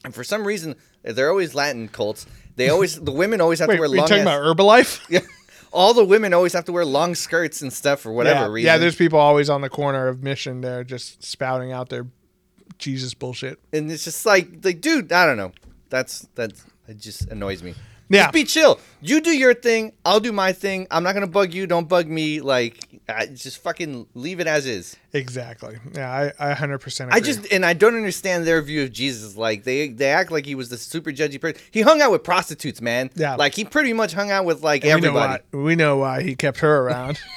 and 0.05 0.15
for 0.15 0.23
some 0.23 0.45
reason, 0.47 0.75
they're 1.03 1.29
always 1.29 1.53
Latin 1.53 1.87
cults. 1.89 2.25
They 2.55 2.69
always, 2.69 2.99
the 2.99 3.11
women 3.11 3.41
always 3.41 3.59
have 3.59 3.67
Wait, 3.69 3.75
to 3.75 3.81
wear 3.81 3.89
are 3.89 3.93
you 3.93 3.97
long. 3.99 4.07
talking 4.07 4.27
ass- 4.27 4.39
about 4.39 4.57
Herbalife? 4.57 5.01
Yeah. 5.09 5.19
all 5.73 5.93
the 5.93 6.03
women 6.05 6.33
always 6.33 6.53
have 6.53 6.65
to 6.65 6.71
wear 6.71 6.83
long 6.85 7.13
skirts 7.15 7.61
and 7.61 7.71
stuff 7.71 7.99
for 8.01 8.11
whatever 8.11 8.41
yeah, 8.41 8.51
reason. 8.51 8.65
yeah, 8.67 8.77
there's 8.77 8.95
people 8.95 9.19
always 9.19 9.49
on 9.49 9.61
the 9.61 9.69
corner 9.69 10.07
of 10.07 10.21
Mission 10.23 10.61
there 10.61 10.83
just 10.83 11.23
spouting 11.23 11.71
out 11.71 11.89
their 11.89 12.07
Jesus 12.77 13.13
bullshit. 13.13 13.59
and 13.73 13.91
it's 13.91 14.03
just 14.03 14.25
like 14.25 14.47
like 14.63 14.81
dude, 14.81 15.11
I 15.11 15.25
don't 15.25 15.37
know. 15.37 15.51
That's 15.89 16.27
that's 16.35 16.65
it 16.87 16.97
just 16.97 17.27
annoys 17.29 17.63
me. 17.63 17.75
Yeah. 18.09 18.23
Just 18.23 18.33
be 18.33 18.43
chill. 18.43 18.79
You 19.01 19.21
do 19.21 19.31
your 19.31 19.53
thing. 19.53 19.93
I'll 20.03 20.19
do 20.19 20.33
my 20.33 20.51
thing. 20.51 20.85
I'm 20.91 21.01
not 21.03 21.13
gonna 21.13 21.27
bug 21.27 21.53
you. 21.53 21.65
Don't 21.65 21.87
bug 21.87 22.07
me. 22.07 22.41
Like, 22.41 23.01
I, 23.07 23.27
just 23.27 23.59
fucking 23.59 24.07
leave 24.15 24.41
it 24.41 24.47
as 24.47 24.65
is. 24.65 24.97
Exactly. 25.13 25.77
Yeah, 25.93 26.31
I, 26.37 26.51
I 26.51 26.53
100% 26.53 26.99
agree. 26.99 27.13
I 27.13 27.21
just 27.21 27.49
and 27.53 27.65
I 27.65 27.71
don't 27.71 27.95
understand 27.95 28.45
their 28.45 28.61
view 28.61 28.83
of 28.83 28.91
Jesus. 28.91 29.37
Like 29.37 29.63
they 29.63 29.87
they 29.87 30.09
act 30.09 30.29
like 30.29 30.45
he 30.45 30.55
was 30.55 30.67
the 30.69 30.77
super 30.77 31.11
judgy 31.11 31.39
person. 31.39 31.61
He 31.71 31.81
hung 31.81 32.01
out 32.01 32.11
with 32.11 32.23
prostitutes, 32.23 32.81
man. 32.81 33.11
Yeah. 33.15 33.35
Like 33.35 33.55
he 33.55 33.63
pretty 33.63 33.93
much 33.93 34.11
hung 34.11 34.29
out 34.29 34.43
with 34.43 34.61
like 34.61 34.83
we 34.83 34.89
know, 34.89 34.97
everybody. 34.97 35.43
why, 35.51 35.59
we 35.59 35.75
know 35.75 35.97
why 35.97 36.21
he 36.21 36.35
kept 36.35 36.59
her 36.59 36.81
around. 36.81 37.17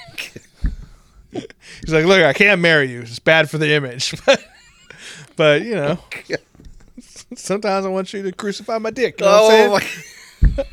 He's 1.35 1.93
like, 1.93 2.05
look, 2.05 2.23
I 2.23 2.33
can't 2.33 2.61
marry 2.61 2.91
you. 2.91 3.03
It's 3.03 3.19
bad 3.19 3.51
for 3.51 3.59
the 3.59 3.73
image. 3.73 4.15
but, 4.27 4.45
but, 5.37 5.63
you 5.63 5.75
know, 5.75 5.99
sometimes 7.37 7.87
I 7.87 7.89
want 7.89 8.13
you 8.13 8.23
to 8.23 8.33
crucify 8.33 8.79
my 8.79 8.91
dick. 8.91 9.21
You 9.21 9.27
know 9.27 9.39
Oh 9.41 9.71
what 9.71 9.83
my. 9.83 9.89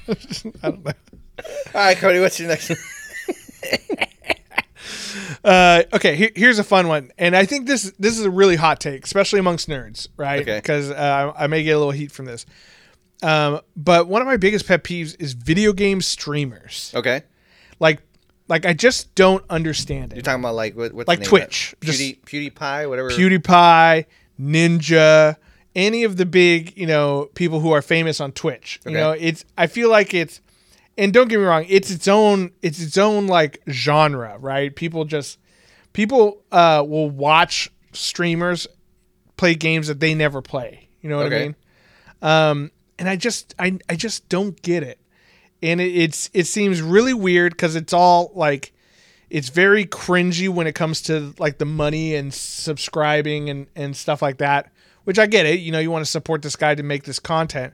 I'm 0.08 0.16
saying? 0.32 0.56
I 0.64 0.70
don't 0.72 0.86
know. 0.86 0.92
All 1.44 1.46
right, 1.74 1.98
Cody. 1.98 2.20
What's 2.20 2.40
your 2.40 2.50
next? 2.50 2.70
one? 2.70 2.78
Uh, 5.44 5.84
okay, 5.94 6.16
here, 6.16 6.30
here's 6.36 6.60
a 6.60 6.64
fun 6.64 6.88
one, 6.88 7.12
and 7.18 7.36
I 7.36 7.46
think 7.46 7.68
this 7.68 7.92
this 8.00 8.18
is 8.18 8.26
a 8.26 8.30
really 8.30 8.56
hot 8.56 8.80
take, 8.80 9.04
especially 9.04 9.40
amongst 9.40 9.68
nerds, 9.68 10.08
right? 10.16 10.42
Okay. 10.42 10.58
Because 10.58 10.90
uh, 10.92 11.34
I 11.36 11.48
may 11.48 11.64
get 11.64 11.72
a 11.72 11.78
little 11.78 11.92
heat 11.92 12.12
from 12.12 12.26
this. 12.26 12.46
Um, 13.24 13.62
but 13.76 14.08
one 14.08 14.22
of 14.22 14.28
my 14.28 14.38
biggest 14.38 14.68
pet 14.68 14.84
peeves 14.84 15.16
is 15.20 15.34
video 15.34 15.74
game 15.74 16.02
streamers. 16.02 16.92
Okay. 16.96 17.24
Like, 17.80 18.02
like 18.48 18.66
I 18.66 18.74
just 18.74 19.14
don't 19.16 19.44
understand 19.50 20.12
it. 20.14 20.16
You're 20.18 20.24
talking 20.24 20.42
about 20.44 20.56
like 20.56 20.76
what, 20.76 20.94
what's 20.94 21.08
Like 21.08 21.20
the 21.20 21.26
name 21.26 21.34
of 21.34 21.40
that? 21.42 21.46
Twitch. 21.52 21.76
Pewdie, 21.82 22.52
PewDiePie, 22.54 22.90
whatever. 22.90 23.10
PewDiePie, 23.10 24.06
Ninja, 24.40 25.36
any 25.76 26.04
of 26.04 26.18
the 26.18 26.26
big, 26.26 26.78
you 26.78 26.86
know, 26.86 27.30
people 27.36 27.60
who 27.62 27.72
are 27.72 27.82
famous 27.82 28.20
on 28.20 28.32
Twitch. 28.32 28.80
You 28.86 28.92
Okay. 28.92 29.00
know, 29.00 29.12
it's 29.12 29.46
I 29.58 29.68
feel 29.68 29.90
like 29.90 30.14
it's 30.14 30.42
and 30.98 31.14
don't 31.14 31.28
get 31.30 31.40
me 31.40 31.46
wrong, 31.46 31.66
it's 31.70 31.90
its 31.92 32.08
own 32.08 32.52
it's 32.62 32.82
its 32.82 32.98
own 32.98 33.28
like 33.28 33.62
genre, 33.70 34.38
right? 34.40 34.76
People 34.76 35.06
just 35.06 35.40
people 35.94 36.42
uh 36.52 36.84
will 36.88 37.10
watch 37.10 37.70
streamers 37.94 38.68
play 39.38 39.56
games 39.56 39.88
that 39.88 40.00
they 40.00 40.14
never 40.14 40.42
play. 40.42 40.90
You 41.02 41.10
know 41.10 41.18
what 41.18 41.28
I 41.28 41.30
mean? 41.44 41.56
Um 42.22 42.72
and 43.00 43.08
I 43.10 43.16
just 43.16 43.56
I 43.58 43.78
I 43.90 43.96
just 43.96 44.28
don't 44.30 44.62
get 44.62 44.84
it. 44.84 45.00
And 45.64 45.80
it, 45.80 45.96
it's 45.96 46.30
it 46.34 46.48
seems 46.48 46.82
really 46.82 47.14
weird 47.14 47.58
cuz 47.58 47.76
it's 47.76 47.94
all 47.94 48.32
like 48.36 48.74
it's 49.30 49.48
very 49.48 49.86
cringy 49.86 50.50
when 50.50 50.68
it 50.68 50.76
comes 50.76 51.02
to 51.04 51.34
like 51.40 51.58
the 51.58 51.66
money 51.66 52.14
and 52.16 52.34
subscribing 52.34 53.50
and 53.50 53.68
and 53.76 53.96
stuff 53.96 54.22
like 54.22 54.38
that 54.40 54.72
which 55.04 55.20
i 55.20 55.26
get 55.26 55.46
it 55.46 55.60
you 55.60 55.72
know 55.72 55.80
you 55.80 55.92
want 55.92 56.04
to 56.06 56.10
support 56.10 56.42
this 56.42 56.56
guy 56.56 56.76
to 56.76 56.84
make 56.84 57.04
this 57.04 57.20
content 57.20 57.74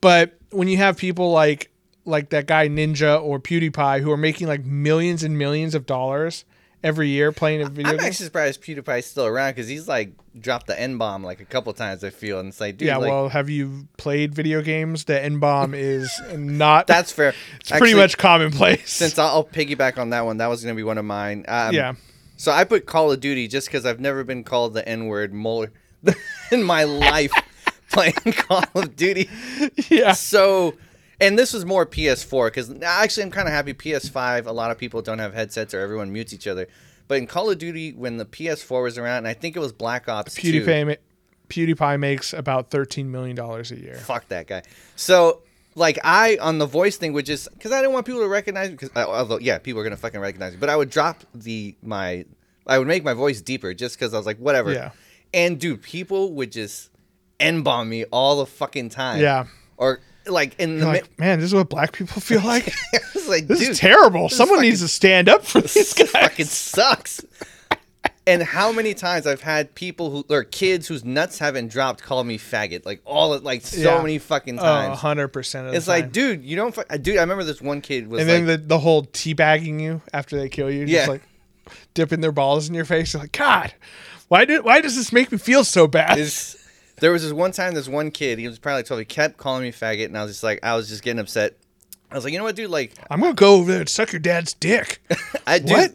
but 0.00 0.38
when 0.50 0.68
you 0.68 0.76
have 0.76 0.96
people 0.96 1.30
like 1.30 1.70
like 2.04 2.30
that 2.30 2.46
guy 2.46 2.68
ninja 2.68 3.22
or 3.22 3.38
pewdiepie 3.38 4.00
who 4.00 4.10
are 4.10 4.16
making 4.16 4.46
like 4.46 4.64
millions 4.64 5.22
and 5.22 5.38
millions 5.38 5.74
of 5.74 5.86
dollars 5.86 6.44
every 6.82 7.08
year 7.08 7.32
playing 7.32 7.62
a 7.62 7.68
video 7.68 7.92
I'm 7.92 7.98
game 7.98 8.06
actually 8.06 8.26
surprised 8.26 8.62
PewDiePie's 8.62 9.06
still 9.06 9.26
around 9.26 9.52
because 9.52 9.68
he's 9.68 9.86
like 9.86 10.12
dropped 10.38 10.66
the 10.66 10.78
N 10.78 10.98
bomb 10.98 11.22
like 11.22 11.40
a 11.40 11.44
couple 11.44 11.72
times. 11.72 12.02
I 12.02 12.10
feel 12.10 12.40
and 12.40 12.48
it's 12.48 12.60
like, 12.60 12.76
dude, 12.76 12.88
yeah 12.88 12.96
like, 12.96 13.10
well 13.10 13.28
have 13.28 13.48
you 13.48 13.86
played 13.96 14.34
video 14.34 14.62
games 14.62 15.04
the 15.04 15.22
n-bomb 15.22 15.74
is 15.74 16.10
not 16.34 16.86
that's 16.88 17.12
fair. 17.12 17.34
it's 17.60 17.70
pretty 17.70 17.94
much 17.94 18.18
commonplace 18.18 18.90
Since 18.92 19.18
I'll, 19.18 19.28
I'll 19.28 19.44
piggyback 19.44 19.98
on 19.98 20.10
that 20.10 20.24
one, 20.24 20.38
that 20.38 20.48
was 20.48 20.62
gonna 20.62 20.74
be 20.74 20.82
one 20.82 20.98
of 20.98 21.04
mine. 21.04 21.44
Um, 21.48 21.74
yeah 21.74 21.94
So 22.36 22.50
I 22.52 22.64
put 22.64 22.86
Call 22.86 23.12
of 23.12 23.20
Duty 23.20 23.48
just 23.48 23.68
because 23.68 23.86
I've 23.86 24.00
never 24.00 24.24
been 24.24 24.44
called 24.44 24.74
the 24.74 24.86
N 24.88 25.06
word 25.06 25.32
more 25.32 25.70
in 26.52 26.62
my 26.62 26.84
life 26.84 27.32
playing 27.90 28.14
Call 28.32 28.64
of 28.74 28.96
Duty. 28.96 29.28
yeah 29.90 30.12
So, 30.12 30.74
and 31.20 31.38
this 31.38 31.52
was 31.52 31.64
more 31.64 31.86
PS4 31.86 32.48
because 32.48 32.72
actually 32.82 33.24
I'm 33.24 33.30
kind 33.30 33.46
of 33.48 33.54
happy 33.54 33.74
PS5. 33.74 34.46
A 34.46 34.52
lot 34.52 34.70
of 34.70 34.78
people 34.78 35.02
don't 35.02 35.18
have 35.18 35.34
headsets 35.34 35.74
or 35.74 35.80
everyone 35.80 36.12
mutes 36.12 36.32
each 36.32 36.46
other. 36.46 36.66
But 37.08 37.18
in 37.18 37.26
Call 37.26 37.50
of 37.50 37.58
Duty, 37.58 37.92
when 37.92 38.16
the 38.16 38.24
PS4 38.24 38.82
was 38.82 38.96
around, 38.96 39.18
and 39.18 39.28
I 39.28 39.34
think 39.34 39.54
it 39.56 39.58
was 39.60 39.72
Black 39.72 40.08
Ops 40.08 40.34
2. 40.34 40.64
pewdiepie, 40.64 40.86
ma- 40.86 40.94
pewdiepie 41.48 41.98
makes 42.00 42.32
about 42.32 42.70
13 42.70 43.10
million 43.10 43.36
dollars 43.36 43.70
a 43.70 43.78
year 43.78 43.96
Fuck 43.96 44.28
that 44.28 44.46
guy. 44.46 44.62
So, 44.96 45.42
like, 45.74 45.98
I 46.04 46.38
on 46.40 46.58
the 46.58 46.66
voice 46.66 46.96
thing 46.96 47.12
would 47.12 47.26
just 47.26 47.52
because 47.52 47.72
I 47.72 47.80
didn't 47.80 47.92
want 47.92 48.06
people 48.06 48.22
to 48.22 48.28
recognize 48.28 48.68
me. 48.68 48.76
Because 48.76 48.90
uh, 48.96 49.06
although, 49.06 49.38
yeah, 49.38 49.58
people 49.58 49.80
are 49.80 49.84
gonna 49.84 49.96
fucking 49.96 50.20
recognize 50.20 50.52
me, 50.52 50.58
but 50.58 50.70
I 50.70 50.76
would 50.76 50.90
drop 50.90 51.22
the 51.34 51.74
my, 51.82 52.24
I 52.66 52.78
would 52.78 52.88
make 52.88 53.04
my 53.04 53.14
voice 53.14 53.40
deeper 53.42 53.74
just 53.74 53.98
because 53.98 54.14
I 54.14 54.16
was 54.16 54.26
like, 54.26 54.38
whatever. 54.38 54.72
Yeah. 54.72 54.92
And 55.34 55.58
dude, 55.58 55.82
people 55.82 56.32
would 56.34 56.52
just 56.52 56.90
n 57.40 57.62
bomb 57.62 57.88
me 57.88 58.04
all 58.06 58.38
the 58.38 58.46
fucking 58.46 58.90
time. 58.90 59.20
Yeah. 59.20 59.46
Or 59.76 60.00
like 60.26 60.54
in 60.60 60.78
the 60.78 60.84
You're 60.84 60.92
mi- 60.92 61.00
like, 61.00 61.18
man, 61.18 61.40
this 61.40 61.46
is 61.46 61.54
what 61.54 61.68
black 61.68 61.92
people 61.92 62.20
feel 62.20 62.42
like. 62.44 62.66
it's 62.92 63.28
like, 63.28 63.46
this 63.46 63.60
dude, 63.60 63.70
is 63.70 63.78
terrible. 63.78 64.24
this 64.24 64.32
is 64.32 64.38
Someone 64.38 64.58
fucking- 64.58 64.70
needs 64.70 64.80
to 64.82 64.88
stand 64.88 65.28
up 65.28 65.44
for 65.44 65.60
these 65.60 65.74
this 65.74 65.94
guys. 65.94 66.10
fucking 66.10 66.46
sucks. 66.46 67.24
And 68.24 68.40
how 68.40 68.70
many 68.70 68.94
times 68.94 69.26
I've 69.26 69.40
had 69.40 69.74
people 69.74 70.10
who 70.10 70.24
or 70.28 70.44
kids 70.44 70.86
whose 70.86 71.04
nuts 71.04 71.40
haven't 71.40 71.72
dropped 71.72 72.04
call 72.04 72.22
me 72.22 72.38
faggot 72.38 72.86
like 72.86 73.00
all 73.04 73.36
like 73.40 73.62
so 73.62 73.96
Yeah. 73.96 74.00
many 74.00 74.18
fucking 74.18 74.60
Oh, 74.60 74.62
times. 74.62 74.98
100% 75.00 75.64
of 75.66 75.72
the 75.72 75.76
it's 75.76 75.88
like, 75.88 76.12
dude, 76.12 76.44
you 76.44 76.54
don't. 76.54 76.72
Fu- 76.72 76.84
uh, 76.88 76.96
dude, 76.98 77.16
I 77.16 77.22
remember 77.22 77.42
this 77.42 77.60
one 77.60 77.80
kid 77.80 78.06
was 78.08 78.20
and 78.20 78.30
like, 78.30 78.38
then 78.38 78.46
the, 78.46 78.56
the 78.68 78.78
whole 78.78 79.02
teabagging 79.06 79.80
you 79.80 80.02
after 80.12 80.38
they 80.38 80.48
kill 80.48 80.70
you, 80.70 80.84
Yeah. 80.84 80.98
just 80.98 81.08
like 81.08 81.22
dipping 81.94 82.20
their 82.20 82.30
balls 82.30 82.68
in 82.68 82.76
your 82.76 82.84
face. 82.84 83.12
You're 83.12 83.22
like, 83.24 83.32
God, 83.32 83.74
why 84.32 84.46
did 84.46 84.64
why 84.64 84.80
does 84.80 84.96
this 84.96 85.12
make 85.12 85.30
me 85.30 85.36
feel 85.36 85.62
so 85.62 85.86
bad? 85.86 86.16
is 86.16 86.56
there 87.00 87.12
was 87.12 87.22
this 87.22 87.34
one 87.34 87.52
time 87.52 87.74
this 87.74 87.86
one 87.86 88.10
kid 88.10 88.38
he 88.38 88.48
was 88.48 88.58
probably 88.58 88.78
like 88.78 88.86
12 88.86 89.00
he 89.00 89.04
kept 89.04 89.36
calling 89.36 89.62
me 89.62 89.70
faggot 89.70 90.06
and 90.06 90.16
i 90.16 90.22
was 90.22 90.32
just 90.32 90.42
like 90.42 90.58
i 90.62 90.74
was 90.74 90.88
just 90.88 91.02
getting 91.02 91.18
upset 91.18 91.54
i 92.10 92.14
was 92.14 92.24
like 92.24 92.32
you 92.32 92.38
know 92.38 92.44
what 92.44 92.56
dude 92.56 92.70
like 92.70 92.94
I'm 93.10 93.20
gonna 93.20 93.34
go 93.34 93.56
over 93.56 93.70
there 93.72 93.80
and 93.80 93.88
suck 93.90 94.10
your 94.10 94.20
dad's 94.20 94.54
dick. 94.54 95.02
i 95.46 95.58
What? 95.58 95.92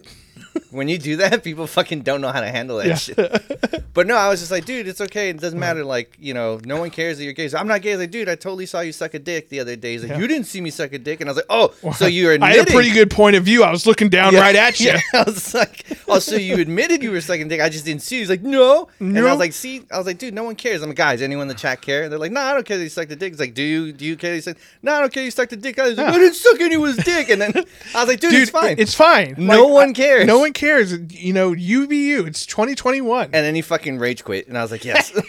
When 0.71 0.87
you 0.87 0.97
do 0.97 1.17
that 1.17 1.43
people 1.49 1.67
fucking 1.67 2.01
don't 2.01 2.21
know 2.21 2.31
how 2.31 2.41
to 2.41 2.49
handle 2.49 2.77
that 2.77 2.87
Yeah. 2.87 2.95
shit 2.95 3.93
but 3.93 4.07
no 4.07 4.15
i 4.15 4.29
was 4.29 4.39
just 4.39 4.51
like 4.51 4.65
dude 4.65 4.87
it's 4.87 5.01
okay 5.01 5.29
it 5.29 5.39
doesn't 5.39 5.59
matter 5.59 5.83
like 5.83 6.15
you 6.19 6.33
know 6.33 6.59
no 6.65 6.79
one 6.79 6.89
cares 6.89 7.17
that 7.17 7.23
you're 7.23 7.33
gay 7.33 7.47
so 7.47 7.57
i'm 7.57 7.67
not 7.67 7.81
gay 7.81 7.91
I 7.91 7.95
was 7.95 8.01
like 8.01 8.11
dude 8.11 8.29
i 8.29 8.35
totally 8.35 8.65
saw 8.65 8.81
you 8.81 8.91
suck 8.91 9.13
a 9.13 9.19
dick 9.19 9.49
the 9.49 9.59
other 9.59 9.75
day 9.75 9.93
he's 9.93 10.03
like 10.03 10.11
Yeah. 10.11 10.19
you 10.19 10.27
didn't 10.27 10.45
see 10.47 10.61
me 10.61 10.69
suck 10.69 10.93
a 10.93 10.99
dick 10.99 11.21
and 11.21 11.29
i 11.29 11.31
was 11.31 11.37
like 11.37 11.45
oh 11.49 11.73
so 11.93 12.05
you're 12.05 12.37
I 12.43 12.51
had 12.53 12.67
a 12.67 12.71
pretty 12.71 12.91
good 12.91 13.09
point 13.11 13.35
of 13.35 13.43
view. 13.43 13.63
I 13.63 13.71
was 13.71 13.85
looking 13.85 14.09
down 14.09 14.33
Yeah, 14.33 14.41
right 14.41 14.55
at 14.55 14.79
you. 14.81 14.91
I 15.13 15.23
was 15.23 15.53
like, 15.53 15.85
oh, 16.07 16.19
so 16.19 16.35
you 16.35 16.55
admitted 16.59 17.01
you 17.01 17.11
were 17.11 17.21
sucking 17.21 17.47
dick. 17.47 17.61
I 17.61 17.69
just 17.69 17.85
didn't 17.85 18.01
see. 18.01 18.15
you. 18.15 18.21
He's 18.21 18.29
like, 18.29 18.41
no. 18.41 18.89
no. 18.99 19.17
And 19.19 19.19
I 19.27 19.31
was 19.31 19.39
like, 19.39 19.53
see, 19.53 19.83
I 19.91 19.97
was 19.97 20.05
like, 20.05 20.17
dude, 20.17 20.33
no 20.33 20.43
one 20.43 20.55
cares. 20.55 20.81
I'm 20.81 20.89
like, 20.89 20.97
guys, 20.97 21.21
anyone 21.21 21.43
in 21.43 21.47
the 21.47 21.53
chat 21.55 21.81
care? 21.81 22.03
And 22.03 22.11
they're 22.11 22.19
like, 22.19 22.31
no, 22.31 22.41
I 22.41 22.53
don't 22.53 22.65
care 22.65 22.77
that 22.77 22.83
you 22.83 22.89
sucked 22.89 23.09
the 23.09 23.15
dick. 23.15 23.33
He's 23.33 23.39
like, 23.39 23.53
do 23.53 23.63
you, 23.63 23.91
do 23.91 24.05
you 24.05 24.15
care? 24.17 24.33
He 24.33 24.41
said, 24.41 24.57
no, 24.81 24.93
I 24.93 24.99
don't 24.99 25.11
care 25.13 25.23
you 25.23 25.31
sucked 25.31 25.49
the 25.51 25.55
dick. 25.57 25.79
I 25.79 25.87
was 25.89 25.97
like, 25.97 26.07
I 26.07 26.13
didn't 26.17 26.35
suck 26.35 26.59
anyone's 26.59 26.97
dick. 26.97 27.29
And 27.29 27.41
then 27.41 27.53
I 27.95 27.99
was 28.01 28.07
like, 28.09 28.19
dude, 28.19 28.31
Dude, 28.31 28.41
it's 28.41 28.51
fine. 28.51 28.75
It's 28.79 28.93
fine. 28.93 29.35
No 29.37 29.67
one 29.67 29.89
I- 29.89 29.93
cares. 29.93 30.25
No 30.27 30.39
one 30.39 30.46
cares. 30.53 30.93
You 31.11 31.33
know, 31.33 31.51
you 31.53 31.87
be 31.87 32.07
you. 32.09 32.25
It's 32.25 32.45
2021. 32.45 33.25
and 33.25 33.33
then 33.33 33.55
he 33.55 33.61
fucking 33.61 33.97
rage 33.99 34.23
quit. 34.23 34.47
And 34.47 34.57
I 34.57 34.61
was 34.61 34.71
like, 34.71 34.85
yes. 34.85 35.11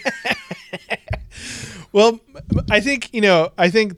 Well, 1.93 2.21
I 2.71 2.81
think 2.81 3.13
you 3.15 3.21
know. 3.23 3.51
I 3.57 3.71
think 3.71 3.97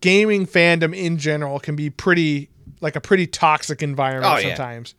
gaming 0.00 0.44
fandom 0.46 0.96
in 0.96 1.18
general 1.18 1.60
can 1.60 1.76
be 1.76 1.88
pretty 1.88 2.50
like 2.80 2.96
a 2.96 3.00
pretty 3.00 3.28
toxic 3.28 3.80
environment 3.82 4.26
Oh, 4.34 4.38
yeah. 4.38 4.48
sometimes. 4.56 4.94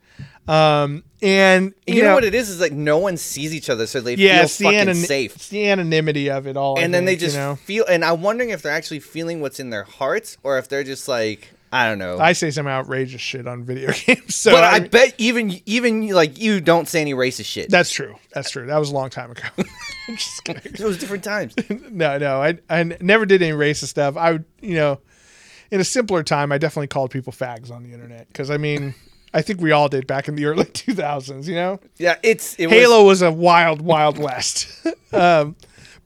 Um, 0.48 1.04
and 1.20 1.74
you, 1.86 2.02
know, 2.02 2.14
what 2.14 2.24
it 2.24 2.34
is? 2.34 2.48
Is 2.48 2.60
like 2.60 2.72
no 2.72 2.96
one 2.98 3.16
sees 3.18 3.54
each 3.54 3.68
other, 3.68 3.86
so 3.86 4.00
they 4.00 4.14
yeah, 4.14 4.46
feel 4.46 4.70
fucking 4.72 4.94
safe. 4.94 5.36
it's 5.36 5.48
the 5.48 5.68
anonymity 5.68 6.30
of 6.30 6.46
it 6.46 6.56
all. 6.56 6.78
I 6.78 6.82
And 6.82 6.94
then 6.94 7.04
they 7.04 7.16
just 7.16 7.34
you 7.36 7.42
know. 7.42 7.56
feel. 7.56 7.84
And 7.86 8.02
I'm 8.04 8.22
wondering 8.22 8.50
if 8.50 8.62
they're 8.62 8.72
actually 8.72 9.00
feeling 9.00 9.40
what's 9.42 9.60
in 9.60 9.68
their 9.70 9.84
hearts, 9.84 10.38
or 10.42 10.56
if 10.58 10.68
they're 10.68 10.84
just 10.84 11.08
like, 11.08 11.50
I 11.74 11.88
don't 11.88 11.98
know. 11.98 12.18
I 12.18 12.34
say 12.34 12.50
some 12.52 12.66
outrageous 12.68 13.20
shit 13.20 13.48
on 13.48 13.64
video 13.64 13.90
games. 14.06 14.34
So 14.34 14.52
but 14.52 14.62
I 14.64 14.76
I, 14.76 14.80
mean- 14.80 14.90
bet 14.90 15.14
even 15.18 15.60
even 15.66 16.08
like 16.08 16.38
you 16.40 16.60
don't 16.60 16.86
say 16.88 17.00
any 17.00 17.14
racist 17.14 17.46
shit. 17.46 17.68
that's 17.70 17.90
true. 17.90 18.14
That's 18.32 18.50
true. 18.50 18.66
That 18.66 18.78
was 18.78 18.90
a 18.90 18.94
long 18.94 19.10
time 19.10 19.30
ago. 19.32 19.42
I'm 20.08 20.16
just 20.16 20.44
kidding. 20.44 20.72
it 20.72 20.80
was 20.80 20.98
different 20.98 21.24
times. 21.24 21.54
no, 21.90 22.18
no, 22.18 22.40
I 22.42 22.58
I 22.70 22.82
never 23.00 23.26
did 23.26 23.42
any 23.42 23.52
racist 23.56 23.88
stuff. 23.88 24.16
I 24.16 24.32
would, 24.32 24.44
you 24.60 24.74
know, 24.74 25.00
in 25.70 25.80
a 25.80 25.84
simpler 25.84 26.22
time, 26.22 26.52
I 26.52 26.58
definitely 26.58 26.88
called 26.88 27.10
people 27.10 27.32
fags 27.32 27.70
on 27.72 27.82
the 27.82 27.92
internet 27.92 28.28
because 28.28 28.50
I 28.50 28.56
mean, 28.58 28.94
I 29.32 29.42
think 29.42 29.60
we 29.60 29.72
all 29.72 29.88
did 29.88 30.06
back 30.06 30.28
in 30.28 30.36
the 30.36 30.44
early 30.44 30.64
2000s. 30.66 31.46
You 31.46 31.54
know, 31.56 31.80
Yeah, 31.96 32.16
it's 32.22 32.54
it 32.54 32.66
was, 32.66 32.74
Halo 32.74 33.04
was 33.04 33.22
a 33.22 33.32
wild, 33.32 33.80
wild 33.80 34.18
west. 34.18 34.68
um, 35.12 35.56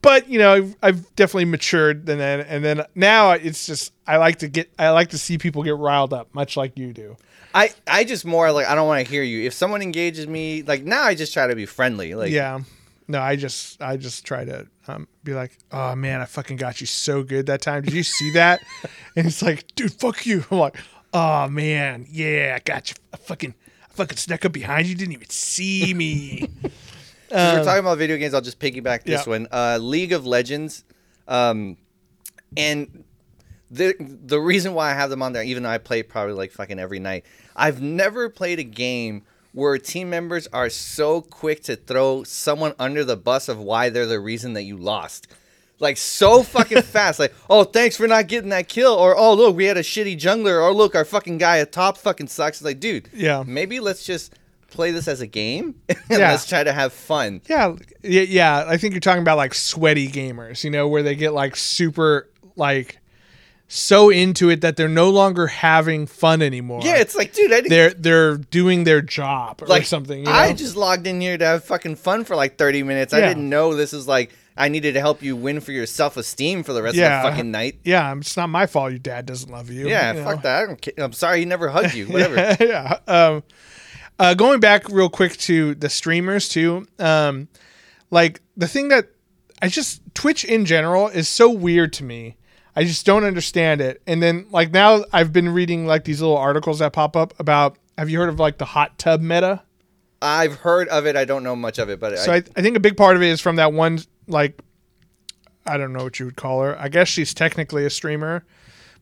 but 0.01 0.29
you 0.29 0.39
know, 0.39 0.53
I've, 0.53 0.75
I've 0.81 1.15
definitely 1.15 1.45
matured 1.45 2.09
and 2.09 2.19
then 2.19 2.41
and 2.41 2.63
then 2.63 2.85
now 2.95 3.31
it's 3.31 3.65
just 3.65 3.93
I 4.07 4.17
like 4.17 4.39
to 4.39 4.47
get 4.47 4.71
I 4.77 4.89
like 4.89 5.09
to 5.09 5.17
see 5.17 5.37
people 5.37 5.63
get 5.63 5.75
riled 5.75 6.13
up, 6.13 6.33
much 6.33 6.57
like 6.57 6.77
you 6.77 6.93
do. 6.93 7.17
I 7.53 7.71
I 7.87 8.03
just 8.03 8.25
more 8.25 8.51
like 8.51 8.67
I 8.67 8.75
don't 8.75 8.87
want 8.87 9.05
to 9.05 9.11
hear 9.11 9.23
you. 9.23 9.45
If 9.45 9.53
someone 9.53 9.81
engages 9.81 10.27
me, 10.27 10.63
like 10.63 10.83
now 10.83 11.03
I 11.03 11.15
just 11.15 11.33
try 11.33 11.47
to 11.47 11.55
be 11.55 11.65
friendly. 11.65 12.15
Like 12.15 12.31
Yeah. 12.31 12.59
No, 13.07 13.19
I 13.19 13.35
just 13.35 13.81
I 13.81 13.97
just 13.97 14.25
try 14.25 14.45
to 14.45 14.67
um, 14.87 15.07
be 15.23 15.33
like, 15.33 15.57
oh 15.71 15.95
man, 15.95 16.21
I 16.21 16.25
fucking 16.25 16.57
got 16.57 16.79
you 16.79 16.85
so 16.87 17.23
good 17.23 17.47
that 17.47 17.61
time. 17.61 17.83
Did 17.83 17.93
you 17.93 18.03
see 18.03 18.31
that? 18.33 18.61
and 19.15 19.25
he's 19.25 19.41
like, 19.41 19.65
dude, 19.75 19.93
fuck 19.93 20.27
you. 20.27 20.45
I'm 20.51 20.59
like, 20.59 20.75
Oh 21.13 21.47
man, 21.47 22.05
yeah, 22.09 22.53
I 22.55 22.59
got 22.59 22.89
you. 22.89 22.95
I 23.13 23.17
fucking, 23.17 23.55
I 23.83 23.93
fucking 23.93 24.17
snuck 24.17 24.45
up 24.45 24.51
behind 24.51 24.87
you. 24.87 24.95
Didn't 24.95 25.13
even 25.13 25.29
see 25.29 25.93
me. 25.93 26.49
Since 27.29 27.59
we're 27.59 27.63
talking 27.63 27.79
about 27.79 27.97
video 27.97 28.17
games, 28.17 28.33
I'll 28.33 28.41
just 28.41 28.59
piggyback 28.59 29.03
this 29.03 29.25
yeah. 29.25 29.29
one. 29.29 29.47
Uh, 29.51 29.77
League 29.81 30.13
of 30.13 30.25
Legends, 30.25 30.83
um, 31.27 31.77
and 32.57 33.03
the 33.71 33.95
the 33.99 34.39
reason 34.39 34.73
why 34.73 34.91
I 34.91 34.93
have 34.93 35.09
them 35.09 35.21
on 35.21 35.33
there, 35.33 35.43
even 35.43 35.63
though 35.63 35.69
I 35.69 35.77
play 35.77 36.03
probably 36.03 36.33
like 36.33 36.51
fucking 36.51 36.79
every 36.79 36.99
night, 36.99 37.25
I've 37.55 37.81
never 37.81 38.29
played 38.29 38.59
a 38.59 38.63
game 38.63 39.23
where 39.53 39.77
team 39.77 40.09
members 40.09 40.47
are 40.53 40.69
so 40.69 41.21
quick 41.21 41.63
to 41.63 41.75
throw 41.75 42.23
someone 42.23 42.73
under 42.79 43.03
the 43.03 43.17
bus 43.17 43.49
of 43.49 43.59
why 43.59 43.89
they're 43.89 44.05
the 44.05 44.19
reason 44.19 44.53
that 44.53 44.63
you 44.63 44.77
lost. 44.77 45.27
Like 45.79 45.97
so 45.97 46.43
fucking 46.43 46.81
fast. 46.83 47.19
Like, 47.19 47.33
oh, 47.49 47.63
thanks 47.63 47.95
for 47.95 48.07
not 48.07 48.27
getting 48.27 48.49
that 48.49 48.67
kill. 48.67 48.93
Or, 48.93 49.15
oh, 49.17 49.33
look, 49.33 49.55
we 49.55 49.65
had 49.65 49.77
a 49.77 49.81
shitty 49.81 50.19
jungler. 50.19 50.61
Or, 50.61 50.73
look, 50.73 50.93
our 50.93 51.05
fucking 51.05 51.37
guy 51.37 51.59
at 51.59 51.71
top 51.71 51.97
fucking 51.97 52.27
sucks. 52.27 52.57
It's 52.57 52.65
like, 52.65 52.79
dude, 52.79 53.09
Yeah. 53.13 53.43
maybe 53.47 53.79
let's 53.79 54.05
just 54.05 54.33
play 54.71 54.91
this 54.91 55.07
as 55.07 55.21
a 55.21 55.27
game 55.27 55.75
and 55.89 55.97
Yeah. 56.09 56.31
let's 56.31 56.45
try 56.47 56.63
to 56.63 56.73
have 56.73 56.93
fun. 56.93 57.41
yeah, 57.47 57.75
yeah, 58.03 58.21
yeah. 58.21 58.65
I 58.67 58.77
think 58.77 58.93
you're 58.93 59.01
talking 59.01 59.21
about 59.21 59.37
like 59.37 59.53
sweaty 59.53 60.07
gamers, 60.07 60.63
you 60.63 60.69
know, 60.71 60.87
where 60.87 61.03
they 61.03 61.15
get 61.15 61.33
like 61.33 61.55
super 61.55 62.29
like 62.55 62.99
so 63.71 64.09
into 64.09 64.49
it 64.49 64.61
that 64.61 64.77
they're 64.77 64.89
no 64.89 65.11
longer 65.11 65.45
having 65.45 66.07
fun 66.07 66.41
anymore. 66.41 66.81
Yeah, 66.83 66.95
it's 66.97 67.15
like, 67.15 67.33
dude, 67.33 67.51
I 67.51 67.57
didn't 67.61 67.69
they're 67.69 67.89
they're 67.91 68.37
doing 68.37 68.83
their 68.83 69.01
job 69.01 69.61
or 69.61 69.67
like 69.67 69.85
something. 69.85 70.19
You 70.19 70.25
know? 70.25 70.31
I 70.31 70.53
just 70.53 70.75
logged 70.75 71.05
in 71.05 71.21
here 71.21 71.37
to 71.37 71.45
have 71.45 71.63
fucking 71.65 71.97
fun 71.97 72.23
for 72.23 72.35
like 72.35 72.57
30 72.57 72.81
minutes. 72.83 73.13
I 73.13 73.21
didn't 73.21 73.47
know 73.47 73.75
this 73.75 73.93
is 73.93 74.07
like 74.07 74.31
I 74.57 74.67
needed 74.69 74.93
to 74.95 74.99
help 74.99 75.21
you 75.21 75.35
win 75.35 75.59
for 75.61 75.71
your 75.71 75.85
self 75.85 76.17
esteem 76.17 76.63
for 76.63 76.73
the 76.73 76.81
rest 76.81 76.95
Yeah. 76.95 77.19
of 77.19 77.23
the 77.23 77.29
fucking 77.29 77.51
night. 77.51 77.79
yeah, 77.83 78.13
it's 78.17 78.35
not 78.35 78.49
my 78.49 78.65
fault 78.65 78.89
your 78.91 78.99
dad 78.99 79.25
doesn't 79.27 79.51
love 79.51 79.69
you. 79.69 79.87
Yeah, 79.87 80.13
you 80.13 80.23
fuck 80.23 80.37
know? 80.37 80.41
that. 80.41 80.93
I 80.97 81.01
I'm 81.03 81.13
sorry 81.13 81.39
he 81.39 81.45
never 81.45 81.69
hugged 81.69 81.93
you. 81.93 82.07
Whatever. 82.07 82.57
yeah. 82.63 82.97
Um, 83.07 83.43
uh, 84.19 84.33
going 84.33 84.59
back 84.59 84.87
real 84.89 85.09
quick 85.09 85.37
to 85.37 85.73
the 85.75 85.89
streamers 85.89 86.49
too. 86.49 86.85
Um, 86.99 87.47
like 88.11 88.41
the 88.57 88.67
thing 88.67 88.89
that 88.89 89.07
I 89.61 89.69
just 89.69 90.01
Twitch 90.13 90.43
in 90.43 90.65
general 90.65 91.07
is 91.07 91.27
so 91.27 91.49
weird 91.49 91.93
to 91.93 92.03
me. 92.03 92.35
I 92.75 92.83
just 92.83 93.05
don't 93.05 93.23
understand 93.23 93.81
it. 93.81 94.01
And 94.05 94.21
then 94.21 94.45
like 94.51 94.71
now 94.71 95.03
I've 95.11 95.33
been 95.33 95.49
reading 95.49 95.87
like 95.87 96.03
these 96.03 96.21
little 96.21 96.37
articles 96.37 96.79
that 96.79 96.93
pop 96.93 97.15
up 97.15 97.33
about. 97.39 97.77
Have 97.97 98.09
you 98.09 98.19
heard 98.19 98.29
of 98.29 98.39
like 98.39 98.57
the 98.57 98.65
hot 98.65 98.97
tub 98.97 99.21
meta? 99.21 99.61
I've 100.21 100.55
heard 100.55 100.87
of 100.89 101.05
it. 101.05 101.15
I 101.15 101.25
don't 101.25 101.43
know 101.43 101.55
much 101.55 101.79
of 101.79 101.89
it, 101.89 101.99
but 101.99 102.17
So 102.19 102.31
I, 102.31 102.35
I, 102.37 102.43
I 102.57 102.61
think 102.61 102.75
a 102.75 102.79
big 102.79 102.97
part 102.97 103.15
of 103.15 103.21
it 103.21 103.27
is 103.27 103.41
from 103.41 103.55
that 103.55 103.73
one 103.73 103.99
like 104.27 104.61
I 105.65 105.77
don't 105.77 105.93
know 105.93 106.03
what 106.03 106.19
you 106.19 106.25
would 106.25 106.35
call 106.35 106.61
her. 106.61 106.79
I 106.79 106.89
guess 106.89 107.07
she's 107.07 107.33
technically 107.33 107.85
a 107.85 107.89
streamer, 107.89 108.45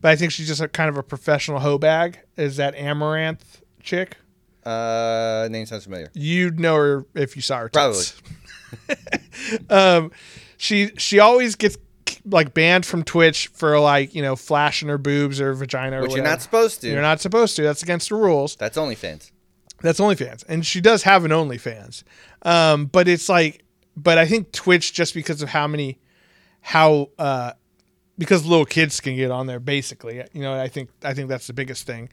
but 0.02 0.10
I 0.10 0.16
think 0.16 0.32
she's 0.32 0.48
just 0.48 0.62
a 0.62 0.68
kind 0.68 0.90
of 0.90 0.98
a 0.98 1.04
professional 1.04 1.60
hoe 1.60 1.78
bag. 1.78 2.20
Is 2.36 2.58
that 2.58 2.76
Amouranth 2.76 3.62
chick? 3.82 4.18
Uh, 4.68 5.48
name 5.50 5.66
sounds 5.66 5.86
familiar. 5.86 6.10
You'd 6.14 6.60
know 6.60 6.76
her 6.76 7.06
if 7.16 7.36
you 7.36 7.42
saw 7.42 7.60
her. 7.60 7.70
Probably. 7.70 8.04
um, 9.70 10.12
she 10.58 10.92
she 10.98 11.20
always 11.20 11.56
gets 11.56 11.78
like 12.26 12.54
banned 12.54 12.86
from 12.86 13.04
Twitch 13.04 13.48
for 13.48 13.80
like 13.80 14.14
you 14.14 14.22
know 14.22 14.36
flashing 14.36 14.90
her 14.90 14.98
boobs 14.98 15.40
or 15.40 15.54
vagina 15.54 16.00
or 16.00 16.02
Which 16.02 16.16
you're 16.16 16.24
not 16.24 16.42
supposed 16.42 16.82
to. 16.82 16.90
You're 16.90 17.02
not 17.02 17.22
supposed 17.22 17.56
to. 17.56 17.64
That's 17.64 17.82
against 17.82 18.10
the 18.10 18.16
rules. 18.16 18.56
That's 18.58 18.78
OnlyFans. 18.78 19.32
That's 19.82 20.00
OnlyFans, 20.00 20.44
and 20.50 20.66
she 20.66 20.82
does 20.82 21.04
have 21.04 21.24
an 21.24 21.32
OnlyFans. 21.32 22.04
Um, 22.42 22.88
but 22.88 23.08
it's 23.08 23.30
like, 23.30 23.64
but 23.96 24.18
I 24.18 24.26
think 24.26 24.52
Twitch 24.52 24.92
just 24.94 25.14
because 25.14 25.42
of 25.42 25.50
how 25.50 25.68
many, 25.68 26.00
how 26.62 27.10
uh, 27.20 27.54
because 28.18 28.46
little 28.46 28.66
kids 28.66 29.00
can 29.00 29.16
get 29.16 29.32
on 29.32 29.48
there 29.48 29.60
basically. 29.60 30.24
You 30.34 30.42
know, 30.42 30.60
I 30.60 30.68
think 30.68 30.90
I 31.04 31.14
think 31.14 31.30
that's 31.30 31.48
the 31.48 31.54
biggest 31.54 31.86
thing. 31.86 32.10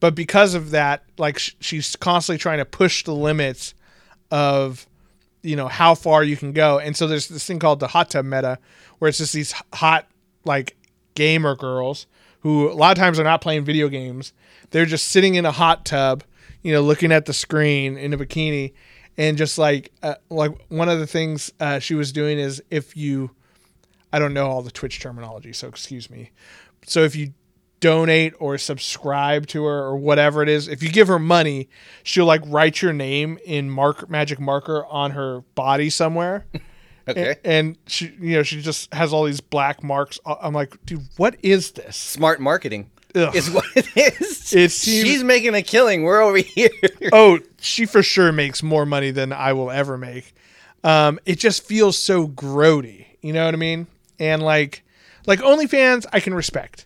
But 0.00 0.14
because 0.14 0.54
of 0.54 0.70
that, 0.70 1.02
like 1.16 1.38
sh- 1.38 1.54
she's 1.60 1.96
constantly 1.96 2.38
trying 2.38 2.58
to 2.58 2.64
push 2.64 3.04
the 3.04 3.14
limits 3.14 3.74
of 4.30 4.86
you 5.42 5.56
know 5.56 5.68
how 5.68 5.94
far 5.94 6.24
you 6.24 6.36
can 6.36 6.52
go. 6.52 6.78
And 6.78 6.96
so 6.96 7.06
there's 7.06 7.28
this 7.28 7.44
thing 7.44 7.58
called 7.58 7.80
the 7.80 7.88
hot 7.88 8.10
tub 8.10 8.24
meta 8.24 8.58
where 8.98 9.08
it's 9.08 9.18
just 9.18 9.32
these 9.32 9.54
hot 9.72 10.06
like 10.44 10.76
gamer 11.14 11.54
girls 11.56 12.06
who 12.40 12.70
a 12.70 12.74
lot 12.74 12.96
of 12.96 13.00
times 13.00 13.18
are 13.18 13.24
not 13.24 13.40
playing 13.40 13.64
video 13.64 13.88
games. 13.88 14.32
They're 14.70 14.86
just 14.86 15.08
sitting 15.08 15.34
in 15.34 15.46
a 15.46 15.52
hot 15.52 15.84
tub 15.84 16.24
you 16.62 16.72
know 16.72 16.80
looking 16.80 17.12
at 17.12 17.26
the 17.26 17.32
screen 17.32 17.96
in 17.96 18.12
a 18.12 18.18
bikini 18.18 18.72
and 19.16 19.36
just 19.36 19.58
like 19.58 19.92
uh, 20.02 20.14
like 20.30 20.52
one 20.68 20.88
of 20.88 20.98
the 20.98 21.06
things 21.06 21.52
uh, 21.60 21.78
she 21.78 21.94
was 21.94 22.12
doing 22.12 22.38
is 22.38 22.62
if 22.70 22.96
you 22.96 23.30
i 24.12 24.18
don't 24.18 24.34
know 24.34 24.46
all 24.46 24.62
the 24.62 24.70
twitch 24.70 25.00
terminology 25.00 25.52
so 25.52 25.68
excuse 25.68 26.10
me. 26.10 26.30
So 26.86 27.00
if 27.02 27.14
you 27.16 27.32
donate 27.80 28.34
or 28.38 28.58
subscribe 28.58 29.46
to 29.48 29.64
her 29.64 29.78
or 29.84 29.96
whatever 29.96 30.42
it 30.42 30.48
is, 30.48 30.68
if 30.68 30.82
you 30.82 30.88
give 30.90 31.08
her 31.08 31.18
money, 31.18 31.68
she'll 32.02 32.26
like 32.26 32.42
write 32.46 32.82
your 32.82 32.92
name 32.92 33.38
in 33.44 33.70
mark 33.70 34.08
magic 34.10 34.40
marker 34.40 34.84
on 34.86 35.12
her 35.12 35.40
body 35.54 35.90
somewhere. 35.90 36.46
Okay. 37.10 37.30
A- 37.42 37.46
And 37.46 37.78
she, 37.86 38.12
you 38.20 38.36
know, 38.36 38.42
she 38.42 38.60
just 38.60 38.92
has 38.92 39.14
all 39.14 39.24
these 39.24 39.40
black 39.40 39.82
marks. 39.82 40.20
I'm 40.26 40.52
like, 40.52 40.76
dude, 40.84 41.06
what 41.16 41.36
is 41.42 41.70
this? 41.70 41.96
Smart 41.96 42.38
marketing 42.38 42.90
Ugh. 43.14 43.34
is 43.34 43.50
what 43.50 43.64
it 43.74 43.86
is. 43.96 44.52
It 44.52 44.70
seems- 44.72 45.06
She's 45.08 45.24
making 45.24 45.54
a 45.54 45.62
killing. 45.62 46.02
We're 46.02 46.20
over 46.20 46.36
here. 46.36 46.68
oh, 47.14 47.38
she 47.62 47.86
for 47.86 48.02
sure 48.02 48.30
makes 48.30 48.62
more 48.62 48.84
money 48.84 49.10
than 49.10 49.32
I 49.32 49.54
will 49.54 49.70
ever 49.70 49.96
make. 49.96 50.34
Um, 50.84 51.18
it 51.24 51.38
just 51.38 51.64
feels 51.64 51.96
so 51.96 52.28
grody. 52.28 53.06
You 53.22 53.32
know 53.32 53.46
what 53.46 53.54
I 53.54 53.56
mean? 53.56 53.86
And 54.18 54.42
like, 54.42 54.84
like 55.26 55.38
OnlyFans, 55.38 56.04
I 56.12 56.20
can 56.20 56.34
respect. 56.34 56.84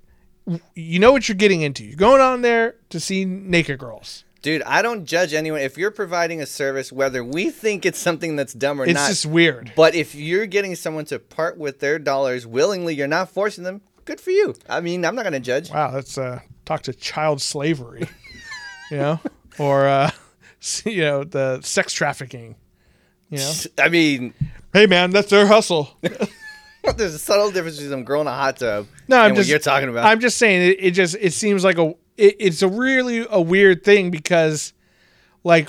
You 0.74 0.98
know 0.98 1.12
what 1.12 1.28
you're 1.28 1.36
getting 1.36 1.62
into. 1.62 1.84
You're 1.84 1.96
going 1.96 2.20
on 2.20 2.42
there 2.42 2.76
to 2.90 2.98
see 2.98 3.24
naked 3.24 3.78
girls. 3.78 4.24
Dude, 4.42 4.62
I 4.62 4.82
don't 4.82 5.04
judge 5.04 5.34
anyone. 5.34 5.60
If 5.60 5.78
you're 5.78 5.92
providing 5.92 6.40
a 6.42 6.46
service, 6.46 6.90
whether 6.90 7.22
we 7.22 7.50
think 7.50 7.86
it's 7.86 8.00
something 8.00 8.34
that's 8.34 8.52
dumb 8.52 8.80
or 8.80 8.84
It's 8.84 8.94
not, 8.94 9.10
it's 9.10 9.22
just 9.22 9.32
weird. 9.32 9.72
But 9.76 9.94
if 9.94 10.16
you're 10.16 10.46
getting 10.46 10.74
someone 10.74 11.04
to 11.06 11.20
part 11.20 11.58
with 11.58 11.78
their 11.78 12.00
dollars 12.00 12.44
willingly, 12.44 12.96
you're 12.96 13.06
not 13.06 13.30
forcing 13.30 13.62
them. 13.62 13.82
Good 14.04 14.20
for 14.20 14.32
you. 14.32 14.54
I 14.68 14.80
mean, 14.80 15.04
I'm 15.04 15.14
not 15.14 15.22
going 15.22 15.34
to 15.34 15.40
judge. 15.40 15.70
Wow, 15.70 15.92
that's 15.92 16.18
uh, 16.18 16.40
talk 16.64 16.82
to 16.82 16.92
child 16.92 17.40
slavery, 17.40 18.08
you 18.90 18.96
know, 18.96 19.20
or 19.60 19.86
uh, 19.86 20.10
you 20.84 21.02
know 21.02 21.22
the 21.22 21.60
sex 21.62 21.92
trafficking. 21.92 22.56
You 23.30 23.38
know, 23.38 23.52
I 23.78 23.88
mean, 23.90 24.34
hey 24.72 24.86
man, 24.86 25.10
that's 25.10 25.30
their 25.30 25.46
hustle. 25.46 25.96
there's 26.96 27.14
a 27.14 27.18
subtle 27.18 27.50
difference 27.50 27.76
between 27.76 27.90
them 27.90 28.04
growing 28.04 28.26
a 28.26 28.32
hot 28.32 28.56
tub 28.58 28.86
No, 29.08 29.18
I'm 29.18 29.28
and 29.28 29.36
just 29.36 29.46
what 29.48 29.50
you're 29.50 29.58
talking 29.58 29.88
about. 29.88 30.04
I'm 30.04 30.20
just 30.20 30.38
saying 30.38 30.62
it, 30.72 30.76
it 30.80 30.90
just 30.92 31.16
it 31.20 31.32
seems 31.32 31.64
like 31.64 31.78
a 31.78 31.94
it, 32.16 32.36
it's 32.38 32.62
a 32.62 32.68
really 32.68 33.26
a 33.28 33.40
weird 33.40 33.84
thing 33.84 34.10
because 34.10 34.72
like 35.44 35.68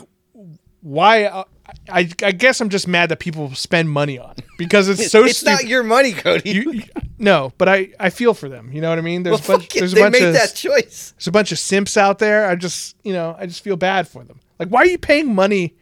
why 0.82 1.26
uh, 1.26 1.44
I 1.90 2.10
I 2.22 2.32
guess 2.32 2.62
I'm 2.62 2.70
just 2.70 2.88
mad 2.88 3.10
that 3.10 3.20
people 3.20 3.54
spend 3.56 3.90
money 3.90 4.20
on 4.20 4.32
it 4.38 4.46
because 4.58 4.90
it's 4.90 5.10
so 5.12 5.24
it's 5.24 5.40
stupid. 5.40 5.52
not 5.52 5.68
your 5.68 5.84
money, 5.84 6.14
Cody. 6.14 6.52
You- 6.52 6.72
you- 6.74 6.84
no, 7.20 7.54
but 7.58 7.70
I 7.70 7.90
I 8.00 8.10
feel 8.10 8.34
for 8.34 8.50
them. 8.50 8.72
You 8.74 8.82
know 8.82 8.90
what 8.90 8.98
I 8.98 9.02
mean? 9.02 9.24
There's 9.24 9.48
well, 9.48 9.58
a 9.58 9.60
bunch 9.60 9.76
it, 9.76 9.80
there's 9.80 9.94
a 9.94 9.96
bunch 9.96 10.14
made 10.14 10.24
of 10.24 10.34
that 10.34 10.54
choice. 10.56 11.14
there's 11.16 11.28
a 11.28 11.32
bunch 11.32 11.54
of 11.54 11.60
simps 11.60 11.96
out 11.96 12.20
there. 12.20 12.48
I 12.48 12.56
just, 12.56 12.98
you 13.04 13.14
know, 13.14 13.36
I 13.40 13.46
just 13.46 13.64
feel 13.64 13.78
bad 13.78 14.10
for 14.10 14.26
them. 14.26 14.42
Like, 14.60 14.68
why 14.68 14.82
are 14.82 14.86
you 14.88 14.98
paying 14.98 15.34
money 15.34 15.74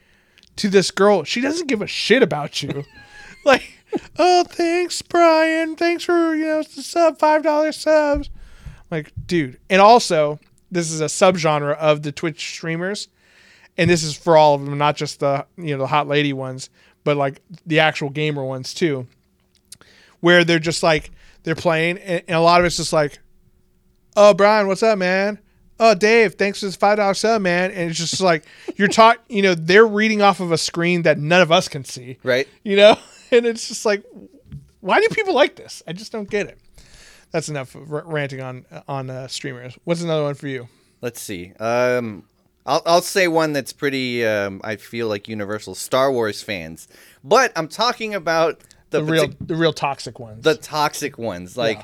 to 0.58 0.70
this 0.70 0.92
girl? 0.92 1.24
She 1.24 1.42
doesn't 1.42 1.68
give 1.68 1.82
a 1.82 1.88
shit 1.88 2.22
about 2.22 2.62
you. 2.62 2.84
like, 3.46 3.64
oh, 4.18 4.44
thanks, 4.44 5.02
Brian. 5.02 5.76
Thanks 5.76 6.04
for, 6.04 6.36
you 6.36 6.46
know, 6.46 6.64
the 6.64 6.82
sub, 6.84 7.18
$5 7.20 7.74
subs. 7.74 8.30
Like, 8.90 9.12
dude. 9.26 9.60
And 9.70 9.82
also, 9.82 10.40
this 10.70 10.92
is 10.92 11.02
a 11.02 11.06
subgenre 11.06 11.76
of 11.78 12.04
the 12.04 12.12
Twitch 12.12 12.40
streamers. 12.50 13.08
And 13.78 13.90
this 13.90 14.04
is 14.04 14.16
for 14.16 14.36
all 14.38 14.56
of 14.56 14.66
them, 14.66 14.78
not 14.78 14.96
just 14.98 15.20
the, 15.22 15.46
you 15.58 15.72
know, 15.74 15.78
the 15.80 15.88
hot 15.88 16.08
lady 16.08 16.34
ones, 16.34 16.70
but 17.04 17.16
like 17.18 17.42
the 17.66 17.80
actual 17.80 18.10
gamer 18.10 18.44
ones 18.44 18.74
too. 18.74 19.08
Where 20.20 20.44
they're 20.44 20.60
just 20.60 20.84
like, 20.84 21.12
they're 21.44 21.56
playing, 21.56 21.98
and, 22.00 22.22
and 22.28 22.36
a 22.38 22.42
lot 22.42 22.60
of 22.60 22.66
it's 22.66 22.78
just 22.78 22.94
like, 22.94 23.20
oh 24.16 24.34
Brian, 24.34 24.68
what's 24.68 24.84
up, 24.84 24.98
man? 25.00 25.40
Oh 25.80 25.96
Dave, 25.96 26.36
thanks 26.36 26.60
for 26.60 26.68
this 26.68 26.76
five 26.76 26.98
dollar 26.98 27.16
sub, 27.16 27.42
man. 27.42 27.72
And 27.72 27.90
it's 27.90 27.98
just 27.98 28.22
like 28.22 28.44
you're 28.76 28.88
taught, 28.88 29.18
you 29.30 29.42
know, 29.42 29.56
they're 29.56 29.88
reading 29.88 30.22
off 30.22 30.40
of 30.40 30.52
a 30.52 30.58
screen 30.58 31.02
that 31.04 31.18
none 31.18 31.42
of 31.42 31.52
us 31.52 31.68
can 31.68 31.84
see, 31.84 32.20
Right. 32.24 32.48
you 32.64 32.76
know, 32.76 32.98
and 33.32 33.46
it's 33.46 33.68
just 33.68 33.86
like, 33.86 34.04
why 34.82 35.00
do 35.00 35.08
people 35.10 35.34
like 35.34 35.56
this? 35.56 35.84
I 35.88 35.94
just 35.94 36.12
don't 36.12 36.30
get 36.30 36.48
it. 36.48 36.58
That's 37.32 37.50
enough 37.50 37.76
r- 37.76 38.04
ranting 38.06 38.42
on 38.42 38.66
on 38.88 39.10
uh, 39.10 39.28
streamers. 39.28 39.78
What's 39.86 40.02
another 40.02 40.24
one 40.24 40.36
for 40.36 40.48
you? 40.48 40.68
Let's 41.02 41.22
see. 41.22 41.54
Um, 41.60 42.24
I'll, 42.66 42.82
I'll 42.86 43.02
say 43.02 43.28
one 43.28 43.54
that's 43.54 43.74
pretty, 43.74 44.24
um, 44.26 44.62
I 44.64 44.76
feel 44.76 45.08
like 45.08 45.28
universal 45.28 45.74
Star 45.74 46.12
Wars 46.12 46.44
fans. 46.44 46.88
But 47.24 47.52
I'm 47.56 47.68
talking 47.68 48.14
about 48.14 48.60
the, 48.92 49.00
The 49.02 49.12
real, 49.12 49.28
partic- 49.30 49.48
the 49.48 49.56
real 49.56 49.74
toxic 49.74 50.20
ones. 50.20 50.44
the 50.44 50.56
toxic 50.56 51.18
ones. 51.18 51.58
Like, 51.58 51.78
Yeah. 51.78 51.84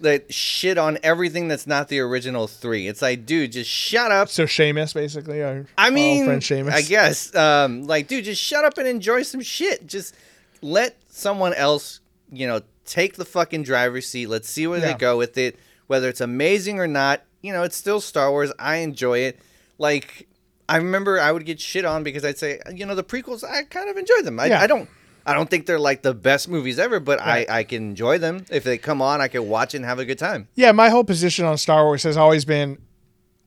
that 0.00 0.34
shit 0.34 0.78
on 0.78 0.98
everything 1.04 1.46
that's 1.46 1.66
not 1.66 1.86
the 1.88 2.00
original 2.00 2.48
three. 2.48 2.88
It's 2.88 3.02
like, 3.02 3.24
dude, 3.24 3.52
just 3.52 3.70
shut 3.70 4.10
up. 4.10 4.28
so 4.28 4.44
Seamus, 4.46 4.92
basically. 4.94 5.44
I 5.44 5.90
mean, 5.90 6.24
friend 6.24 6.42
Seamus. 6.42 6.72
I 6.72 6.82
guess, 6.82 7.32
um, 7.36 7.84
like, 7.84 8.08
dude, 8.08 8.24
just 8.24 8.42
shut 8.42 8.64
up 8.64 8.78
and 8.78 8.88
enjoy 8.88 9.22
some 9.22 9.42
shit. 9.42 9.86
Just 9.86 10.14
let 10.66 10.96
someone 11.08 11.54
else, 11.54 12.00
you 12.32 12.46
know, 12.46 12.60
take 12.84 13.16
the 13.16 13.24
fucking 13.24 13.62
driver's 13.62 14.08
seat. 14.08 14.26
Let's 14.28 14.48
see 14.48 14.66
where 14.66 14.78
Yeah. 14.78 14.92
they 14.92 14.94
go 14.98 15.16
with 15.16 15.38
it. 15.38 15.58
whether 15.88 16.08
it's 16.08 16.20
amazing 16.20 16.80
or 16.80 16.88
not. 16.88 17.22
You 17.42 17.52
know, 17.52 17.62
it's 17.62 17.76
still 17.76 18.00
Star 18.00 18.28
Wars. 18.32 18.50
I 18.58 18.78
enjoy 18.78 19.20
it. 19.20 19.38
Like 19.78 20.26
I 20.68 20.78
remember, 20.78 21.20
I 21.20 21.30
would 21.30 21.46
get 21.46 21.60
shit 21.60 21.84
on 21.84 22.02
because 22.02 22.24
I'd 22.24 22.38
say, 22.38 22.58
you 22.74 22.84
know, 22.84 22.96
the 22.96 23.04
prequels. 23.04 23.44
I 23.44 23.62
kind 23.62 23.88
of 23.88 23.96
enjoy 23.96 24.22
them. 24.22 24.40
I, 24.40 24.46
Yeah. 24.46 24.60
I 24.60 24.66
don't. 24.66 24.88
I 25.24 25.32
don't 25.32 25.48
think 25.48 25.66
they're 25.66 25.78
like 25.78 26.02
the 26.02 26.12
best 26.14 26.48
movies 26.48 26.78
ever, 26.80 26.98
but 26.98 27.20
Right. 27.20 27.48
I, 27.48 27.58
I 27.60 27.62
can 27.64 27.82
enjoy 27.90 28.18
them. 28.18 28.46
If 28.50 28.64
they 28.64 28.78
come 28.78 29.00
on, 29.00 29.20
I 29.20 29.28
can 29.28 29.48
watch 29.48 29.74
and 29.74 29.84
have 29.84 30.00
a 30.00 30.04
good 30.04 30.18
time. 30.18 30.48
Yeah, 30.56 30.72
my 30.72 30.88
whole 30.88 31.04
position 31.04 31.44
on 31.44 31.56
Star 31.56 31.84
Wars 31.84 32.02
has 32.02 32.16
always 32.16 32.44
been 32.44 32.78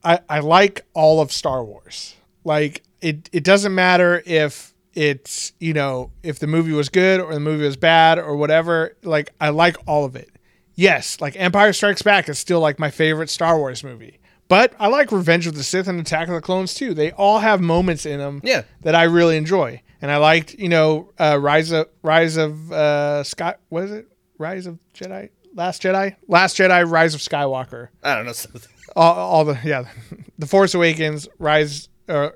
I, 0.01 0.19
I 0.29 0.39
like 0.39 0.85
all 0.93 1.19
of 1.19 1.33
Star 1.33 1.61
Wars. 1.61 2.15
Like 2.45 2.83
it 3.01 3.29
it 3.33 3.43
doesn't 3.43 3.75
matter 3.75 4.23
if 4.25 4.68
it's, 4.93 5.53
you 5.59 5.73
know, 5.73 6.11
if 6.23 6.39
the 6.39 6.47
movie 6.47 6.71
was 6.73 6.89
good 6.89 7.19
or 7.19 7.33
the 7.33 7.39
movie 7.39 7.65
was 7.65 7.77
bad 7.77 8.19
or 8.19 8.35
whatever. 8.35 8.95
Like 9.03 9.33
I 9.39 9.49
like 9.49 9.77
all 9.87 10.05
of 10.05 10.15
it. 10.15 10.29
Yes, 10.75 11.19
like 11.19 11.35
Empire 11.37 11.73
Strikes 11.73 12.01
Back 12.01 12.29
is 12.29 12.39
still 12.39 12.59
like 12.61 12.79
my 12.79 12.89
favorite 12.89 13.29
Star 13.29 13.57
Wars 13.57 13.83
movie. 13.83 14.19
But 14.47 14.73
I 14.79 14.87
like 14.87 15.11
Revenge 15.11 15.45
of 15.45 15.55
the 15.55 15.63
Sith 15.63 15.87
and 15.87 15.99
Attack 15.99 16.27
of 16.27 16.33
the 16.33 16.41
Clones 16.41 16.73
too. 16.73 16.93
They 16.93 17.11
all 17.11 17.39
have 17.39 17.61
moments 17.61 18.05
in 18.05 18.17
them 18.19 18.41
Yeah. 18.43 18.63
that 18.81 18.95
I 18.95 19.03
really 19.03 19.37
enjoy. 19.37 19.81
And 20.01 20.09
I 20.09 20.17
liked, 20.17 20.53
you 20.55 20.69
know, 20.69 21.11
uh, 21.19 21.37
Rise 21.39 21.71
of 21.71 21.87
Rise 22.01 22.37
of 22.37 22.71
uh, 22.71 23.23
Scott. 23.23 23.59
What 23.69 23.83
is 23.83 23.91
it? 23.91 24.07
Rise 24.37 24.65
of 24.65 24.79
Jedi. 24.93 25.29
Last 25.53 25.81
Jedi. 25.83 26.15
Last 26.27 26.55
Jedi. 26.57 26.89
Rise 26.89 27.13
of 27.13 27.19
Skywalker. 27.21 27.89
I 28.01 28.15
don't 28.15 28.25
know. 28.25 28.33
All, 28.95 29.13
all 29.13 29.45
the 29.45 29.59
yeah, 29.63 29.83
the 30.39 30.47
Force 30.47 30.73
Awakens. 30.73 31.27
Rise. 31.37 31.89
Uh, 32.07 32.29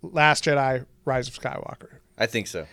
Last 0.00 0.44
Jedi. 0.44 0.86
Rise 1.04 1.28
of 1.28 1.34
Skywalker. 1.38 1.88
I 2.18 2.26
think 2.26 2.46
so. 2.46 2.66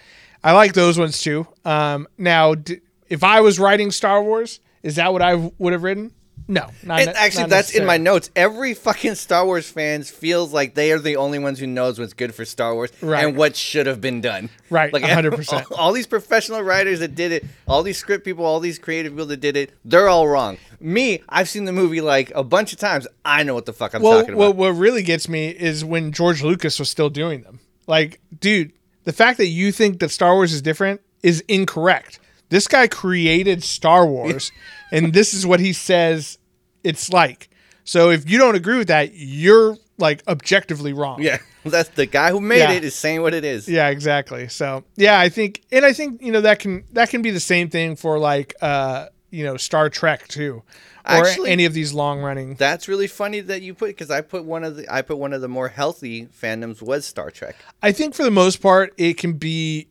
I 0.43 0.53
like 0.53 0.73
those 0.73 0.97
ones 0.97 1.21
too. 1.21 1.47
Um, 1.65 2.07
now, 2.17 2.55
d- 2.55 2.79
if 3.09 3.23
I 3.23 3.41
was 3.41 3.59
writing 3.59 3.91
Star 3.91 4.23
Wars, 4.23 4.59
is 4.83 4.95
that 4.95 5.11
what 5.11 5.21
I 5.21 5.31
w- 5.31 5.51
would 5.57 5.73
have 5.73 5.83
written? 5.83 6.11
No, 6.47 6.67
not 6.81 7.01
And 7.01 7.09
actually, 7.09 7.43
not 7.43 7.49
that's 7.51 7.75
in 7.75 7.85
my 7.85 7.97
notes. 7.97 8.31
Every 8.35 8.73
fucking 8.73 9.13
Star 9.15 9.45
Wars 9.45 9.69
fans 9.69 10.09
feels 10.09 10.51
like 10.51 10.73
they 10.73 10.91
are 10.91 10.97
the 10.97 11.15
only 11.17 11.37
ones 11.37 11.59
who 11.59 11.67
knows 11.67 11.99
what's 11.99 12.13
good 12.13 12.33
for 12.33 12.43
Star 12.43 12.73
Wars 12.73 12.89
Right. 13.01 13.23
and 13.23 13.37
what 13.37 13.55
should 13.55 13.85
have 13.85 14.01
been 14.01 14.19
done. 14.19 14.49
Right, 14.71 14.91
like 14.91 15.03
100%. 15.03 15.71
All, 15.71 15.77
all 15.77 15.91
these 15.91 16.07
professional 16.07 16.63
writers 16.63 17.01
that 17.01 17.13
did 17.13 17.31
it, 17.31 17.45
all 17.67 17.83
these 17.83 17.99
script 17.99 18.25
people, 18.25 18.45
all 18.45 18.59
these 18.59 18.79
creative 18.79 19.11
people 19.11 19.27
that 19.27 19.41
did 19.41 19.57
it, 19.57 19.73
they're 19.85 20.07
all 20.09 20.27
wrong. 20.27 20.57
Me, 20.79 21.21
I've 21.29 21.49
seen 21.49 21.65
the 21.65 21.71
movie 21.73 22.01
like 22.01 22.31
a 22.33 22.43
bunch 22.43 22.73
of 22.73 22.79
times. 22.79 23.05
I 23.23 23.43
know 23.43 23.53
what 23.53 23.67
the 23.67 23.73
fuck 23.73 23.93
I'm 23.93 24.01
well, 24.01 24.21
talking 24.21 24.35
well, 24.35 24.49
about. 24.49 24.57
what 24.59 24.69
really 24.71 25.03
gets 25.03 25.29
me 25.29 25.49
is 25.49 25.85
when 25.85 26.11
George 26.11 26.41
Lucas 26.41 26.79
was 26.79 26.89
still 26.89 27.09
doing 27.11 27.43
them. 27.43 27.59
Like, 27.89 28.21
dude, 28.39 28.71
the 29.05 29.11
fact 29.11 29.39
that 29.39 29.47
you 29.47 29.71
think 29.71 29.99
that 29.99 30.11
Star 30.11 30.35
Wars 30.35 30.53
is 30.53 30.61
different 30.61 31.01
is 31.23 31.43
incorrect. 31.47 32.19
This 32.49 32.67
guy 32.67 32.87
created 32.87 33.63
Star 33.63 34.05
Wars, 34.05 34.51
and 34.91 35.11
this 35.11 35.33
is 35.33 35.45
what 35.45 35.59
he 35.59 35.73
says 35.73 36.37
it's 36.83 37.11
like. 37.11 37.49
So 37.83 38.11
if 38.11 38.29
you 38.29 38.37
don't 38.37 38.53
agree 38.55 38.77
with 38.77 38.89
that, 38.89 39.13
you're 39.15 39.75
like 39.97 40.21
objectively 40.27 40.93
wrong. 40.93 41.21
yeah, 41.21 41.39
that's 41.65 41.89
the 41.89 42.05
guy 42.05 42.29
who 42.29 42.39
made 42.39 42.59
Yeah. 42.59 42.71
it 42.73 42.83
is 42.83 42.93
saying 42.93 43.23
what 43.23 43.33
it 43.33 43.43
is. 43.43 43.67
Yeah, 43.67 43.89
exactly. 43.89 44.47
So 44.49 44.83
yeah, 44.95 45.19
I 45.19 45.29
think, 45.29 45.63
and 45.71 45.83
I 45.83 45.91
think 45.91 46.21
you 46.21 46.31
know 46.31 46.41
that 46.41 46.59
can 46.59 46.83
that 46.93 47.09
can 47.09 47.23
be 47.23 47.31
the 47.31 47.39
same 47.39 47.69
thing 47.71 47.95
for 47.95 48.19
like 48.19 48.53
uh 48.61 49.07
you 49.31 49.43
know 49.43 49.57
Star 49.57 49.89
Trek 49.89 50.27
too, 50.27 50.61
or 51.09 51.25
Actually- 51.27 51.49
any 51.49 51.65
of 51.65 51.73
these 51.73 51.93
long 51.93 52.21
running. 52.21 52.55
That's 52.55 52.87
really 52.87 53.07
funny 53.07 53.39
that 53.41 53.61
you 53.61 53.73
put 53.73 53.87
because 53.87 54.11
I 54.11 54.21
put 54.21 54.45
one 54.45 54.63
of 54.63 54.75
the 54.75 54.93
I 54.93 55.01
put 55.01 55.17
one 55.17 55.33
of 55.33 55.41
the 55.41 55.47
more 55.47 55.67
healthy 55.69 56.27
fandoms 56.27 56.81
was 56.81 57.05
Star 57.05 57.31
Trek. 57.31 57.55
I 57.81 57.91
think 57.91 58.13
for 58.15 58.23
the 58.23 58.31
most 58.31 58.61
part, 58.61 58.93
it 58.97 59.17
can 59.17 59.33
be 59.33 59.87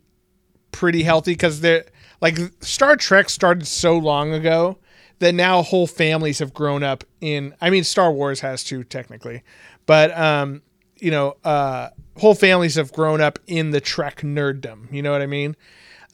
pretty 0.72 1.02
healthy 1.02 1.32
because 1.32 1.60
they're 1.60 1.84
like 2.20 2.38
Star 2.60 2.96
Trek 2.96 3.30
started 3.30 3.66
so 3.66 3.96
long 3.98 4.32
ago 4.32 4.78
that 5.18 5.34
now 5.34 5.62
whole 5.62 5.86
families 5.86 6.38
have 6.38 6.54
grown 6.54 6.82
up 6.82 7.04
in. 7.20 7.54
I 7.60 7.70
mean, 7.70 7.84
Star 7.84 8.12
Wars 8.12 8.40
has 8.40 8.62
too 8.62 8.84
technically, 8.84 9.42
but 9.86 10.16
um, 10.16 10.62
you 11.00 11.10
know, 11.10 11.36
uh, 11.44 11.88
whole 12.18 12.34
families 12.34 12.76
have 12.76 12.92
grown 12.92 13.20
up 13.20 13.38
in 13.46 13.70
the 13.70 13.80
Trek 13.80 14.20
nerddom. 14.22 14.92
You 14.92 15.02
know 15.02 15.10
what 15.12 15.22
I 15.22 15.26
mean? 15.26 15.56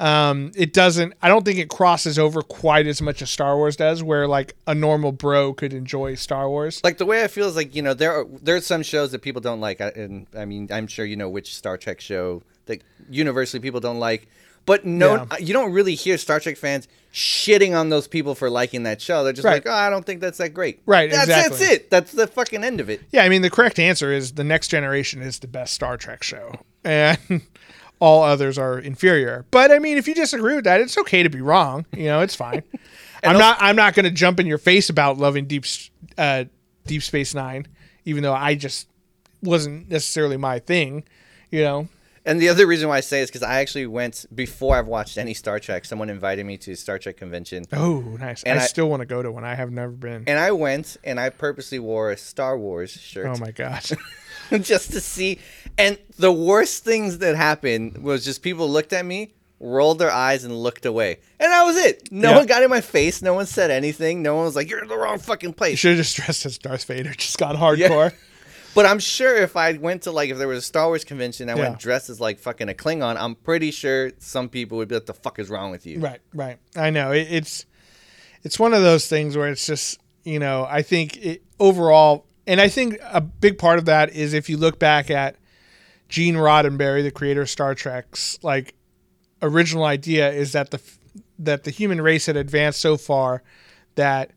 Um, 0.01 0.51
it 0.57 0.73
doesn't. 0.73 1.15
I 1.23 1.29
don't 1.29 1.45
think 1.45 1.59
it 1.59 1.69
crosses 1.69 2.19
over 2.19 2.43
quite 2.43 2.87
as 2.89 3.01
much 3.01 3.23
as 3.23 3.31
Star 3.31 3.57
Wars 3.57 3.77
does, 3.77 4.03
where 4.03 4.27
like 4.27 4.57
a 4.67 4.75
normal 4.75 5.13
bro 5.13 5.55
could 5.55 5.73
enjoy 5.73 6.17
Star 6.17 6.49
Wars. 6.51 6.81
like 6.83 6.99
the 6.99 7.07
way 7.07 7.23
I 7.23 7.29
feel 7.29 7.47
is 7.47 7.55
like 7.57 7.75
you 7.77 7.83
know 7.83 7.95
there 7.95 8.13
are 8.13 8.27
there's 8.43 8.67
some 8.67 8.83
shows 8.83 9.13
that 9.13 9.23
people 9.23 9.41
don't 9.41 9.61
like, 9.61 9.81
I- 9.81 9.89
and 9.95 10.27
I 10.37 10.45
mean 10.47 10.69
I'm 10.73 10.87
sure 10.89 11.05
you 11.05 11.17
know 11.17 11.29
which 11.29 11.55
Star 11.55 11.77
Trek 11.77 12.01
show 12.01 12.43
that 12.67 12.83
universally 13.09 13.61
people 13.61 13.79
don't 13.79 14.01
like, 14.01 14.27
but 14.67 14.85
no, 14.85 15.27
Yeah. 15.31 15.39
you 15.39 15.53
don't 15.53 15.73
really 15.73 15.95
hear 15.95 16.19
Star 16.19 16.41
Trek 16.41 16.57
fans 16.57 16.89
shitting 17.13 17.77
on 17.79 17.91
those 17.91 18.09
people 18.09 18.35
for 18.35 18.51
liking 18.51 18.83
that 18.83 19.01
show. 19.01 19.23
They're 19.23 19.33
just 19.33 19.45
Right. 19.45 19.65
like, 19.65 19.67
oh, 19.73 19.77
I 19.77 19.91
don't 19.91 20.05
think 20.05 20.21
that's 20.21 20.39
that 20.39 20.49
great. 20.55 20.81
Right, 20.87 21.09
That's, 21.11 21.25
exactly. 21.29 21.59
that's 21.59 21.73
it. 21.73 21.91
That's 21.91 22.11
the 22.13 22.27
fucking 22.27 22.65
end 22.65 22.81
of 22.81 22.91
it. 22.91 23.03
Yeah, 23.13 23.23
I 23.23 23.29
mean 23.29 23.43
the 23.43 23.51
correct 23.51 23.79
answer 23.79 24.13
is 24.13 24.33
the 24.33 24.43
Next 24.43 24.69
Generation 24.69 25.23
is 25.23 25.39
the 25.39 25.47
best 25.47 25.73
Star 25.75 25.97
Trek 25.97 26.25
show, 26.25 26.53
and 26.83 27.19
all 28.05 28.23
others 28.23 28.59
are 28.59 28.79
inferior. 28.79 29.47
But 29.51 29.73
I 29.73 29.79
mean, 29.79 29.97
if 29.97 30.07
you 30.07 30.15
disagree 30.15 30.55
with 30.55 30.65
that, 30.65 30.79
it's 30.79 30.99
okay 30.99 31.23
to 31.23 31.31
be 31.31 31.41
wrong. 31.41 31.87
You 31.97 32.05
know, 32.05 32.21
it's 32.21 32.35
fine. 32.35 32.63
I'm 33.25 33.39
not. 33.39 33.57
I'm 33.61 33.77
not 33.77 33.95
going 33.95 34.05
to 34.05 34.11
jump 34.11 34.39
in 34.39 34.47
your 34.47 34.59
face 34.59 34.91
about 34.91 35.17
loving 35.17 35.47
Deep 35.47 35.65
uh, 36.19 36.45
Deep 36.87 37.03
Space 37.03 37.35
Nine, 37.35 37.67
even 38.05 38.23
though 38.23 38.35
I 38.35 38.57
just 38.57 38.89
wasn't 39.43 39.89
necessarily 39.89 40.37
my 40.37 40.59
thing. 40.59 41.05
You 41.51 41.63
know, 41.63 41.89
And 42.27 42.41
the 42.41 42.49
other 42.49 42.67
reason 42.67 42.89
why 42.89 42.97
I 42.97 43.01
say 43.01 43.21
is 43.21 43.29
because 43.29 43.43
I 43.43 43.61
actually 43.61 43.87
went 43.87 44.25
before 44.35 44.77
I've 44.77 44.87
watched 44.87 45.19
any 45.19 45.35
Star 45.35 45.61
Trek. 45.61 45.85
Someone 45.85 46.09
invited 46.09 46.47
me 46.47 46.57
to 46.59 46.75
Star 46.75 46.99
Trek 46.99 47.19
convention, 47.19 47.65
oh, 47.75 48.01
nice. 48.19 48.43
And 48.45 48.59
I, 48.59 48.63
I- 48.63 48.67
still 48.67 48.89
want 48.89 49.01
to 49.01 49.07
go 49.07 49.23
to 49.23 49.31
one. 49.31 49.45
I 49.45 49.55
have 49.55 49.71
never 49.71 49.93
been. 49.93 50.25
and 50.27 50.39
I 50.39 50.51
went 50.53 50.97
and 51.05 51.21
I 51.21 51.29
purposely 51.31 51.79
wore 51.79 52.11
a 52.11 52.17
Star 52.17 52.57
Wars 52.59 52.93
shirt. 52.93 53.27
Oh 53.27 53.37
my 53.39 53.51
gosh! 53.51 53.93
just 54.61 54.93
to 54.93 55.01
see. 55.01 55.39
And 55.77 55.99
the 56.19 56.33
worst 56.33 56.85
things 56.85 57.19
that 57.19 57.37
happened 57.37 57.99
was 57.99 58.25
just 58.25 58.43
people 58.43 58.71
looked 58.71 58.93
at 58.95 59.05
me, 59.05 59.35
rolled 59.61 59.99
their 59.99 60.11
eyes, 60.11 60.45
and 60.45 60.57
looked 60.57 60.87
away. 60.87 61.19
And 61.41 61.51
that 61.53 61.65
was 61.65 61.77
it. 61.77 62.11
No 62.11 62.31
Yeah. 62.31 62.37
one 62.39 62.47
got 62.47 62.63
in 62.63 62.71
my 62.71 62.81
face. 62.81 63.21
No 63.21 63.35
one 63.35 63.45
said 63.47 63.71
anything. 63.71 64.23
No 64.23 64.35
one 64.37 64.45
was 64.45 64.57
like, 64.57 64.71
"You're 64.71 64.83
in 64.83 64.89
the 64.89 64.97
wrong 64.97 65.19
fucking 65.19 65.53
place." 65.55 65.73
You 65.73 65.77
should 65.77 65.91
have 65.91 65.99
just 66.07 66.17
dressed 66.17 66.47
as 66.47 66.57
Darth 66.57 66.85
Vader. 66.85 67.13
Just 67.19 67.37
got 67.39 67.57
hardcore. 67.57 68.13
But 68.75 68.87
I'm 68.87 68.99
sure 68.99 69.37
if 69.37 69.57
I 69.57 69.75
went 69.75 70.03
to 70.03 70.11
like 70.11 70.31
if 70.31 70.39
there 70.39 70.49
was 70.49 70.59
a 70.59 70.63
Star 70.63 70.87
Wars 70.89 71.05
convention, 71.05 71.49
I 71.49 71.55
Yeah. 71.55 71.61
went 71.69 71.79
dressed 71.79 72.11
as 72.11 72.21
like 72.21 72.39
fucking 72.39 72.69
a 72.69 72.75
Klingon. 72.75 73.17
I'm 73.17 73.35
pretty 73.37 73.71
sure 73.71 74.11
some 74.19 74.49
people 74.49 74.79
would 74.79 74.89
be 74.89 74.97
like, 74.97 75.07
"The 75.07 75.15
fuck 75.15 75.39
is 75.39 75.49
wrong 75.49 75.71
with 75.71 75.87
you?" 75.87 76.01
Right, 76.01 76.21
right. 76.35 76.59
I 76.77 76.91
know 76.91 77.13
it, 77.13 77.29
it's 77.31 77.67
it's 78.43 78.59
one 78.59 78.75
of 78.75 78.83
those 78.83 79.07
things 79.07 79.37
where 79.37 79.49
it's 79.49 79.67
just 79.67 79.99
you 80.25 80.39
know 80.39 80.67
I 80.69 80.83
think 80.83 81.17
it, 81.19 81.43
overall, 81.61 82.27
and 82.47 82.61
I 82.61 82.69
think 82.69 82.99
a 83.03 83.21
big 83.21 83.59
part 83.59 83.79
of 83.79 83.85
that 83.87 84.13
is 84.13 84.35
if 84.35 84.49
you 84.49 84.57
look 84.57 84.79
back 84.79 85.11
at 85.11 85.37
Gene 86.09 86.35
Roddenberry, 86.35 87.03
the 87.03 87.11
creator 87.11 87.43
of 87.43 87.51
Star 87.51 87.75
Trek's 87.75 88.39
like 88.43 88.75
original 89.43 89.85
idea 89.85 90.31
is 90.33 90.53
that 90.53 90.71
the 90.71 90.81
that 91.39 91.65
the 91.65 91.71
human 91.71 92.01
race 92.01 92.27
had 92.27 92.37
advanced 92.37 92.81
so 92.81 92.97
far 92.97 93.43
that 93.95 94.31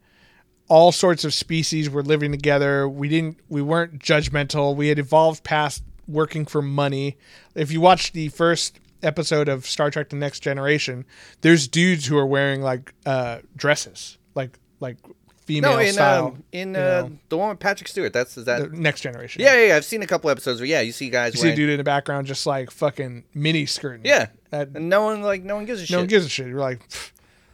all 0.70 0.92
sorts 0.92 1.24
of 1.24 1.34
species 1.34 1.90
were 1.90 2.04
living 2.04 2.32
together. 2.32 2.88
We 2.90 3.08
didn't 3.10 3.40
we 3.50 3.62
weren't 3.62 4.00
judgmental. 4.00 4.76
We 4.76 4.90
had 4.90 5.00
evolved 5.00 5.44
past 5.44 5.84
working 6.08 6.46
for 6.46 6.62
money. 6.62 7.18
If 7.56 7.72
you 7.72 7.82
watch 7.82 8.12
the 8.12 8.30
first 8.30 8.80
episode 9.04 9.48
of 9.48 9.66
Star 9.66 9.92
Trek 9.92 10.10
the 10.10 10.16
Next 10.16 10.40
Generation, 10.42 11.06
there's 11.42 11.68
dudes 11.68 12.06
who 12.08 12.18
are 12.18 12.26
wearing 12.26 12.62
like 12.62 12.94
uh 13.06 13.40
dresses, 13.56 14.18
like 14.36 14.60
like 14.80 14.98
female 15.46 15.74
No, 15.74 15.80
in 15.80 15.94
style. 15.94 16.26
um, 16.28 16.44
in 16.52 16.76
uh, 16.76 16.80
know, 16.80 17.12
the 17.30 17.38
one 17.38 17.50
with 17.50 17.60
Patrick 17.60 17.88
Stewart. 17.88 18.12
That's 18.12 18.38
is 18.38 18.46
that. 18.46 18.70
the 18.72 18.78
Next 18.78 19.00
Generation. 19.02 19.42
yeah, 19.42 19.54
yeah, 19.56 19.68
yeah. 19.68 19.76
I've 19.78 19.86
seen 19.86 20.02
a 20.02 20.08
couple 20.08 20.30
episodes 20.30 20.60
where 20.60 20.68
yeah, 20.68 20.82
you 20.82 20.92
see 20.92 21.10
guys 21.10 21.34
You 21.36 21.40
see 21.40 21.50
a 21.52 21.56
dude 21.56 21.70
in 21.70 21.78
the 21.78 21.84
background 21.86 22.28
just 22.28 22.46
like 22.46 22.70
fucking 22.72 23.24
mini 23.34 23.66
skirting. 23.66 24.06
yeah, 24.06 24.28
That, 24.50 24.70
and 24.76 24.90
no 24.90 25.04
one 25.04 25.22
like 25.22 25.44
no 25.44 25.56
one 25.56 25.64
gives 25.66 25.80
a 25.80 25.84
no 25.84 25.86
shit. 25.86 25.92
No 25.94 26.00
one 26.00 26.08
gives 26.08 26.26
a 26.26 26.30
shit. 26.30 26.48
You're 26.48 26.60
like, 26.60 26.82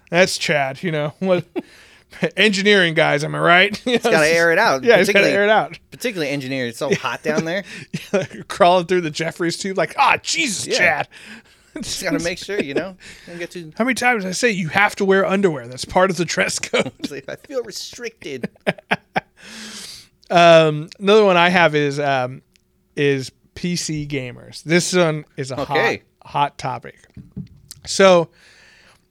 that's 0.10 0.38
Chad, 0.40 0.82
you 0.82 0.92
know. 0.92 1.14
What 1.20 1.46
engineering 2.38 2.94
guys, 2.94 3.24
am 3.24 3.36
I 3.36 3.40
right? 3.40 3.78
He's 3.86 4.02
gotta 4.04 4.28
air 4.28 4.52
it 4.52 4.58
out, 4.58 4.84
Yeah, 4.84 4.98
he's 4.98 5.08
gotta 5.08 5.26
particularly- 5.26 5.32
air 5.34 5.44
it 5.44 5.50
out. 5.50 5.80
Particularly 5.92 6.32
engineered. 6.32 6.70
It's 6.70 6.78
so 6.80 6.94
hot 6.96 7.24
down 7.24 7.46
there. 7.46 7.64
Crawling 8.48 8.86
through 8.88 9.02
the 9.02 9.10
Jefferies 9.12 9.58
tube, 9.58 9.78
like, 9.78 9.96
ah, 9.98 10.18
Jesus, 10.22 10.68
Yeah. 10.68 10.78
Chad. 10.78 11.08
Just 11.82 12.04
gotta 12.04 12.20
make 12.20 12.38
sure, 12.38 12.62
you 12.62 12.76
know. 12.76 12.96
Don't 13.26 13.40
get 13.40 13.50
too. 13.52 13.72
How 13.78 13.84
many 13.84 13.96
times 13.96 14.26
I 14.26 14.32
say 14.32 14.52
you 14.52 14.68
have 14.70 14.96
to 14.98 15.06
wear 15.06 15.26
underwear? 15.26 15.68
That's 15.68 15.86
part 15.86 16.12
of 16.12 16.18
the 16.18 16.26
dress 16.26 16.60
code. 16.60 16.92
It's 17.00 17.10
like, 17.10 17.28
I 17.28 17.36
feel 17.36 17.64
restricted. 17.64 18.48
um, 20.30 20.90
another 21.00 21.26
one 21.26 21.38
I 21.38 21.50
have 21.50 21.76
is 21.76 22.00
um, 22.00 22.42
is 22.96 23.32
PC 23.56 24.08
gamers. 24.08 24.64
This 24.64 24.94
one 24.94 25.26
is 25.38 25.52
a 25.52 25.62
Okay. 25.62 26.04
hot 26.22 26.30
hot 26.32 26.58
topic. 26.58 26.96
So, 27.86 28.30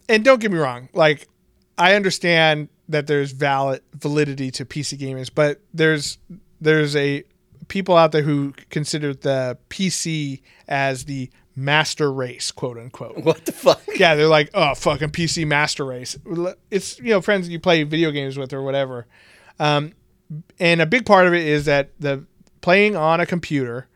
and 0.09 0.24
don't 0.24 0.40
get 0.40 0.50
me 0.53 0.59
wrong, 0.59 0.88
like 0.94 1.28
I 1.78 1.94
understand 1.94 2.68
that 2.89 3.07
there's 3.07 3.33
valid 3.33 3.83
validity 3.95 4.51
to 4.53 4.64
PC 4.64 4.99
gamers, 4.99 5.30
but 5.33 5.61
there's 5.72 6.18
there's 6.61 6.95
a 6.97 7.24
people 7.68 7.97
out 7.97 8.12
there 8.12 8.22
who 8.22 8.53
consider 8.70 9.14
the 9.14 9.57
PC 9.70 10.43
as 10.68 11.05
the 11.05 11.30
master 11.57 12.12
race, 12.12 12.51
quote 12.51 12.78
unquote. 12.78 13.18
What 13.18 13.45
the 13.45 13.53
fuck? 13.53 13.80
Yeah, 13.97 14.14
they're 14.14 14.26
like, 14.26 14.51
oh, 14.55 14.74
fucking 14.74 15.11
PC 15.11 15.47
master 15.47 15.85
race. 15.85 16.18
It's 16.70 16.99
you 16.99 17.11
know 17.11 17.20
friends 17.20 17.49
you 17.49 17.61
play 17.61 17.83
video 17.85 18.11
games 18.11 18.37
with 18.37 18.53
or 18.53 18.62
whatever. 18.62 19.07
Um, 19.59 19.93
and 20.59 20.80
a 20.80 20.87
big 20.87 21.07
part 21.07 21.26
of 21.26 21.35
it 21.35 21.47
is 21.47 21.66
that 21.66 21.91
the 22.01 22.24
playing 22.62 22.97
on 22.97 23.20
a 23.20 23.26
computer 23.26 23.89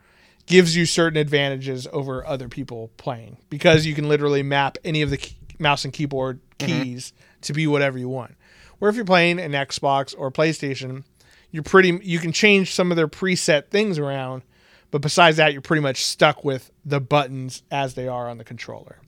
gives 0.44 0.76
you 0.76 0.86
certain 0.86 1.16
advantages 1.18 1.88
over 1.92 2.24
other 2.26 2.48
people 2.48 2.90
playing 2.98 3.38
because 3.50 3.84
you 3.84 3.94
can 3.94 4.08
literally 4.08 4.42
map 4.42 4.78
any 4.84 5.02
of 5.02 5.10
the 5.10 5.16
key, 5.16 5.36
mouse 5.58 5.84
and 5.84 5.92
keyboard 5.92 6.40
keys 6.58 7.12
to 7.40 7.52
be 7.52 7.66
whatever 7.66 7.98
you 7.98 8.08
want. 8.08 8.35
Where 8.78 8.88
if 8.88 8.96
you're 8.96 9.04
playing 9.04 9.38
an 9.38 9.52
Xbox 9.52 10.14
or 10.16 10.30
PlayStation, 10.30 11.04
you're 11.50 11.62
pretty 11.62 11.98
you 12.02 12.18
can 12.18 12.32
change 12.32 12.74
some 12.74 12.90
of 12.90 12.96
their 12.96 13.08
preset 13.08 13.68
things 13.68 13.98
around, 13.98 14.42
but 14.90 15.00
besides 15.00 15.38
that, 15.38 15.52
you're 15.52 15.62
pretty 15.62 15.82
much 15.82 16.04
stuck 16.04 16.44
with 16.44 16.70
the 16.84 17.00
buttons 17.00 17.62
as 17.70 17.94
they 17.94 18.08
are 18.08 18.28
on 18.28 18.38
the 18.38 18.44
controller. 18.44 18.98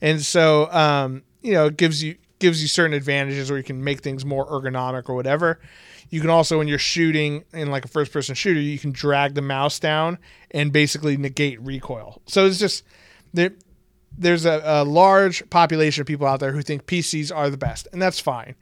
And 0.00 0.22
so, 0.22 0.70
um, 0.70 1.22
you 1.42 1.52
know, 1.52 1.66
it 1.66 1.76
gives 1.76 2.02
you 2.02 2.16
gives 2.38 2.62
you 2.62 2.68
certain 2.68 2.94
advantages 2.94 3.50
where 3.50 3.58
you 3.58 3.64
can 3.64 3.82
make 3.82 4.00
things 4.00 4.24
more 4.24 4.46
ergonomic 4.46 5.08
or 5.08 5.14
whatever. 5.14 5.58
You 6.10 6.20
can 6.20 6.30
also, 6.30 6.58
when 6.58 6.68
you're 6.68 6.78
shooting 6.78 7.44
in 7.52 7.70
like 7.70 7.84
a 7.84 7.88
first 7.88 8.12
person 8.12 8.34
shooter, 8.34 8.60
you 8.60 8.78
can 8.78 8.92
drag 8.92 9.34
the 9.34 9.42
mouse 9.42 9.78
down 9.78 10.18
and 10.50 10.72
basically 10.72 11.16
negate 11.16 11.60
recoil. 11.60 12.22
So 12.26 12.46
it's 12.46 12.58
just 12.58 12.84
there. 13.34 13.52
There's 14.16 14.46
a, 14.46 14.62
a 14.64 14.84
large 14.84 15.48
population 15.50 16.00
of 16.00 16.06
people 16.06 16.26
out 16.26 16.40
there 16.40 16.52
who 16.52 16.62
think 16.62 16.86
PCs 16.86 17.34
are 17.34 17.50
the 17.50 17.58
best, 17.58 17.86
and 17.92 18.00
that's 18.00 18.18
fine. 18.18 18.56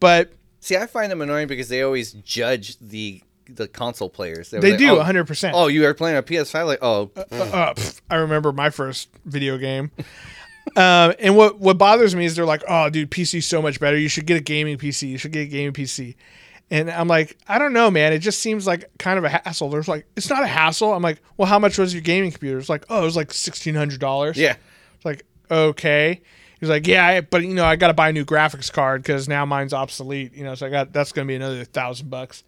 But 0.00 0.32
See, 0.64 0.78
I 0.78 0.86
find 0.86 1.12
them 1.12 1.20
annoying 1.20 1.46
because 1.46 1.68
they 1.68 1.82
always 1.82 2.12
judge 2.12 2.78
the 2.78 3.22
the 3.46 3.68
console 3.68 4.08
players. 4.08 4.48
They're 4.48 4.62
they 4.62 4.70
like, 4.70 4.78
do 4.78 4.96
oh, 4.98 5.02
100%. 5.04 5.50
Oh, 5.52 5.66
you 5.66 5.84
are 5.84 5.92
playing 5.92 6.16
a 6.16 6.22
PS5? 6.22 6.66
Like, 6.66 6.78
oh, 6.80 7.10
uh, 7.16 7.74
pff, 7.74 8.00
I 8.08 8.14
remember 8.14 8.50
my 8.50 8.70
first 8.70 9.10
video 9.26 9.58
game. 9.58 9.90
um, 10.74 11.12
and 11.20 11.36
what 11.36 11.60
what 11.60 11.76
bothers 11.76 12.14
me 12.14 12.24
is 12.24 12.36
they're 12.36 12.46
like, 12.46 12.64
"Oh, 12.66 12.88
dude, 12.88 13.10
PC's 13.10 13.44
so 13.44 13.60
much 13.60 13.78
better. 13.78 13.98
You 13.98 14.08
should 14.08 14.24
get 14.24 14.38
a 14.38 14.42
gaming 14.42 14.78
PC. 14.78 15.08
You 15.08 15.18
should 15.18 15.32
get 15.32 15.40
a 15.40 15.46
gaming 15.46 15.74
PC." 15.74 16.14
And 16.70 16.90
I'm 16.90 17.08
like, 17.08 17.36
I 17.46 17.58
don't 17.58 17.74
know, 17.74 17.90
man. 17.90 18.14
It 18.14 18.20
just 18.20 18.38
seems 18.38 18.66
like 18.66 18.90
kind 18.98 19.18
of 19.18 19.24
a 19.24 19.28
hassle. 19.28 19.68
There's 19.68 19.86
like, 19.86 20.06
it's 20.16 20.30
not 20.30 20.42
a 20.42 20.46
hassle. 20.46 20.94
I'm 20.94 21.02
like, 21.02 21.20
well, 21.36 21.46
how 21.46 21.58
much 21.58 21.76
was 21.76 21.92
your 21.92 22.00
gaming 22.00 22.30
computer? 22.30 22.56
It's 22.58 22.70
like, 22.70 22.86
oh, 22.88 23.02
it 23.02 23.04
was 23.04 23.16
like 23.16 23.34
sixteen 23.34 23.74
hundred 23.74 24.00
dollars. 24.00 24.38
yeah. 24.38 24.56
It's 24.96 25.04
like, 25.04 25.26
okay. 25.50 26.22
He's 26.64 26.70
like, 26.70 26.86
yeah, 26.86 27.06
I, 27.06 27.20
but 27.20 27.42
you 27.42 27.54
know, 27.54 27.64
I 27.64 27.76
got 27.76 27.88
to 27.88 27.94
buy 27.94 28.08
a 28.08 28.12
new 28.12 28.24
graphics 28.24 28.72
card 28.72 29.02
because 29.02 29.28
now 29.28 29.44
mine's 29.44 29.72
obsolete. 29.74 30.34
You 30.34 30.44
know, 30.44 30.54
so 30.54 30.66
I 30.66 30.70
got 30.70 30.92
that's 30.92 31.12
gonna 31.12 31.26
be 31.26 31.34
another 31.34 31.64
thousand 31.64 32.10
bucks. 32.10 32.42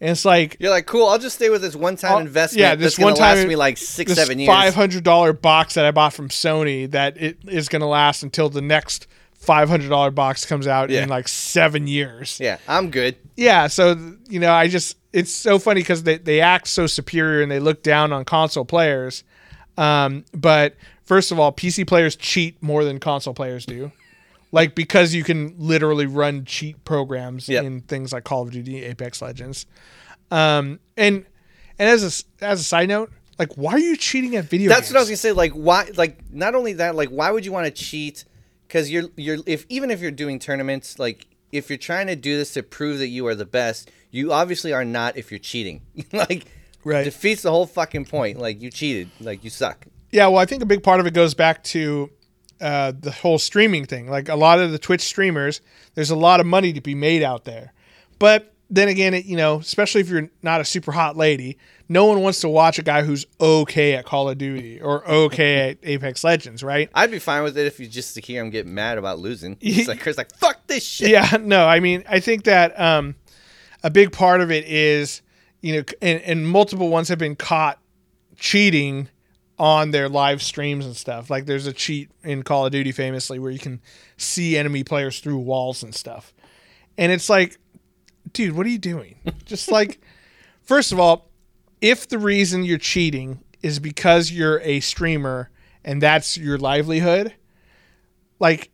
And 0.00 0.10
it's 0.10 0.24
like, 0.24 0.56
You're 0.58 0.70
like, 0.70 0.86
cool. 0.86 1.06
I'll 1.06 1.18
just 1.18 1.36
stay 1.36 1.48
with 1.48 1.62
this 1.62 1.76
one 1.76 1.96
time 1.96 2.12
I'll- 2.12 2.18
investment. 2.18 2.60
yeah, 2.60 2.74
this 2.74 2.98
one 2.98 3.14
time 3.14 3.36
last 3.36 3.46
me 3.46 3.56
like 3.56 3.78
six, 3.78 4.10
this 4.10 4.18
seven 4.18 4.38
years. 4.38 4.48
five 4.48 4.74
hundred 4.74 5.04
dollar 5.04 5.32
box 5.32 5.74
that 5.74 5.84
I 5.84 5.90
bought 5.92 6.12
from 6.12 6.28
Sony 6.28 6.90
that 6.90 7.16
it 7.22 7.38
is 7.48 7.68
going 7.68 7.80
to 7.80 7.86
last 7.86 8.22
until 8.22 8.48
the 8.48 8.60
next 8.62 9.06
five 9.32 9.68
hundred 9.68 9.88
dollar 9.90 10.10
box 10.10 10.44
comes 10.44 10.66
out 10.66 10.90
Yeah. 10.90 11.04
in 11.04 11.08
like 11.08 11.28
seven 11.28 11.86
years. 11.86 12.38
Yeah, 12.40 12.58
I'm 12.68 12.90
good. 12.90 13.16
Yeah, 13.36 13.68
so 13.68 13.96
you 14.28 14.40
know, 14.40 14.52
I 14.52 14.68
just 14.68 14.96
it's 15.12 15.32
so 15.32 15.58
funny 15.58 15.80
because 15.80 16.02
they 16.02 16.18
they 16.18 16.40
act 16.40 16.66
so 16.66 16.86
superior 16.86 17.40
and 17.42 17.50
they 17.50 17.60
look 17.60 17.82
down 17.82 18.12
on 18.12 18.24
console 18.24 18.64
players. 18.64 19.22
Um, 19.78 20.24
but 20.34 20.74
first 21.12 21.30
of 21.30 21.38
all, 21.38 21.52
PC 21.52 21.86
players 21.86 22.16
cheat 22.16 22.62
more 22.62 22.84
than 22.84 22.98
console 22.98 23.34
players 23.34 23.66
do. 23.66 23.92
Like 24.50 24.74
because 24.74 25.12
you 25.14 25.24
can 25.24 25.54
literally 25.58 26.06
run 26.06 26.46
cheat 26.46 26.82
programs 26.84 27.48
Yep. 27.50 27.64
in 27.64 27.80
things 27.82 28.12
like 28.14 28.24
Call 28.24 28.42
of 28.44 28.50
Duty, 28.50 28.82
Apex 28.82 29.20
Legends, 29.20 29.66
um, 30.30 30.78
and 30.96 31.26
and 31.78 31.88
as 31.90 32.02
a 32.40 32.44
as 32.44 32.60
a 32.60 32.64
side 32.64 32.88
note, 32.88 33.10
like 33.38 33.52
why 33.56 33.72
are 33.72 33.78
you 33.78 33.96
cheating 33.96 34.36
at 34.36 34.44
video 34.46 34.68
That's 34.70 34.82
games? 34.88 34.92
what 34.94 34.98
I 34.98 35.02
was 35.02 35.08
gonna 35.10 35.16
say. 35.18 35.32
Like, 35.32 35.52
why? 35.52 35.90
Like, 35.96 36.32
not 36.32 36.54
only 36.54 36.74
that. 36.74 36.94
Like, 36.94 37.08
why 37.10 37.30
would 37.30 37.44
you 37.46 37.52
want 37.52 37.66
to 37.66 37.70
cheat? 37.72 38.24
Because 38.68 38.90
you're 38.90 39.04
you're 39.16 39.38
if 39.46 39.64
even 39.68 39.90
if 39.90 40.00
you're 40.00 40.10
doing 40.10 40.38
tournaments, 40.38 40.98
like 40.98 41.26
if 41.50 41.68
you're 41.70 41.78
trying 41.78 42.06
to 42.08 42.16
do 42.16 42.36
this 42.36 42.52
to 42.54 42.62
prove 42.62 42.98
that 42.98 43.08
you 43.08 43.26
are 43.26 43.34
the 43.34 43.46
best, 43.46 43.90
you 44.10 44.32
obviously 44.32 44.72
are 44.72 44.84
not. 44.84 45.16
If 45.16 45.30
you're 45.30 45.38
cheating, 45.38 45.80
like, 46.12 46.44
Right. 46.84 47.04
defeats 47.04 47.40
the 47.42 47.50
whole 47.50 47.66
fucking 47.66 48.04
point. 48.06 48.38
Like, 48.38 48.60
you 48.60 48.70
cheated. 48.70 49.08
Like, 49.20 49.44
you 49.44 49.50
suck. 49.50 49.86
Yeah, 50.12 50.26
well, 50.28 50.38
I 50.38 50.44
think 50.44 50.62
a 50.62 50.66
big 50.66 50.82
part 50.82 51.00
of 51.00 51.06
it 51.06 51.14
goes 51.14 51.34
back 51.34 51.64
to 51.64 52.10
uh, 52.60 52.92
the 52.98 53.10
whole 53.10 53.38
streaming 53.38 53.86
thing. 53.86 54.08
Like 54.08 54.28
a 54.28 54.36
lot 54.36 54.60
of 54.60 54.70
the 54.70 54.78
Twitch 54.78 55.00
streamers, 55.00 55.60
there's 55.94 56.10
a 56.10 56.16
lot 56.16 56.38
of 56.38 56.46
money 56.46 56.72
to 56.74 56.80
be 56.80 56.94
made 56.94 57.22
out 57.22 57.44
there. 57.44 57.72
But 58.18 58.54
then 58.70 58.88
again, 58.88 59.14
it, 59.14 59.24
you 59.24 59.36
know, 59.36 59.58
especially 59.58 60.00
if 60.00 60.08
you're 60.08 60.30
not 60.42 60.60
a 60.60 60.64
super 60.64 60.92
hot 60.92 61.16
lady, 61.16 61.58
no 61.88 62.06
one 62.06 62.20
wants 62.20 62.40
to 62.40 62.48
watch 62.48 62.78
a 62.78 62.82
guy 62.82 63.02
who's 63.02 63.26
okay 63.40 63.94
at 63.94 64.04
Call 64.04 64.28
of 64.28 64.38
Duty 64.38 64.80
or 64.80 65.06
okay 65.08 65.70
at 65.70 65.78
Apex 65.82 66.24
Legends, 66.24 66.62
right? 66.62 66.88
I'd 66.94 67.10
be 67.10 67.18
fine 67.18 67.42
with 67.42 67.58
it 67.58 67.66
if 67.66 67.80
you 67.80 67.86
just 67.86 68.18
hear 68.18 68.42
him 68.42 68.50
get 68.50 68.66
mad 68.66 68.96
about 68.96 69.18
losing. 69.18 69.56
He's 69.60 69.88
like 69.88 70.00
Chris, 70.00 70.16
like 70.16 70.34
fuck 70.36 70.66
this 70.66 70.84
shit. 70.84 71.10
Yeah, 71.10 71.36
no, 71.40 71.66
I 71.66 71.80
mean, 71.80 72.04
I 72.08 72.20
think 72.20 72.44
that 72.44 72.78
um, 72.80 73.14
a 73.82 73.90
big 73.90 74.12
part 74.12 74.40
of 74.40 74.50
it 74.50 74.64
is, 74.66 75.20
you 75.60 75.76
know, 75.76 75.84
and, 76.00 76.22
and 76.22 76.48
multiple 76.48 76.88
ones 76.88 77.08
have 77.08 77.18
been 77.18 77.36
caught 77.36 77.78
cheating 78.36 79.08
on 79.62 79.92
their 79.92 80.08
live 80.08 80.42
streams 80.42 80.84
and 80.84 80.96
stuff. 80.96 81.30
Like 81.30 81.46
there's 81.46 81.68
a 81.68 81.72
cheat 81.72 82.10
in 82.24 82.42
Call 82.42 82.66
of 82.66 82.72
Duty 82.72 82.90
famously 82.90 83.38
where 83.38 83.52
you 83.52 83.60
can 83.60 83.80
see 84.16 84.56
enemy 84.58 84.82
players 84.82 85.20
through 85.20 85.38
walls 85.38 85.84
and 85.84 85.94
stuff. 85.94 86.34
And 86.98 87.12
it's 87.12 87.30
like, 87.30 87.58
dude, 88.32 88.56
what 88.56 88.66
are 88.66 88.70
you 88.70 88.78
doing? 88.78 89.20
Just 89.46 89.70
like, 89.70 90.00
first 90.62 90.90
of 90.90 90.98
all, 90.98 91.28
if 91.80 92.08
the 92.08 92.18
reason 92.18 92.64
you're 92.64 92.76
cheating 92.76 93.38
is 93.62 93.78
because 93.78 94.32
you're 94.32 94.58
a 94.62 94.80
streamer 94.80 95.48
and 95.84 96.02
that's 96.02 96.36
your 96.36 96.58
livelihood, 96.58 97.32
like 98.40 98.70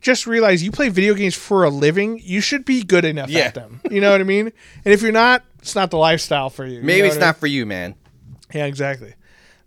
just 0.00 0.28
realize 0.28 0.62
you 0.62 0.70
play 0.70 0.88
video 0.88 1.14
games 1.14 1.34
for 1.34 1.64
a 1.64 1.68
living. 1.70 2.20
You 2.22 2.40
should 2.40 2.64
be 2.64 2.84
good 2.84 3.04
enough 3.04 3.28
Yeah. 3.28 3.40
at 3.46 3.54
them. 3.54 3.80
You 3.90 4.00
know 4.00 4.12
what 4.12 4.20
I 4.20 4.24
mean? 4.24 4.52
And 4.84 4.94
if 4.94 5.02
you're 5.02 5.10
not, 5.10 5.42
it's 5.58 5.74
not 5.74 5.90
the 5.90 5.98
lifestyle 5.98 6.48
for 6.48 6.64
you. 6.64 6.76
You 6.76 6.82
Maybe 6.82 7.00
know 7.00 7.06
it's 7.06 7.16
what 7.16 7.22
I 7.24 7.26
not 7.26 7.36
for 7.38 7.48
you, 7.48 7.66
man. 7.66 7.96
Yeah, 8.54 8.66
exactly. 8.66 9.14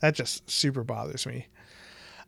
That 0.06 0.14
just 0.14 0.48
super 0.48 0.84
bothers 0.84 1.26
me. 1.26 1.48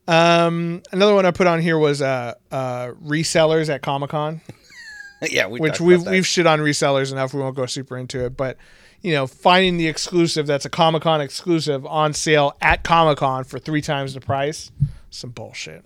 Um, 0.07 0.82
another 0.91 1.13
one 1.13 1.28
I 1.28 1.32
put 1.32 1.45
on 1.45 1.61
here 1.61 1.78
was 1.78 2.01
uh, 2.01 2.34
uh, 2.51 2.93
resellers 3.05 3.69
at 3.69 3.84
Comic 3.84 4.09
Con, 4.09 4.41
yeah, 5.21 5.45
we 5.45 5.59
which 5.59 5.80
we've 5.80 5.97
about 5.97 6.05
that. 6.05 6.11
we've 6.11 6.25
shit 6.25 6.47
on 6.47 6.57
resellers 6.57 7.11
enough. 7.11 7.36
We 7.36 7.39
won't 7.41 7.55
go 7.55 7.67
super 7.67 7.95
into 7.95 8.25
it, 8.25 8.36
but 8.36 8.57
you 9.03 9.11
know, 9.11 9.28
finding 9.28 9.78
the 9.78 9.86
exclusive 9.88 10.47
that's 10.47 10.65
a 10.65 10.71
Comic 10.71 11.03
Con 11.03 11.21
exclusive 11.21 11.86
on 11.86 12.13
sale 12.13 12.57
at 12.61 12.84
Comic 12.84 13.19
Con 13.19 13.43
for 13.43 13.59
three 13.59 13.82
times 13.82 14.15
the 14.15 14.21
price, 14.21 14.71
some 15.11 15.30
bullshit. 15.30 15.86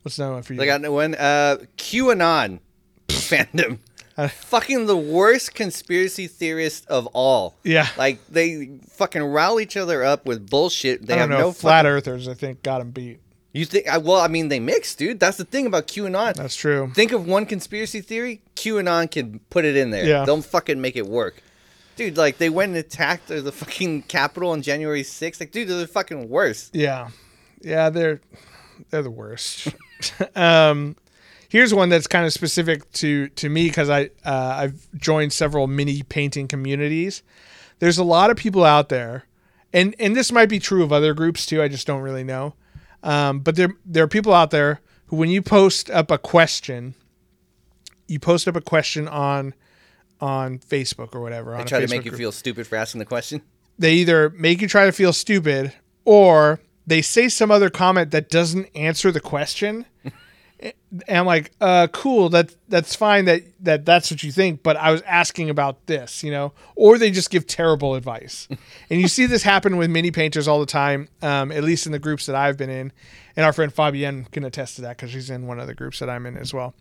What's 0.00 0.16
another 0.18 0.32
one 0.32 0.42
for 0.42 0.54
you? 0.54 0.62
I 0.62 0.88
one 0.90 1.16
uh 1.16 1.58
QAnon 1.76 2.60
fandom. 3.08 3.78
Fucking 4.26 4.86
the 4.86 4.96
worst 4.96 5.54
conspiracy 5.54 6.26
theorist 6.26 6.86
of 6.88 7.06
all. 7.08 7.54
Yeah. 7.62 7.86
Like 7.96 8.18
they 8.26 8.78
fucking 8.90 9.22
rile 9.22 9.60
each 9.60 9.76
other 9.76 10.02
up 10.02 10.26
with 10.26 10.50
bullshit. 10.50 11.06
They 11.06 11.16
have 11.16 11.28
don't 11.28 11.38
know. 11.38 11.46
no 11.46 11.52
flat 11.52 11.84
fucking- 11.84 11.90
earthers, 11.92 12.28
I 12.28 12.34
think, 12.34 12.64
got 12.64 12.78
them 12.78 12.90
beat. 12.90 13.20
You 13.52 13.64
think 13.64 13.88
I 13.88 13.98
well, 13.98 14.20
I 14.20 14.28
mean 14.28 14.48
they 14.48 14.60
mix, 14.60 14.94
dude. 14.94 15.20
That's 15.20 15.36
the 15.36 15.44
thing 15.44 15.66
about 15.66 15.86
QAnon. 15.88 16.34
That's 16.34 16.54
true. 16.54 16.90
Think 16.94 17.12
of 17.12 17.26
one 17.26 17.46
conspiracy 17.46 18.00
theory, 18.00 18.42
QAnon 18.56 19.10
can 19.10 19.40
put 19.50 19.64
it 19.64 19.74
in 19.76 19.90
there. 19.90 20.04
Yeah. 20.04 20.24
They'll 20.24 20.42
fucking 20.42 20.80
make 20.80 20.96
it 20.96 21.06
work. 21.06 21.42
Dude, 21.96 22.16
like 22.16 22.38
they 22.38 22.50
went 22.50 22.70
and 22.70 22.78
attacked 22.78 23.28
the 23.28 23.50
fucking 23.50 24.02
Capitol 24.02 24.50
on 24.50 24.62
January 24.62 25.02
6th. 25.02 25.40
Like, 25.40 25.50
dude, 25.50 25.66
they're 25.68 25.78
the 25.78 25.86
fucking 25.88 26.28
worst. 26.28 26.74
Yeah, 26.74 27.08
yeah, 27.62 27.90
they're 27.90 28.20
they're 28.90 29.02
the 29.02 29.10
worst. 29.10 29.68
um, 30.36 30.94
here's 31.48 31.74
one 31.74 31.88
that's 31.88 32.06
kind 32.06 32.26
of 32.26 32.32
specific 32.32 32.90
to 32.92 33.28
to 33.30 33.48
me 33.48 33.68
because 33.68 33.90
I 33.90 34.10
uh, 34.24 34.56
I've 34.58 34.88
joined 34.96 35.32
several 35.32 35.66
mini 35.66 36.02
painting 36.02 36.48
communities. 36.48 37.22
There's 37.80 37.98
a 37.98 38.04
lot 38.04 38.30
of 38.30 38.36
people 38.36 38.64
out 38.64 38.88
there, 38.88 39.24
and 39.72 39.94
and 39.98 40.14
this 40.16 40.30
might 40.32 40.48
be 40.48 40.58
true 40.58 40.82
of 40.82 40.92
other 40.92 41.14
groups 41.14 41.46
too. 41.46 41.62
I 41.62 41.68
just 41.68 41.86
don't 41.86 42.02
really 42.02 42.24
know. 42.24 42.54
Um, 43.02 43.40
but 43.40 43.56
there 43.56 43.70
there 43.84 44.04
are 44.04 44.08
people 44.08 44.34
out 44.34 44.50
there 44.50 44.80
who, 45.06 45.16
when 45.16 45.30
you 45.30 45.42
post 45.42 45.90
up 45.90 46.10
a 46.10 46.18
question, 46.18 46.94
you 48.06 48.18
post 48.18 48.48
up 48.48 48.56
a 48.56 48.60
question 48.60 49.08
on 49.08 49.54
on 50.20 50.58
Facebook 50.58 51.14
or 51.14 51.20
whatever. 51.20 51.52
They 51.52 51.58
on 51.58 51.62
a 51.62 51.68
try 51.68 51.80
to 51.80 51.88
make 51.88 52.04
you 52.04 52.10
group 52.10 52.18
feel 52.18 52.32
stupid 52.32 52.66
for 52.66 52.76
asking 52.76 52.98
the 52.98 53.04
question. 53.04 53.42
they 53.78 53.94
either 53.94 54.30
make 54.30 54.60
you 54.60 54.66
try 54.68 54.86
to 54.86 54.92
feel 54.92 55.12
stupid 55.12 55.72
or 56.04 56.58
they 56.86 57.00
say 57.02 57.28
some 57.28 57.50
other 57.52 57.70
comment 57.70 58.10
that 58.10 58.28
doesn't 58.28 58.66
answer 58.74 59.12
the 59.12 59.20
question. 59.20 59.86
And 60.60 60.72
I'm 61.08 61.26
like, 61.26 61.52
uh, 61.60 61.86
cool, 61.92 62.28
that 62.30 62.54
that's 62.68 62.94
fine 62.94 63.26
that, 63.26 63.42
that 63.60 63.84
that's 63.84 64.10
what 64.10 64.22
you 64.22 64.32
think, 64.32 64.62
but 64.62 64.76
I 64.76 64.90
was 64.90 65.02
asking 65.02 65.50
about 65.50 65.86
this, 65.86 66.22
you 66.24 66.30
know, 66.30 66.52
or 66.74 66.98
they 66.98 67.10
just 67.10 67.30
give 67.30 67.46
terrible 67.46 67.94
advice. 67.94 68.48
and 68.90 69.00
you 69.00 69.08
see 69.08 69.26
this 69.26 69.42
happen 69.42 69.76
with 69.76 69.90
mini 69.90 70.10
painters 70.10 70.48
all 70.48 70.60
the 70.60 70.66
time, 70.66 71.08
um, 71.22 71.52
at 71.52 71.62
least 71.62 71.86
in 71.86 71.92
the 71.92 71.98
groups 71.98 72.26
that 72.26 72.34
I've 72.34 72.56
been 72.56 72.70
in. 72.70 72.92
And 73.36 73.46
our 73.46 73.52
friend 73.52 73.72
Fabienne 73.72 74.30
can 74.32 74.44
attest 74.44 74.76
to 74.76 74.82
that 74.82 74.96
because 74.96 75.10
she's 75.12 75.30
in 75.30 75.46
one 75.46 75.60
of 75.60 75.68
the 75.68 75.74
groups 75.74 76.00
that 76.00 76.10
I'm 76.10 76.26
in 76.26 76.36
as 76.36 76.52
well, 76.52 76.74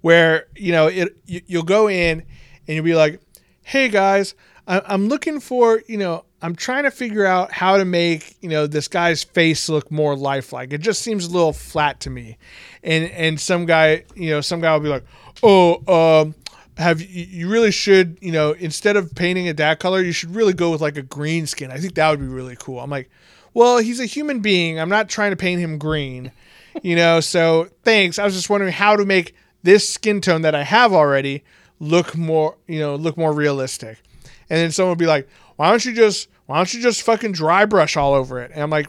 where, 0.00 0.46
you 0.56 0.72
know, 0.72 0.88
it, 0.88 1.16
you, 1.26 1.40
you'll 1.46 1.62
go 1.62 1.88
in 1.88 2.20
and 2.66 2.74
you'll 2.74 2.84
be 2.84 2.96
like, 2.96 3.20
hey 3.62 3.88
guys, 3.88 4.34
I- 4.66 4.82
I'm 4.86 5.08
looking 5.08 5.38
for, 5.38 5.82
you 5.86 5.98
know, 5.98 6.24
I'm 6.42 6.56
trying 6.56 6.84
to 6.84 6.90
figure 6.90 7.26
out 7.26 7.52
how 7.52 7.76
to 7.76 7.84
make, 7.84 8.36
you 8.40 8.48
know, 8.48 8.66
this 8.66 8.88
guy's 8.88 9.22
face 9.22 9.68
look 9.68 9.90
more 9.90 10.16
lifelike. 10.16 10.72
It 10.72 10.80
just 10.80 11.02
seems 11.02 11.26
a 11.26 11.30
little 11.30 11.52
flat 11.52 12.00
to 12.00 12.10
me. 12.10 12.38
And 12.82 13.10
and 13.10 13.38
some 13.38 13.66
guy, 13.66 14.04
you 14.14 14.30
know, 14.30 14.40
some 14.40 14.60
guy 14.60 14.72
will 14.72 14.80
be 14.80 14.88
like, 14.88 15.04
oh, 15.42 16.22
um, 16.22 16.34
have 16.80 17.02
you, 17.02 17.48
really 17.48 17.70
should 17.70 18.16
you 18.20 18.32
know 18.32 18.52
instead 18.52 18.96
of 18.96 19.14
painting 19.14 19.46
it 19.46 19.58
that 19.58 19.78
color 19.78 20.02
you 20.02 20.12
should 20.12 20.34
really 20.34 20.54
go 20.54 20.70
with 20.70 20.80
like 20.80 20.96
a 20.96 21.02
green 21.02 21.46
skin. 21.46 21.70
I 21.70 21.78
think 21.78 21.94
that 21.94 22.10
would 22.10 22.20
be 22.20 22.26
really 22.26 22.56
cool. 22.56 22.80
I'm 22.80 22.90
like 22.90 23.10
well 23.52 23.78
he's 23.78 24.00
a 24.00 24.06
human 24.06 24.40
being. 24.40 24.80
I'm 24.80 24.88
not 24.88 25.08
trying 25.08 25.30
to 25.30 25.36
paint 25.36 25.60
him 25.60 25.78
green. 25.78 26.32
You 26.84 26.94
know 26.94 27.18
so 27.18 27.68
thanks. 27.82 28.20
I 28.20 28.24
was 28.24 28.32
just 28.32 28.48
wondering 28.48 28.72
how 28.72 28.94
to 28.94 29.04
make 29.04 29.34
this 29.64 29.86
skin 29.86 30.20
tone 30.20 30.42
that 30.42 30.54
i 30.54 30.62
have 30.62 30.92
already 30.92 31.42
look 31.80 32.16
more 32.16 32.56
you 32.68 32.78
know 32.78 32.94
look 32.94 33.16
more 33.16 33.32
realistic. 33.32 34.00
And 34.48 34.58
then 34.58 34.70
someone 34.70 34.90
would 34.90 34.98
be 34.98 35.06
like 35.06 35.28
why 35.60 35.68
don't 35.68 35.84
you 35.84 35.92
just 35.92 36.26
why 36.46 36.56
don't 36.56 36.72
you 36.72 36.80
just 36.80 37.02
fucking 37.02 37.32
dry 37.32 37.66
brush 37.66 37.94
all 37.94 38.14
over 38.14 38.40
it? 38.40 38.50
And 38.54 38.62
i'm 38.62 38.70
like 38.70 38.88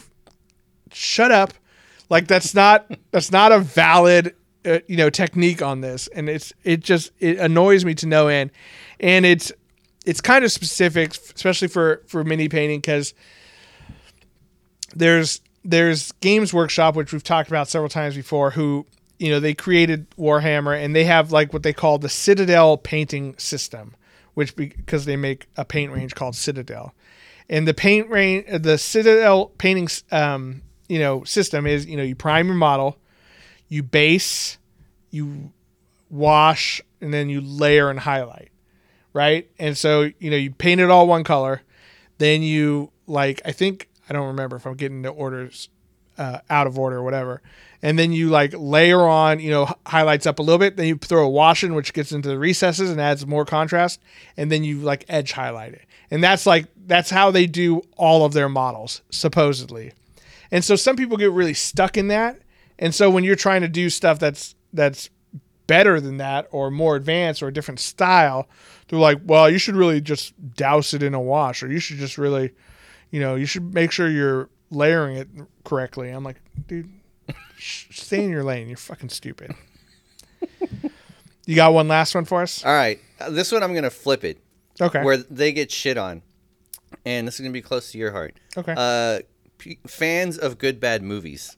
shut 0.94 1.30
up. 1.30 1.54
Like 2.10 2.28
that's 2.28 2.56
not 2.56 2.90
that's 3.12 3.30
not 3.30 3.52
a 3.52 3.60
valid 3.60 4.34
uh, 4.66 4.80
you 4.88 4.96
know 4.96 5.10
technique 5.10 5.62
on 5.62 5.82
this. 5.82 6.08
And 6.08 6.30
it's 6.30 6.54
it 6.64 6.80
just 6.80 7.12
it 7.20 7.40
annoys 7.40 7.84
me 7.84 7.94
to 7.96 8.08
no 8.08 8.30
end. 8.30 8.52
And 9.02 9.26
it's 9.26 9.52
it's 10.06 10.22
kind 10.22 10.46
of 10.46 10.52
specific 10.54 11.14
especially 11.36 11.68
for 11.68 12.04
for 12.08 12.24
mini 12.24 12.48
painting 12.48 12.80
because 12.80 13.14
there's 14.96 15.42
there's 15.66 16.14
games 16.22 16.54
workshop 16.54 16.96
which 16.96 17.12
we've 17.12 17.22
talked 17.22 17.50
about 17.50 17.68
several 17.68 17.90
times 17.90 18.16
before 18.16 18.52
who 18.52 18.86
you 19.20 19.30
know 19.30 19.42
they 19.42 19.54
created 19.54 20.10
warhammer 20.12 20.82
and 20.82 20.96
they 20.96 21.04
have 21.04 21.34
like 21.34 21.52
what 21.52 21.64
they 21.64 21.74
call 21.74 21.98
the 21.98 22.08
citadel 22.08 22.78
painting 22.78 23.38
system 23.38 23.94
which 24.34 24.56
because 24.56 25.06
they 25.06 25.16
make 25.16 25.48
a 25.58 25.66
paint 25.66 25.92
range 25.92 26.16
called 26.16 26.36
citadel 26.36 26.94
and 27.50 27.68
the 27.68 27.74
paint 27.74 28.10
range 28.10 28.46
the 28.64 28.78
citadel 28.78 29.48
painting 29.58 29.88
um, 30.12 30.62
you 30.88 31.00
know 31.00 31.24
system 31.24 31.66
is 31.68 31.86
you 31.86 31.98
know 31.98 32.04
you 32.04 32.16
prime 32.16 32.48
your 32.48 32.56
model 32.56 32.98
you 33.72 33.82
base, 33.82 34.58
you 35.12 35.54
wash, 36.10 36.82
and 37.00 37.14
then 37.14 37.30
you 37.30 37.40
layer 37.40 37.90
and 37.90 38.02
highlight, 38.02 38.52
right? 39.14 39.50
And 39.58 39.78
so 39.78 40.12
you 40.20 40.30
know 40.30 40.36
you 40.36 40.52
paint 40.52 40.82
it 40.82 40.92
all 40.92 41.08
one 41.08 41.24
color, 41.24 41.62
then 42.18 42.44
you 42.44 42.92
like 43.08 43.42
I 43.46 43.54
think 43.54 43.88
I 44.10 44.14
don't 44.14 44.28
remember 44.28 44.58
if 44.58 44.68
I'm 44.68 44.76
getting 44.76 45.04
the 45.04 45.10
orders 45.10 45.70
uh, 46.18 46.40
out 46.50 46.68
of 46.68 46.78
order 46.78 46.98
or 46.98 47.04
whatever, 47.04 47.42
and 47.82 47.98
then 47.98 48.12
you 48.12 48.30
like 48.30 48.54
layer 48.58 49.02
on 49.02 49.40
you 49.40 49.52
know 49.52 49.74
highlights 49.86 50.26
up 50.26 50.40
a 50.40 50.42
little 50.42 50.60
bit, 50.60 50.78
then 50.78 50.88
you 50.88 50.96
throw 50.98 51.26
a 51.26 51.30
wash 51.30 51.64
in 51.64 51.74
which 51.74 51.94
gets 51.94 52.12
into 52.12 52.30
the 52.30 52.38
recesses 52.38 52.90
and 52.90 53.00
adds 53.00 53.26
more 53.26 53.46
contrast, 53.46 54.00
and 54.38 54.52
then 54.52 54.64
you 54.64 54.80
like 54.80 55.06
edge 55.10 55.32
highlight 55.32 55.74
it, 55.74 55.86
and 56.10 56.24
that's 56.24 56.46
like 56.46 56.68
that's 56.86 57.10
how 57.10 57.32
they 57.32 57.46
do 57.46 57.82
all 57.98 58.26
of 58.26 58.34
their 58.34 58.50
models 58.50 59.02
supposedly. 59.10 59.94
And 60.54 60.66
so 60.66 60.76
some 60.76 60.98
people 60.98 61.16
get 61.16 61.32
really 61.32 61.54
stuck 61.54 61.96
in 61.98 62.10
that 62.10 62.42
and 62.82 62.96
so 62.96 63.10
when 63.12 63.24
you're 63.24 63.36
trying 63.36 63.62
to 63.62 63.68
do 63.68 63.90
stuff 63.90 64.18
that's 64.18 64.56
that's 64.74 65.10
better 65.68 66.02
than 66.02 66.18
that 66.18 66.48
or 66.52 66.72
more 66.72 66.96
advanced 66.96 67.42
or 67.44 67.48
a 67.48 67.54
different 67.54 67.80
style, 67.80 68.50
they're 68.88 69.00
like, 69.00 69.20
well, 69.24 69.50
you 69.50 69.60
should 69.60 69.76
really 69.76 70.02
just 70.02 70.34
douse 70.56 70.94
it 70.94 71.04
in 71.04 71.14
a 71.14 71.22
wash 71.22 71.64
or 71.64 71.72
you 71.72 71.80
should 71.80 71.98
just 71.98 72.18
really, 72.18 72.54
you 73.12 73.22
know, 73.22 73.36
you 73.36 73.46
should 73.46 73.74
make 73.74 73.92
sure 73.92 74.10
you're 74.10 74.50
layering 74.72 75.16
it 75.16 75.30
correctly. 75.64 76.10
I'm 76.10 76.24
like, 76.24 76.42
dude, 76.68 76.92
stay 77.60 78.24
in 78.24 78.30
your 78.30 78.44
lane. 78.44 78.68
You're 78.68 78.78
fucking 78.78 79.10
stupid. 79.10 79.54
you 81.46 81.56
got 81.56 81.74
one 81.74 81.88
last 81.88 82.16
one 82.16 82.26
for 82.26 82.42
us? 82.42 82.66
All 82.66 82.74
right. 82.74 83.00
Uh, 83.20 83.30
this 83.30 83.52
one 83.52 83.64
I'm 83.64 83.72
going 83.72 83.84
to 83.84 83.90
flip 83.90 84.24
it. 84.24 84.40
Okay. 84.80 85.04
Where 85.04 85.18
they 85.18 85.52
get 85.52 85.72
shit 85.72 85.98
on. 85.98 86.22
And 87.06 87.28
this 87.28 87.36
is 87.36 87.42
going 87.42 87.52
to 87.52 87.58
be 87.58 87.62
close 87.62 87.92
to 87.92 87.98
your 87.98 88.12
heart. 88.12 88.36
Okay. 88.58 88.74
Uh, 88.76 89.20
p- 89.58 89.80
fans 89.88 90.38
of 90.38 90.58
good 90.58 90.80
bad 90.80 91.02
movies 91.04 91.58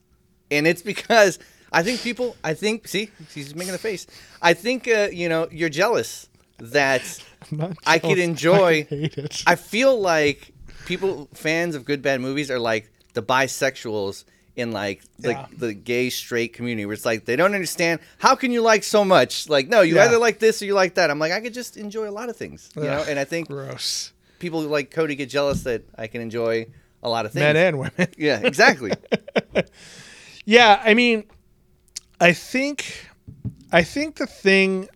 and 0.50 0.66
it's 0.66 0.82
because 0.82 1.38
I 1.72 1.82
think 1.82 2.00
people. 2.02 2.36
I 2.44 2.54
think 2.54 2.86
see, 2.88 3.10
he's 3.32 3.54
making 3.54 3.74
a 3.74 3.78
face. 3.78 4.06
I 4.40 4.54
think 4.54 4.88
uh, 4.88 5.08
you 5.12 5.28
know 5.28 5.48
you're 5.50 5.68
jealous 5.68 6.28
that 6.58 7.02
I 7.86 7.98
could 7.98 8.18
enjoy. 8.18 8.86
I, 8.90 9.28
I 9.46 9.54
feel 9.56 10.00
like 10.00 10.52
people 10.86 11.28
fans 11.34 11.74
of 11.74 11.84
good 11.84 12.02
bad 12.02 12.20
movies 12.20 12.50
are 12.50 12.58
like 12.58 12.90
the 13.14 13.22
bisexuals 13.22 14.24
in 14.56 14.72
like 14.72 15.02
the, 15.18 15.30
yeah. 15.30 15.46
the 15.56 15.74
gay 15.74 16.10
straight 16.10 16.52
community 16.52 16.86
where 16.86 16.92
it's 16.92 17.04
like 17.04 17.24
they 17.24 17.34
don't 17.34 17.54
understand 17.54 18.00
how 18.18 18.36
can 18.36 18.52
you 18.52 18.62
like 18.62 18.84
so 18.84 19.04
much 19.04 19.48
like 19.48 19.66
no 19.66 19.80
you 19.80 19.96
yeah. 19.96 20.04
either 20.04 20.16
like 20.18 20.38
this 20.38 20.62
or 20.62 20.64
you 20.64 20.74
like 20.74 20.94
that 20.94 21.10
i'm 21.10 21.18
like 21.18 21.32
i 21.32 21.40
could 21.40 21.52
just 21.52 21.76
enjoy 21.76 22.08
a 22.08 22.12
lot 22.12 22.28
of 22.28 22.36
things 22.36 22.70
you 22.76 22.82
Ugh, 22.82 22.88
know 22.88 23.04
and 23.10 23.18
i 23.18 23.24
think 23.24 23.48
gross 23.48 24.12
people 24.38 24.60
like 24.60 24.92
cody 24.92 25.16
get 25.16 25.28
jealous 25.28 25.64
that 25.64 25.82
i 25.98 26.06
can 26.06 26.20
enjoy 26.20 26.66
a 27.02 27.08
lot 27.08 27.26
of 27.26 27.32
things 27.32 27.42
men 27.42 27.56
and 27.56 27.78
women 27.80 28.08
yeah 28.16 28.40
exactly 28.44 28.92
Yeah, 30.44 30.80
I 30.84 30.92
mean, 30.94 31.24
I 32.20 32.34
think, 32.34 33.08
I 33.72 33.82
think 33.82 34.16
the 34.16 34.26
thing 34.26 34.88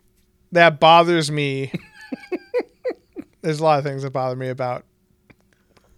that 0.53 0.79
bothers 0.79 1.31
me. 1.31 1.73
there's 3.41 3.61
a 3.61 3.65
lot 3.65 3.79
of 3.79 3.85
things 3.85 4.03
that 4.03 4.13
bother 4.13 4.37
me 4.37 4.49
about 4.49 4.85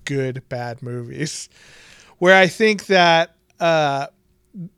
good 0.05 0.49
bad 0.49 0.83
movies, 0.83 1.49
where 2.19 2.37
I 2.37 2.47
think 2.47 2.87
that 2.87 3.35
uh, 3.61 4.07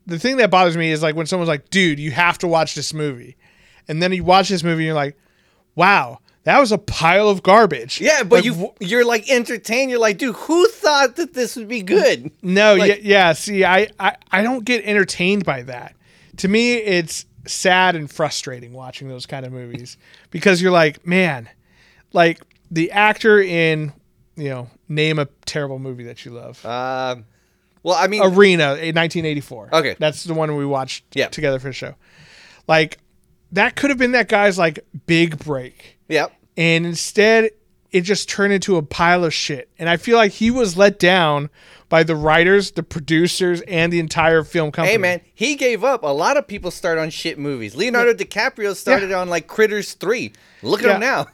the 0.05 0.19
thing 0.19 0.37
that 0.37 0.51
bothers 0.51 0.77
me 0.77 0.91
is 0.91 1.01
like 1.01 1.15
when 1.15 1.25
someone's 1.25 1.49
like, 1.49 1.69
"Dude, 1.69 1.99
you 1.99 2.11
have 2.11 2.37
to 2.39 2.47
watch 2.47 2.75
this 2.75 2.93
movie," 2.93 3.37
and 3.87 4.01
then 4.01 4.11
you 4.13 4.23
watch 4.23 4.49
this 4.49 4.63
movie 4.63 4.83
and 4.83 4.87
you're 4.87 4.95
like, 4.95 5.17
"Wow." 5.75 6.19
That 6.45 6.59
was 6.59 6.73
a 6.73 6.77
pile 6.77 7.29
of 7.29 7.41
garbage. 7.41 8.01
Yeah, 8.01 8.23
but 8.23 8.37
like, 8.37 8.43
you 8.43 8.73
you're 8.81 9.05
like 9.05 9.29
entertained. 9.29 9.89
You're 9.89 9.99
like, 10.01 10.17
dude, 10.17 10.35
who 10.35 10.67
thought 10.67 11.15
that 11.15 11.33
this 11.33 11.55
would 11.55 11.69
be 11.69 11.81
good? 11.81 12.31
No, 12.41 12.75
like, 12.75 12.89
yeah, 12.89 12.97
yeah. 13.01 13.33
See, 13.33 13.63
I, 13.63 13.87
I 13.97 14.17
I 14.29 14.43
don't 14.43 14.65
get 14.65 14.83
entertained 14.83 15.45
by 15.45 15.61
that. 15.61 15.95
To 16.37 16.49
me, 16.49 16.73
it's 16.73 17.25
sad 17.45 17.95
and 17.95 18.11
frustrating 18.11 18.73
watching 18.73 19.07
those 19.07 19.25
kind 19.25 19.45
of 19.45 19.53
movies 19.53 19.97
because 20.31 20.61
you're 20.61 20.71
like, 20.71 21.07
man, 21.07 21.47
like 22.11 22.41
the 22.69 22.91
actor 22.91 23.41
in, 23.41 23.93
you 24.35 24.49
know, 24.49 24.69
name 24.89 25.19
a 25.19 25.27
terrible 25.45 25.79
movie 25.79 26.03
that 26.03 26.25
you 26.25 26.31
love. 26.31 26.65
Um, 26.65 27.25
well, 27.83 27.95
I 27.95 28.07
mean, 28.07 28.23
Arena, 28.23 28.75
in 28.75 28.95
1984. 28.95 29.69
Okay, 29.73 29.95
that's 29.99 30.23
the 30.23 30.33
one 30.33 30.55
we 30.55 30.65
watched 30.65 31.03
yeah. 31.15 31.27
together 31.27 31.59
for 31.59 31.67
the 31.67 31.73
show. 31.73 31.95
Like 32.67 32.97
that 33.51 33.75
could 33.75 33.89
have 33.89 33.99
been 33.99 34.13
that 34.13 34.27
guy's 34.27 34.57
like 34.57 34.79
big 35.05 35.37
break. 35.37 35.99
Yep. 36.09 36.33
And 36.57 36.85
instead, 36.85 37.51
it 37.91 38.01
just 38.01 38.27
turned 38.29 38.53
into 38.53 38.77
a 38.77 38.81
pile 38.81 39.23
of 39.23 39.33
shit. 39.33 39.69
And 39.77 39.89
I 39.89 39.97
feel 39.97 40.17
like 40.17 40.31
he 40.31 40.51
was 40.51 40.75
let 40.75 40.99
down 40.99 41.49
by 41.89 42.03
the 42.03 42.15
writers, 42.15 42.71
the 42.71 42.81
producers, 42.81 43.61
and 43.61 43.93
the 43.93 43.99
entire 43.99 44.43
film 44.43 44.71
company. 44.71 44.93
Hey 44.93 44.97
man, 44.97 45.21
he 45.33 45.55
gave 45.55 45.83
up. 45.83 46.03
A 46.03 46.07
lot 46.07 46.37
of 46.37 46.47
people 46.47 46.71
start 46.71 46.97
on 46.97 47.11
shit 47.11 47.37
movies. 47.37 47.75
Leonardo 47.75 48.11
yeah. 48.11 48.25
DiCaprio 48.25 48.75
started 48.75 49.11
yeah. 49.11 49.19
on 49.19 49.29
like 49.29 49.47
Critters 49.47 49.93
3. 49.93 50.33
Look 50.63 50.81
at 50.81 50.87
yeah. 50.87 50.93
him 50.95 51.01
now. 51.01 51.27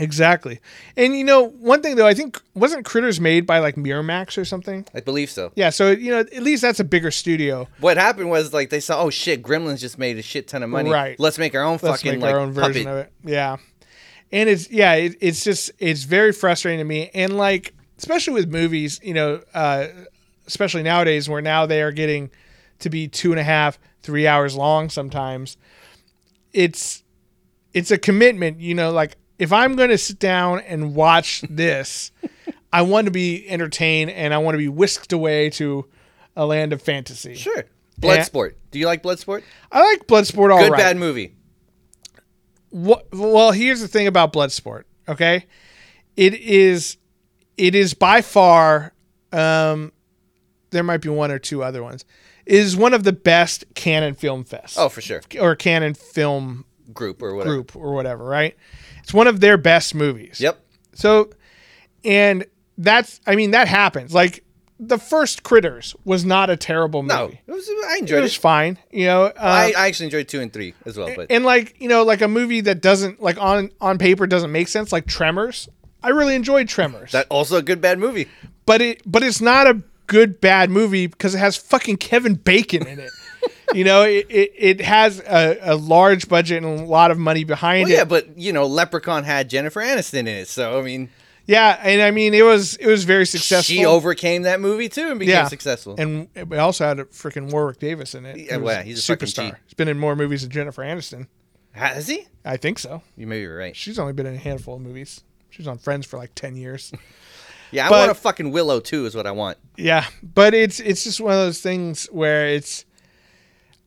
Exactly. 0.00 0.60
And 0.96 1.16
you 1.16 1.24
know, 1.24 1.48
one 1.48 1.82
thing 1.82 1.96
though, 1.96 2.06
I 2.06 2.14
think 2.14 2.40
wasn't 2.54 2.84
Critters 2.86 3.20
made 3.20 3.46
by 3.46 3.58
like 3.58 3.76
Miramax 3.76 4.38
or 4.38 4.44
something? 4.44 4.86
I 4.94 5.00
believe 5.00 5.30
so. 5.30 5.52
Yeah, 5.54 5.70
so 5.70 5.90
you 5.90 6.10
know, 6.10 6.20
at 6.20 6.42
least 6.42 6.62
that's 6.62 6.80
a 6.80 6.84
bigger 6.84 7.10
studio. 7.10 7.68
What 7.80 7.98
happened 7.98 8.30
was 8.30 8.52
like 8.54 8.70
they 8.70 8.80
saw, 8.80 9.02
oh 9.02 9.10
shit, 9.10 9.42
Gremlins 9.42 9.80
just 9.80 9.98
made 9.98 10.16
a 10.18 10.22
shit 10.22 10.48
ton 10.48 10.62
of 10.62 10.70
money. 10.70 10.90
Right. 10.90 11.20
Let's 11.20 11.38
make 11.38 11.54
our 11.54 11.62
own 11.62 11.78
Let's 11.82 12.02
fucking 12.02 12.20
like 12.20 12.32
our 12.32 12.40
own 12.40 12.52
version 12.52 12.84
puppet. 12.84 12.86
of 12.88 13.06
it. 13.06 13.12
Yeah. 13.30 13.58
And 14.32 14.48
it's 14.48 14.70
yeah, 14.70 14.94
it, 14.94 15.16
it's 15.20 15.44
just 15.44 15.70
it's 15.78 16.04
very 16.04 16.32
frustrating 16.32 16.78
to 16.78 16.84
me, 16.84 17.10
and 17.12 17.36
like 17.36 17.74
especially 17.98 18.34
with 18.34 18.48
movies, 18.48 19.00
you 19.02 19.12
know, 19.12 19.42
uh, 19.52 19.88
especially 20.46 20.82
nowadays 20.82 21.28
where 21.28 21.42
now 21.42 21.66
they 21.66 21.82
are 21.82 21.92
getting 21.92 22.30
to 22.78 22.88
be 22.88 23.06
two 23.06 23.32
and 23.32 23.40
a 23.40 23.44
half, 23.44 23.78
three 24.02 24.26
hours 24.26 24.56
long 24.56 24.88
sometimes. 24.88 25.56
It's 26.52 27.02
it's 27.74 27.90
a 27.90 27.98
commitment, 27.98 28.60
you 28.60 28.74
know, 28.74 28.90
like 28.92 29.16
if 29.40 29.52
I'm 29.52 29.74
going 29.74 29.88
to 29.90 29.98
sit 29.98 30.18
down 30.18 30.60
and 30.60 30.94
watch 30.94 31.40
this, 31.50 32.12
I 32.72 32.82
want 32.82 33.06
to 33.06 33.10
be 33.10 33.48
entertained 33.48 34.10
and 34.10 34.32
I 34.32 34.38
want 34.38 34.54
to 34.54 34.58
be 34.58 34.68
whisked 34.68 35.12
away 35.12 35.50
to 35.50 35.88
a 36.36 36.46
land 36.46 36.72
of 36.72 36.80
fantasy. 36.80 37.34
Sure. 37.34 37.64
Bloodsport. 38.00 38.54
Do 38.70 38.78
you 38.78 38.86
like 38.86 39.02
Bloodsport? 39.02 39.42
I 39.72 39.82
like 39.82 40.06
Bloodsport. 40.06 40.52
All 40.52 40.60
Good 40.60 40.72
right. 40.72 40.78
bad 40.78 40.96
movie. 40.96 41.34
What? 42.70 43.06
Well, 43.12 43.50
here's 43.50 43.80
the 43.80 43.88
thing 43.88 44.06
about 44.06 44.32
Bloodsport. 44.32 44.84
Okay, 45.08 45.46
it 46.16 46.34
is, 46.34 46.96
it 47.56 47.74
is 47.74 47.94
by 47.94 48.22
far. 48.22 48.94
Um, 49.32 49.92
there 50.70 50.84
might 50.84 50.98
be 51.02 51.08
one 51.08 51.30
or 51.30 51.38
two 51.38 51.62
other 51.64 51.82
ones. 51.82 52.04
It 52.46 52.54
is 52.54 52.76
one 52.76 52.94
of 52.94 53.02
the 53.04 53.12
best 53.12 53.64
Cannon 53.74 54.14
Film 54.14 54.44
Fest. 54.44 54.76
Oh, 54.78 54.88
for 54.88 55.00
sure. 55.00 55.20
Or 55.40 55.56
Cannon 55.56 55.94
Film 55.94 56.64
Group 56.94 57.22
or 57.22 57.34
whatever. 57.34 57.54
Group 57.54 57.76
or 57.76 57.92
whatever. 57.92 58.24
Right. 58.24 58.56
It's 59.10 59.14
one 59.14 59.26
of 59.26 59.40
their 59.40 59.58
best 59.58 59.92
movies. 59.92 60.40
Yep. 60.40 60.60
So, 60.94 61.30
and 62.04 62.44
that's, 62.78 63.20
I 63.26 63.34
mean, 63.34 63.50
that 63.50 63.66
happens. 63.66 64.14
Like 64.14 64.44
the 64.78 64.98
first 64.98 65.42
Critters 65.42 65.96
was 66.04 66.24
not 66.24 66.48
a 66.48 66.56
terrible 66.56 67.02
movie. 67.02 67.40
No, 67.48 67.54
it 67.54 67.56
was, 67.56 67.68
I 67.88 67.96
enjoyed 67.98 68.18
it. 68.18 68.22
Was 68.22 68.30
it 68.30 68.34
was 68.34 68.36
fine. 68.36 68.78
You 68.92 69.06
know, 69.06 69.24
um, 69.24 69.32
I, 69.36 69.72
I 69.76 69.88
actually 69.88 70.06
enjoyed 70.06 70.28
two 70.28 70.40
and 70.40 70.52
three 70.52 70.74
as 70.86 70.96
well. 70.96 71.10
But 71.16 71.26
and 71.28 71.44
like 71.44 71.74
you 71.80 71.88
know, 71.88 72.04
like 72.04 72.22
a 72.22 72.28
movie 72.28 72.60
that 72.60 72.80
doesn't 72.82 73.20
like 73.20 73.36
on 73.42 73.72
on 73.80 73.98
paper 73.98 74.28
doesn't 74.28 74.52
make 74.52 74.68
sense, 74.68 74.92
like 74.92 75.06
Tremors. 75.06 75.68
I 76.04 76.10
really 76.10 76.36
enjoyed 76.36 76.68
Tremors. 76.68 77.10
That 77.10 77.26
also 77.30 77.56
a 77.56 77.62
good 77.62 77.80
bad 77.80 77.98
movie. 77.98 78.28
But 78.64 78.80
it 78.80 79.02
but 79.04 79.24
it's 79.24 79.40
not 79.40 79.66
a 79.66 79.82
good 80.06 80.40
bad 80.40 80.70
movie 80.70 81.08
because 81.08 81.34
it 81.34 81.38
has 81.38 81.56
fucking 81.56 81.96
Kevin 81.96 82.34
Bacon 82.34 82.86
in 82.86 83.00
it. 83.00 83.10
You 83.74 83.84
know, 83.84 84.02
it, 84.02 84.26
it, 84.28 84.52
it 84.56 84.80
has 84.80 85.20
a, 85.20 85.58
a 85.62 85.76
large 85.76 86.28
budget 86.28 86.62
and 86.62 86.80
a 86.80 86.84
lot 86.84 87.10
of 87.10 87.18
money 87.18 87.44
behind 87.44 87.84
Well, 87.84 87.92
it. 87.92 87.96
yeah, 87.96 88.04
but 88.04 88.36
you 88.38 88.52
know, 88.52 88.66
Leprechaun 88.66 89.24
had 89.24 89.48
Jennifer 89.50 89.80
Aniston 89.80 90.20
in 90.20 90.28
it, 90.28 90.48
so 90.48 90.78
I 90.78 90.82
mean, 90.82 91.08
Yeah, 91.46 91.78
and 91.82 92.00
I 92.02 92.10
mean 92.10 92.34
it 92.34 92.42
was 92.44 92.76
it 92.76 92.86
was 92.86 93.04
very 93.04 93.26
successful. 93.26 93.74
she 93.74 93.84
overcame 93.84 94.42
that 94.42 94.60
movie 94.60 94.88
too 94.88 95.08
and 95.10 95.18
became 95.18 95.34
yeah, 95.34 95.48
successful. 95.48 95.94
And 95.98 96.28
we 96.48 96.56
also 96.58 96.84
had 96.86 96.98
a 97.00 97.04
freaking 97.06 97.50
Warwick 97.50 97.78
Davis 97.78 98.14
in 98.14 98.24
it. 98.26 98.36
Yeah, 98.38 98.56
well, 98.58 98.82
he's 98.82 99.08
a 99.08 99.16
superstar. 99.16 99.56
He's 99.66 99.74
been 99.74 99.88
in 99.88 99.98
more 99.98 100.14
movies 100.16 100.42
than 100.42 100.50
Jennifer 100.50 100.82
Aniston. 100.82 101.26
Has 101.72 102.08
he? 102.08 102.26
I 102.44 102.56
think 102.56 102.78
so. 102.80 103.02
You 103.16 103.26
may 103.26 103.40
be 103.40 103.46
right. 103.46 103.76
She's 103.76 103.98
only 103.98 104.12
been 104.12 104.26
in 104.26 104.34
a 104.34 104.38
handful 104.38 104.74
of 104.74 104.80
movies. 104.80 105.22
She 105.50 105.62
was 105.62 105.68
on 105.68 105.78
Friends 105.78 106.06
for 106.06 106.16
like 106.18 106.34
ten 106.34 106.56
years. 106.56 106.92
Yeah, 107.72 107.86
I 107.86 107.88
But- 107.90 107.98
want 108.00 108.10
a 108.10 108.14
fucking 108.14 108.50
Willow 108.50 108.80
too. 108.80 109.06
Is 109.06 109.14
what 109.14 109.28
I 109.28 109.30
want. 109.30 109.56
Yeah, 109.76 110.04
but 110.24 110.54
it's 110.54 110.80
it's 110.80 111.04
just 111.04 111.20
one 111.20 111.34
of 111.34 111.38
those 111.38 111.60
things 111.60 112.06
where 112.06 112.48
it's 112.48 112.84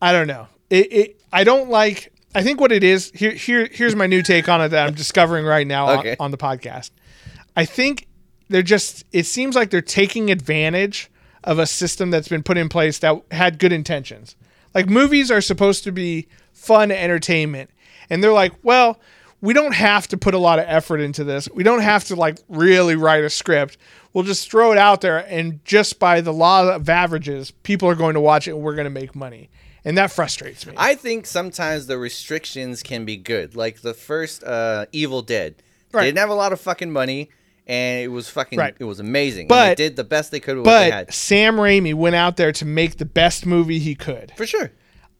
I 0.04 0.12
don't 0.12 0.28
know. 0.28 0.48
It, 0.70 0.94
it 0.94 1.22
I 1.32 1.44
don't 1.44 1.70
like. 1.70 2.12
I 2.36 2.44
think 2.44 2.60
what 2.60 2.72
it 2.72 2.84
is 2.84 3.12
here 3.16 3.32
here 3.32 3.70
here's 3.72 3.96
my 3.96 4.08
new 4.08 4.22
take 4.22 4.50
on 4.50 4.60
it 4.62 4.70
that 4.70 4.88
I'm 4.88 4.94
discovering 4.94 5.46
right 5.46 5.66
now 5.66 5.88
on- 5.88 6.04
on, 6.20 6.32
the 6.32 6.38
podcast. 6.38 6.92
I 7.56 7.66
think 7.66 8.08
they're 8.50 8.62
just. 8.64 9.06
It 9.12 9.26
seems 9.26 9.56
like 9.56 9.70
they're 9.70 9.82
taking 9.82 10.30
advantage 10.30 11.10
of 11.44 11.60
a 11.60 11.66
system 11.66 12.10
that's 12.12 12.28
been 12.28 12.44
put 12.44 12.58
in 12.58 12.70
place 12.70 13.00
that 13.00 13.22
had 13.32 13.60
good 13.60 13.72
intentions. 13.72 14.36
Like 14.74 14.90
movies 14.90 15.30
are 15.32 15.42
supposed 15.42 15.84
to 15.86 15.92
be 15.92 16.28
fun 16.52 16.92
entertainment, 16.92 17.70
and 18.10 18.24
they're 18.24 18.34
like, 18.34 18.54
well. 18.64 19.00
We 19.42 19.54
don't 19.54 19.76
have 19.76 20.08
to 20.08 20.18
put 20.18 20.34
a 20.34 20.38
lot 20.38 20.60
of 20.60 20.66
effort 20.70 21.02
into 21.02 21.26
this. 21.26 21.50
We 21.54 21.64
don't 21.64 21.82
have 21.82 22.06
to 22.06 22.16
like 22.16 22.38
really 22.48 22.96
write 22.96 23.26
a 23.26 23.30
script. 23.30 23.78
We'll 24.14 24.24
just 24.24 24.50
throw 24.50 24.72
it 24.72 24.78
out 24.78 25.02
there, 25.02 25.18
and 25.18 25.60
just 25.66 26.00
by 26.00 26.22
the 26.22 26.32
law 26.32 26.74
of 26.74 26.88
averages, 26.88 27.52
people 27.52 27.90
are 27.90 27.96
going 27.96 28.14
to 28.14 28.22
watch 28.22 28.48
it, 28.48 28.52
and 28.52 28.62
we're 28.62 28.76
going 28.76 28.86
to 28.86 28.90
make 29.02 29.16
money, 29.18 29.50
and 29.86 29.98
that 29.98 30.12
frustrates 30.12 30.66
me. 30.66 30.74
I 30.78 30.96
think 30.96 31.26
sometimes 31.26 31.88
the 31.88 31.98
restrictions 31.98 32.84
can 32.84 33.06
be 33.06 33.18
good. 33.18 33.56
Like 33.56 33.82
the 33.82 33.94
first 33.94 34.44
uh, 34.44 34.86
Evil 34.92 35.22
Dead, 35.22 35.56
Right. 35.92 36.02
they 36.02 36.08
didn't 36.08 36.20
have 36.20 36.30
a 36.30 36.34
lot 36.36 36.54
of 36.54 36.60
fucking 36.62 36.92
money, 36.92 37.30
and 37.68 38.02
it 38.04 38.08
was 38.10 38.30
fucking, 38.30 38.58
Right. 38.60 38.76
it 38.80 38.84
was 38.86 39.00
amazing. 39.00 39.48
But- 39.48 39.78
did 39.78 39.96
the 39.96 40.04
best 40.04 40.32
they 40.32 40.40
could 40.40 40.58
with 40.58 40.66
what 40.66 40.80
they 40.80 40.90
but 40.90 40.94
had. 40.94 41.14
Sam 41.14 41.56
Raimi 41.58 41.94
went 41.94 42.16
out 42.16 42.38
there 42.38 42.52
to 42.54 42.66
make 42.66 42.98
the 42.98 43.06
best 43.06 43.46
movie 43.46 43.80
he 43.80 43.96
could. 43.96 44.32
For 44.36 44.46
sure. 44.46 44.72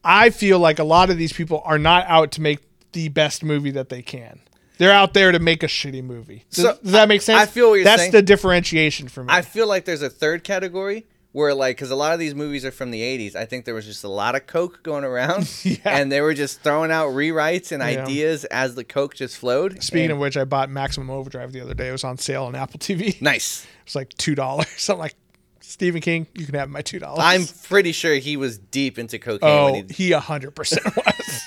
I 0.02 0.30
feel 0.30 0.58
like 0.58 0.78
a 0.78 0.84
lot 0.84 1.08
of 1.10 1.16
these 1.18 1.32
people 1.32 1.62
are 1.64 1.78
not 1.78 2.04
out 2.06 2.32
to 2.32 2.40
make 2.42 2.58
the 2.92 3.08
best 3.08 3.42
movie 3.42 3.70
that 3.72 3.88
they 3.88 4.02
can. 4.02 4.40
They're 4.76 4.92
out 4.92 5.14
there 5.14 5.30
to 5.30 5.38
make 5.38 5.62
a 5.62 5.66
shitty 5.66 6.02
movie. 6.02 6.44
Does, 6.50 6.64
So, 6.64 6.78
does 6.82 6.92
that 6.92 7.08
make 7.08 7.22
sense? 7.22 7.40
I 7.40 7.46
feel 7.46 7.68
what 7.70 7.74
you're 7.76 7.84
saying. 7.84 7.92
That's 7.92 8.02
saying. 8.02 8.12
the 8.12 8.22
differentiation 8.22 9.08
for 9.08 9.22
me. 9.24 9.32
I 9.32 9.40
feel 9.42 9.66
like 9.68 9.84
there's 9.84 10.02
a 10.02 10.10
third 10.10 10.42
category 10.44 11.06
where, 11.34 11.52
like, 11.52 11.76
because 11.76 11.90
a 11.90 11.96
lot 11.96 12.12
of 12.12 12.20
these 12.20 12.32
movies 12.32 12.64
are 12.64 12.70
from 12.70 12.92
the 12.92 13.00
80s, 13.02 13.34
I 13.34 13.44
think 13.44 13.64
there 13.64 13.74
was 13.74 13.84
just 13.84 14.04
a 14.04 14.08
lot 14.08 14.36
of 14.36 14.46
Coke 14.46 14.84
going 14.84 15.02
around, 15.02 15.50
Yeah. 15.64 15.76
and 15.84 16.10
they 16.10 16.20
were 16.20 16.32
just 16.32 16.60
throwing 16.60 16.92
out 16.92 17.08
rewrites 17.08 17.72
and 17.72 17.82
Yeah. 17.82 18.04
ideas 18.04 18.44
as 18.46 18.76
the 18.76 18.84
Coke 18.84 19.16
just 19.16 19.36
flowed. 19.36 19.82
Speaking 19.82 20.04
And- 20.04 20.12
of 20.12 20.18
which, 20.20 20.36
I 20.36 20.44
bought 20.44 20.70
Maximum 20.70 21.10
Overdrive 21.10 21.50
the 21.52 21.60
other 21.60 21.74
day. 21.74 21.88
It 21.88 21.92
was 21.92 22.04
on 22.04 22.18
sale 22.18 22.44
on 22.44 22.54
Apple 22.54 22.78
TV. 22.78 23.20
nice. 23.20 23.66
It's 23.84 23.96
like 23.96 24.10
two 24.16 24.36
dollars. 24.36 24.88
I'm 24.88 24.98
like, 24.98 25.16
Stephen 25.60 26.00
King, 26.00 26.28
you 26.34 26.46
can 26.46 26.54
have 26.54 26.70
my 26.70 26.82
two 26.82 27.00
dollars. 27.00 27.18
I'm 27.24 27.46
pretty 27.64 27.90
sure 27.90 28.14
he 28.14 28.36
was 28.36 28.56
deep 28.58 28.96
into 28.96 29.18
cocaine 29.18 29.40
oh, 29.50 29.72
when 29.72 29.88
he 29.88 30.04
he 30.06 30.10
hundred 30.12 30.52
percent 30.52 30.84
was. 30.94 31.42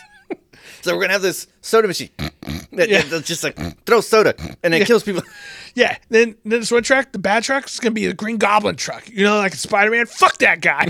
So 0.88 0.96
we're 0.96 1.02
gonna 1.02 1.14
have 1.14 1.22
this 1.22 1.48
soda 1.60 1.86
machine 1.86 2.12
that, 2.72 2.88
Yeah. 2.88 3.02
that's 3.02 3.28
just 3.28 3.44
like 3.44 3.58
throw 3.86 4.00
soda 4.00 4.34
and 4.64 4.74
it 4.74 4.88
kills 4.88 5.04
people. 5.04 5.22
yeah. 5.76 5.98
Then 6.08 6.38
then 6.46 6.62
this 6.62 6.72
one 6.72 6.82
track, 6.82 7.12
the 7.12 7.20
bad 7.20 7.44
track 7.44 7.66
is 7.68 7.78
gonna 7.82 7.92
be 7.92 8.08
the 8.08 8.14
Green 8.14 8.38
Goblin 8.38 8.78
truck. 8.78 9.10
You 9.10 9.26
know, 9.26 9.36
like 9.36 9.54
Spider 9.54 9.92
Man. 9.92 10.06
Fuck 10.06 10.38
that 10.38 10.62
guy. 10.62 10.88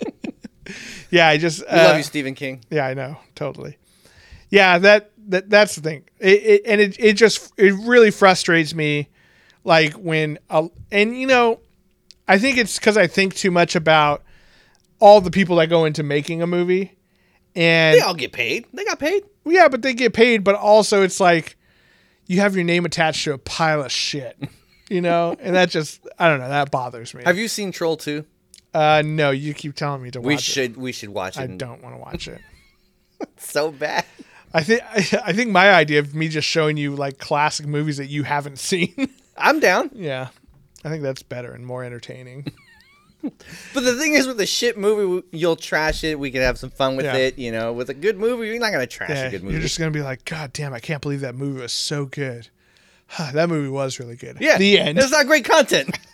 yeah, 1.10 1.28
I 1.28 1.36
just 1.36 1.60
We 1.70 1.76
love 1.76 1.94
uh, 1.94 1.98
you, 1.98 2.02
Stephen 2.04 2.34
King. 2.34 2.62
Yeah, 2.70 2.86
I 2.86 2.94
know, 2.94 3.18
totally. 3.34 3.76
Yeah, 4.48 4.78
that 4.78 5.10
that 5.28 5.50
that's 5.50 5.74
the 5.74 5.82
thing. 5.82 6.04
It, 6.18 6.42
it 6.42 6.62
and 6.64 6.80
it 6.80 6.96
it 6.98 7.12
just 7.18 7.52
it 7.58 7.74
really 7.86 8.10
frustrates 8.10 8.74
me, 8.74 9.10
like 9.62 9.92
when 9.92 10.38
uh, 10.48 10.68
and 10.90 11.14
you 11.20 11.26
know, 11.26 11.60
I 12.26 12.38
think 12.38 12.56
it's 12.56 12.78
because 12.78 12.96
I 12.96 13.08
think 13.08 13.34
too 13.34 13.50
much 13.50 13.76
about 13.76 14.22
all 15.00 15.20
the 15.20 15.30
people 15.30 15.56
that 15.56 15.66
go 15.66 15.84
into 15.84 16.02
making 16.02 16.40
a 16.40 16.46
movie, 16.46 16.95
and 17.56 17.96
They 17.96 18.00
all 18.00 18.14
get 18.14 18.32
paid. 18.32 18.66
They 18.72 18.84
got 18.84 18.98
paid. 19.00 19.24
yeah, 19.44 19.68
but 19.68 19.82
they 19.82 19.94
get 19.94 20.12
paid, 20.12 20.44
but 20.44 20.54
also 20.54 21.02
it's 21.02 21.18
like 21.18 21.56
you 22.26 22.40
have 22.40 22.54
your 22.54 22.64
name 22.64 22.84
attached 22.84 23.24
to 23.24 23.32
a 23.32 23.38
pile 23.38 23.82
of 23.82 23.90
shit, 23.90 24.36
you 24.88 25.00
know, 25.00 25.34
and 25.40 25.56
that 25.56 25.70
just 25.70 26.06
I 26.18 26.28
don't 26.28 26.38
know 26.38 26.48
that 26.48 26.70
bothers 26.70 27.14
me. 27.14 27.22
Have 27.24 27.38
you 27.38 27.48
seen 27.48 27.72
Troll 27.72 27.96
2? 27.96 28.24
Uh, 28.74 29.02
no, 29.04 29.30
you 29.30 29.54
keep 29.54 29.74
telling 29.74 30.02
me 30.02 30.10
to 30.10 30.20
watch 30.20 30.24
it. 30.24 30.28
We 30.28 30.34
it. 30.34 30.40
should 30.42 30.76
we 30.76 30.92
should 30.92 31.08
watch 31.08 31.36
it. 31.38 31.40
I 31.40 31.46
don't 31.46 31.82
want 31.82 31.94
to 31.96 32.00
watch 32.00 32.28
it. 32.28 32.40
So 33.38 33.70
bad. 33.70 34.04
I 34.52 34.62
think 34.62 34.82
I 35.24 35.32
think 35.32 35.50
my 35.50 35.70
idea 35.72 36.00
of 36.00 36.14
me 36.14 36.28
just 36.28 36.46
showing 36.46 36.76
you 36.76 36.94
like 36.94 37.16
classic 37.18 37.66
movies 37.66 37.96
that 37.96 38.06
you 38.06 38.22
haven't 38.24 38.58
seen. 38.58 39.08
I'm 39.38 39.58
down. 39.60 39.90
yeah, 39.94 40.28
I 40.84 40.88
think 40.90 41.02
that's 41.02 41.22
better 41.22 41.52
and 41.52 41.64
more 41.66 41.82
entertaining. 41.84 42.52
But 43.74 43.84
the 43.84 43.94
thing 43.94 44.14
is, 44.14 44.26
with 44.26 44.40
a 44.40 44.46
shit 44.46 44.78
movie, 44.78 45.26
you'll 45.32 45.56
trash 45.56 46.04
it. 46.04 46.18
We 46.18 46.30
can 46.30 46.42
have 46.42 46.58
some 46.58 46.70
fun 46.70 46.96
with 46.96 47.06
Yeah. 47.06 47.16
it. 47.16 47.38
You 47.38 47.52
know, 47.52 47.72
with 47.72 47.90
a 47.90 47.94
good 47.94 48.18
movie, 48.18 48.48
you're 48.48 48.58
not 48.58 48.72
gonna 48.72 48.86
trash 48.86 49.10
Yeah, 49.10 49.24
a 49.24 49.30
good 49.30 49.42
movie. 49.42 49.54
you're 49.54 49.62
just 49.62 49.78
gonna 49.78 49.90
be 49.90 50.02
like, 50.02 50.24
God 50.24 50.52
damn, 50.52 50.72
I 50.72 50.80
can't 50.80 51.02
believe 51.02 51.20
that 51.20 51.34
movie 51.34 51.60
was 51.60 51.72
so 51.72 52.06
good. 52.06 52.48
that 53.18 53.48
movie 53.48 53.68
was 53.68 53.98
really 53.98 54.16
good. 54.16 54.38
yeah, 54.40 54.58
the 54.58 54.78
end. 54.78 54.98
It's 54.98 55.10
not 55.10 55.26
great 55.26 55.44
content. 55.44 55.98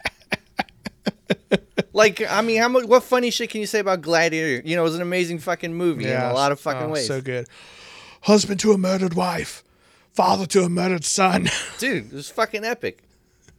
like, 1.93 2.23
I 2.29 2.43
mean, 2.43 2.61
how 2.61 2.69
much? 2.69 2.85
What 2.85 3.05
funny 3.05 3.31
shit 3.31 3.51
can 3.51 3.61
you 3.61 3.67
say 3.67 3.81
about 3.81 4.03
Gladiator? 4.03 4.67
You 4.67 4.77
know, 4.77 4.83
it 4.83 4.85
was 4.85 4.97
an 4.97 5.03
amazing 5.03 5.39
fucking 5.39 5.75
movie 5.75 6.07
in 6.07 6.21
a 6.21 6.33
lot 6.33 6.53
of 6.53 6.59
oh, 6.59 6.63
fucking 6.63 6.89
oh, 6.89 6.91
ways. 6.91 7.07
So 7.07 7.21
good. 7.21 7.47
Husband 8.23 8.61
to 8.61 8.73
a 8.73 8.79
murdered 8.79 9.15
wife, 9.15 9.65
father 10.13 10.47
to 10.47 10.63
a 10.63 10.69
murdered 10.69 11.05
son. 11.05 11.49
Dude, 11.79 12.07
it 12.07 12.13
was 12.13 12.31
fucking 12.31 12.65
epic. 12.65 13.03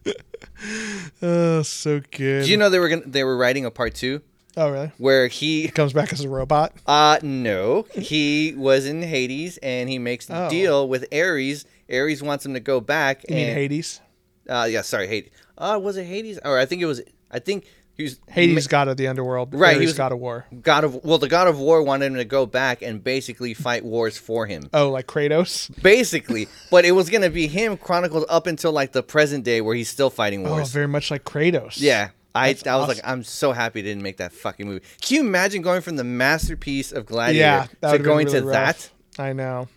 oh, 1.22 1.62
so 1.62 2.00
good. 2.10 2.40
Did 2.42 2.48
you 2.48 2.56
know 2.56 2.68
they 2.70 2.78
were 2.78 2.88
gonna 2.88 3.02
they 3.06 3.24
were 3.24 3.36
writing 3.36 3.64
a 3.64 3.70
part 3.70 3.94
two 3.94 4.22
oh, 4.56 4.70
really? 4.70 4.92
where 4.98 5.28
he 5.28 5.68
Comes 5.68 5.92
back 5.92 6.12
as 6.12 6.20
a 6.22 6.28
robot. 6.28 6.72
uh 6.86 7.18
no 7.22 7.86
he 7.92 8.54
was 8.56 8.86
in 8.86 9.02
Hades 9.02 9.58
and 9.58 9.88
he 9.88 9.98
makes 9.98 10.26
the 10.26 10.46
Oh. 10.46 10.50
deal 10.50 10.88
with 10.88 11.06
Ares. 11.12 11.64
Ares 11.92 12.22
wants 12.22 12.44
him 12.46 12.54
to 12.54 12.60
go 12.60 12.80
back. 12.80 13.24
You 13.28 13.36
mean 13.36 13.54
Hades? 13.54 14.00
Uh 14.48 14.66
yeah, 14.70 14.82
sorry, 14.82 15.06
Hades. 15.08 15.30
Uh 15.58 15.78
was 15.82 15.96
it 15.96 16.04
Hades? 16.04 16.38
Or 16.44 16.58
I 16.58 16.66
think 16.66 16.82
it 16.82 16.86
was. 16.86 17.02
I 17.30 17.38
think 17.38 17.66
he 17.96 18.02
was 18.04 18.18
Hades, 18.28 18.66
god 18.66 18.88
of 18.88 18.96
the 18.96 19.06
underworld. 19.06 19.54
Right, 19.54 19.78
he 19.78 19.86
was- 19.86 19.96
god 19.96 20.12
of 20.12 20.18
war. 20.18 20.46
God 20.62 20.84
of 20.84 21.04
well, 21.04 21.18
the 21.18 21.28
God 21.28 21.46
of 21.46 21.58
War 21.58 21.82
wanted 21.82 22.06
him 22.06 22.14
to 22.16 22.24
go 22.24 22.44
back 22.44 22.82
and 22.82 23.02
basically 23.02 23.54
fight 23.54 23.84
wars 23.84 24.18
for 24.18 24.46
him. 24.46 24.68
Oh, 24.72 24.90
like 24.90 25.06
Kratos. 25.06 25.70
Basically, 25.82 26.48
but 26.70 26.84
it 26.84 26.92
was 26.92 27.08
gonna 27.08 27.30
be 27.30 27.46
him 27.46 27.76
chronicled 27.76 28.24
up 28.28 28.46
until 28.46 28.72
like 28.72 28.92
the 28.92 29.02
present 29.02 29.44
day 29.44 29.60
where 29.60 29.74
he's 29.76 29.88
still 29.88 30.10
fighting 30.10 30.44
oh, 30.46 30.50
wars. 30.50 30.68
Oh, 30.68 30.72
very 30.72 30.88
much 30.88 31.10
like 31.10 31.24
Kratos. 31.24 31.80
Yeah. 31.80 32.10
I, 32.36 32.52
That's 32.52 32.66
I 32.66 32.74
was 32.76 32.88
like. 32.88 33.00
I'm 33.04 33.22
so 33.22 33.52
happy 33.52 33.80
they 33.80 33.90
didn't 33.90 34.02
make 34.02 34.16
that 34.16 34.32
fucking 34.32 34.66
movie. 34.66 34.84
Can 35.00 35.14
you 35.14 35.20
imagine 35.20 35.62
going 35.62 35.82
from 35.82 35.94
the 35.94 36.02
masterpiece 36.02 36.90
of 36.90 37.06
Gladiator 37.06 37.68
Yeah, 37.80 37.92
to 37.92 37.98
going 38.00 38.26
really 38.26 38.40
to 38.40 38.46
rough. 38.46 38.92
that? 39.16 39.22
I 39.22 39.32
know. 39.32 39.68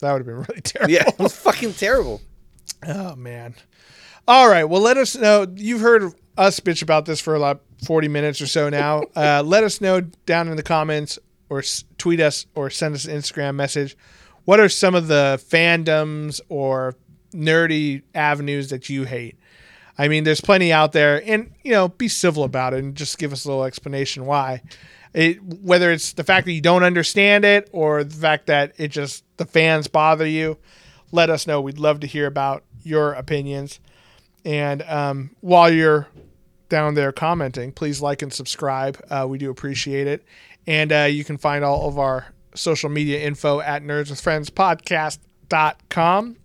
That 0.00 0.12
would 0.12 0.18
have 0.18 0.26
been 0.26 0.36
really 0.48 0.60
terrible. 0.60 0.92
Yeah, 0.92 1.08
it 1.08 1.18
was 1.18 1.34
fucking 1.34 1.72
terrible. 1.72 2.20
Oh 2.86 3.16
man. 3.16 3.54
All 4.28 4.48
right. 4.50 4.64
Well, 4.64 4.82
let 4.82 4.98
us 4.98 5.16
know. 5.16 5.46
You've 5.56 5.80
heard 5.80 6.12
us 6.36 6.60
bitch 6.60 6.82
about 6.82 7.06
this 7.06 7.20
for 7.20 7.38
like 7.38 7.58
40 7.84 8.08
minutes 8.08 8.40
or 8.40 8.46
so 8.46 8.68
now. 8.68 9.02
uh, 9.16 9.42
let 9.44 9.64
us 9.64 9.80
know 9.80 10.00
down 10.00 10.48
in 10.48 10.56
the 10.56 10.62
comments 10.62 11.18
or 11.48 11.60
s- 11.60 11.84
tweet 11.98 12.20
us 12.20 12.46
or 12.54 12.70
send 12.70 12.94
us 12.94 13.04
an 13.04 13.16
Instagram 13.16 13.54
message. 13.54 13.96
What 14.44 14.60
are 14.60 14.68
some 14.68 14.94
of 14.94 15.08
the 15.08 15.42
fandoms 15.50 16.40
or 16.48 16.96
nerdy 17.32 18.02
avenues 18.14 18.70
that 18.70 18.88
you 18.88 19.04
hate? 19.04 19.38
I 19.96 20.08
mean, 20.08 20.24
there's 20.24 20.40
plenty 20.40 20.72
out 20.72 20.92
there, 20.92 21.22
and 21.24 21.52
you 21.62 21.70
know, 21.70 21.88
be 21.88 22.08
civil 22.08 22.42
about 22.44 22.74
it 22.74 22.82
and 22.82 22.96
just 22.96 23.16
give 23.18 23.32
us 23.32 23.44
a 23.44 23.48
little 23.48 23.64
explanation 23.64 24.26
why. 24.26 24.62
It, 25.12 25.40
whether 25.40 25.92
it's 25.92 26.14
the 26.14 26.24
fact 26.24 26.46
that 26.46 26.52
you 26.52 26.60
don't 26.60 26.82
understand 26.82 27.44
it 27.44 27.70
or 27.72 28.02
the 28.02 28.16
fact 28.16 28.48
that 28.48 28.72
it 28.76 28.88
just 28.88 29.22
the 29.36 29.44
fans 29.44 29.86
bother 29.86 30.26
you, 30.26 30.58
let 31.12 31.30
us 31.30 31.46
know. 31.46 31.60
We'd 31.60 31.78
love 31.78 32.00
to 32.00 32.08
hear 32.08 32.26
about 32.26 32.64
your 32.82 33.12
opinions. 33.12 33.78
And 34.44 34.82
um, 34.82 35.30
while 35.40 35.72
you're 35.72 36.06
down 36.68 36.94
there 36.94 37.10
commenting, 37.12 37.72
please 37.72 38.00
like 38.00 38.22
and 38.22 38.32
subscribe. 38.32 39.02
Uh, 39.10 39.26
we 39.28 39.38
do 39.38 39.50
appreciate 39.50 40.06
it. 40.06 40.22
And 40.66 40.92
uh, 40.92 41.08
you 41.10 41.24
can 41.24 41.38
find 41.38 41.64
all 41.64 41.88
of 41.88 41.98
our 41.98 42.26
social 42.54 42.90
media 42.90 43.20
info 43.20 43.60
at 43.60 43.82
nerdswithfriendspodcast.com. 43.82 46.36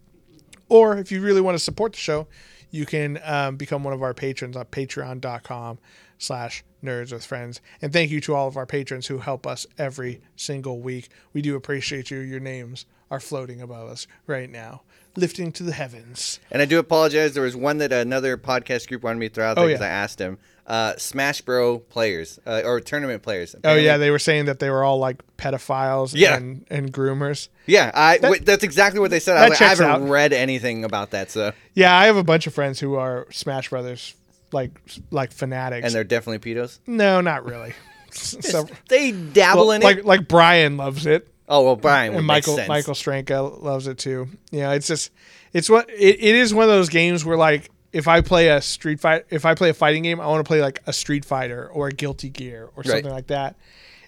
Or 0.70 0.98
if 0.98 1.12
you 1.12 1.22
really 1.22 1.42
want 1.42 1.56
to 1.56 1.64
support 1.64 1.92
the 1.94 2.00
show, 2.00 2.28
you 2.70 2.86
can 2.86 3.20
um, 3.24 3.58
become 3.58 3.84
one 3.84 3.94
of 3.94 4.04
our 4.04 4.14
patrons 4.14 4.56
on 4.56 4.66
patreon.com 4.66 5.80
slash 6.20 6.64
nerds 6.84 7.12
with 7.12 7.26
friends. 7.26 7.62
And 7.82 7.92
thank 7.92 8.12
you 8.12 8.22
to 8.22 8.36
all 8.36 8.48
of 8.48 8.58
our 8.58 8.68
patrons 8.68 9.08
who 9.08 9.18
help 9.18 9.48
us 9.48 9.66
every 9.78 10.22
single 10.36 10.80
week. 10.80 11.10
We 11.34 11.42
do 11.42 11.56
appreciate 11.56 12.12
you. 12.12 12.20
Your 12.20 12.40
names 12.40 12.86
are 13.12 13.20
floating 13.20 13.62
above 13.62 13.90
us 13.90 14.08
right 14.28 14.50
now, 14.50 14.82
lifting 15.16 15.52
to 15.54 15.64
the 15.64 15.72
heavens. 15.74 16.40
And 16.52 16.62
I 16.62 16.66
do 16.66 16.80
apologize. 16.80 17.34
There 17.34 17.44
was 17.44 17.56
one 17.56 17.78
that 17.80 17.92
another 17.92 18.38
podcast 18.38 18.88
group 18.88 19.04
wanted 19.04 19.20
me 19.20 19.30
to 19.30 19.34
throw 19.36 19.46
out 19.48 19.56
there 19.56 19.66
Oh, 19.66 19.68
because 19.68 19.82
yeah. 19.82 19.88
I 19.88 19.90
asked 19.90 20.20
him. 20.20 20.38
Uh, 20.68 20.96
Smash 20.98 21.42
Bro 21.42 21.80
players 21.80 22.40
uh, 22.46 22.62
or 22.64 22.80
tournament 22.80 23.24
players. 23.24 23.56
Oh 23.64 23.74
yeah, 23.74 23.98
they 23.98 24.12
were 24.12 24.20
saying 24.20 24.46
that 24.46 24.60
they 24.60 24.70
were 24.70 24.84
all 24.84 25.00
like 25.00 25.24
pedophiles 25.38 26.14
Yeah. 26.16 26.36
and, 26.38 26.64
and 26.70 26.94
groomers. 26.94 27.50
yeah. 27.66 27.90
I 27.96 28.20
wait, 28.22 28.46
that's 28.46 28.64
exactly 28.64 29.00
what 29.00 29.10
they 29.10 29.20
said. 29.20 29.36
I, 29.38 29.48
like, 29.48 29.60
I 29.60 29.66
haven't 29.70 29.88
out. 29.88 30.02
read 30.08 30.32
anything 30.32 30.84
about 30.86 31.10
that, 31.12 31.32
so 31.32 31.54
Yeah, 31.74 31.98
I 31.98 32.06
have 32.06 32.18
a 32.18 32.24
bunch 32.24 32.46
of 32.46 32.54
friends 32.54 32.80
who 32.80 32.94
are 32.96 33.26
Smash 33.32 33.70
Brothers 33.72 34.14
like 34.52 34.80
like 35.10 35.32
fanatics. 35.32 35.86
and 35.88 35.96
they're 35.96 36.04
definitely 36.04 36.54
pedos. 36.54 36.78
no, 36.86 37.20
not 37.20 37.46
really. 37.46 37.74
so, 38.12 38.68
They 38.90 39.12
dabble 39.12 39.62
well, 39.68 39.72
in 39.72 39.82
like 39.82 39.98
it. 39.98 40.06
like 40.06 40.28
Brian 40.28 40.78
loves 40.78 41.08
it. 41.08 41.29
Oh 41.50 41.64
well, 41.64 41.76
Brian 41.76 42.14
and 42.14 42.28
Michael. 42.28 42.60
Michael 42.68 42.94
Stranka 42.94 43.42
loves 43.42 43.88
it 43.88 43.98
too. 43.98 44.30
Yeah, 44.52 44.74
it's 44.74 44.88
just 44.88 45.12
it's 45.52 45.68
what 45.68 45.90
it, 45.90 46.18
it 46.20 46.36
is 46.36 46.54
one 46.54 46.64
of 46.64 46.70
those 46.70 46.90
games 46.90 47.26
where 47.26 47.38
like 47.38 47.72
if 47.92 48.08
I 48.08 48.22
play 48.22 48.50
a 48.50 48.62
street 48.62 49.00
fight 49.00 49.26
if 49.32 49.46
I 49.46 49.56
play 49.56 49.70
a 49.70 49.74
fighting 49.74 50.04
game, 50.04 50.22
I 50.22 50.28
want 50.28 50.46
to 50.46 50.48
play 50.48 50.62
like 50.62 50.84
a 50.86 50.94
Street 50.94 51.26
Fighter 51.26 51.68
or 51.68 51.88
a 51.88 51.92
Guilty 51.92 52.30
Gear 52.30 52.70
or 52.76 52.84
something 52.84 53.12
like 53.12 53.28
that. 53.28 53.56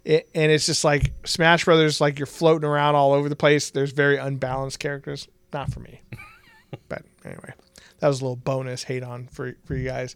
It, 0.05 0.29
and 0.33 0.51
it's 0.51 0.67
just 0.67 0.83
like 0.83 1.13
Smash 1.25 1.65
Brothers, 1.65 1.99
like 1.99 2.19
you're 2.19 2.25
floating 2.27 2.67
around 2.67 2.95
all 2.95 3.13
over 3.13 3.27
the 3.27 3.35
place. 3.35 3.71
There's 3.71 3.91
very 3.91 4.17
unbalanced 4.17 4.79
characters. 4.79 5.27
Not 5.51 5.71
for 5.71 5.79
me. 5.79 6.01
but 6.89 7.03
anyway, 7.25 7.53
that 7.99 8.07
was 8.07 8.21
a 8.21 8.23
little 8.23 8.35
bonus 8.35 8.83
hate 8.83 9.03
on 9.03 9.27
for 9.27 9.55
for 9.65 9.75
you 9.75 9.85
guys. 9.85 10.15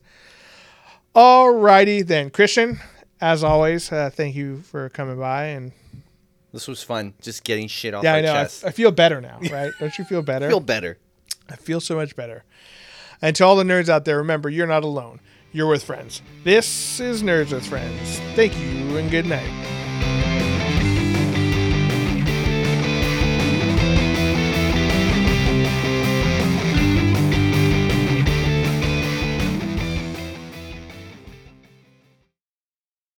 Alrighty 1.15 2.05
then, 2.05 2.29
Christian. 2.29 2.79
As 3.19 3.43
always, 3.43 3.91
uh, 3.91 4.11
thank 4.13 4.35
you 4.35 4.61
for 4.61 4.89
coming 4.89 5.17
by 5.17 5.45
and 5.45 5.71
This 6.55 6.69
was 6.69 6.81
fun. 6.81 7.13
Just 7.21 7.43
getting 7.43 7.67
shit 7.67 7.93
off 7.93 8.05
yeah, 8.05 8.13
I 8.13 8.21
know. 8.21 8.33
I 8.33 8.47
feel 8.47 8.89
better 8.89 9.19
now, 9.19 9.39
right? 9.51 9.73
Don't 9.77 9.97
you 9.97 10.05
feel 10.05 10.21
better? 10.21 10.45
I 10.45 10.49
feel 10.51 10.61
better. 10.61 10.97
I 11.49 11.57
feel 11.57 11.81
so 11.81 11.97
much 11.97 12.15
better. 12.15 12.45
And 13.21 13.35
to 13.35 13.43
all 13.45 13.57
the 13.57 13.65
nerds 13.65 13.89
out 13.89 14.05
there, 14.05 14.19
remember, 14.19 14.47
you're 14.47 14.65
not 14.65 14.85
alone. 14.85 15.19
You're 15.51 15.67
with 15.67 15.83
friends. 15.83 16.21
This 16.45 17.01
is 17.01 17.23
Nerds 17.23 17.51
with 17.51 17.67
Friends. 17.67 18.19
Thank 18.35 18.57
you 18.57 18.95
and 18.95 19.11
good 19.11 19.25
night. 19.25 19.74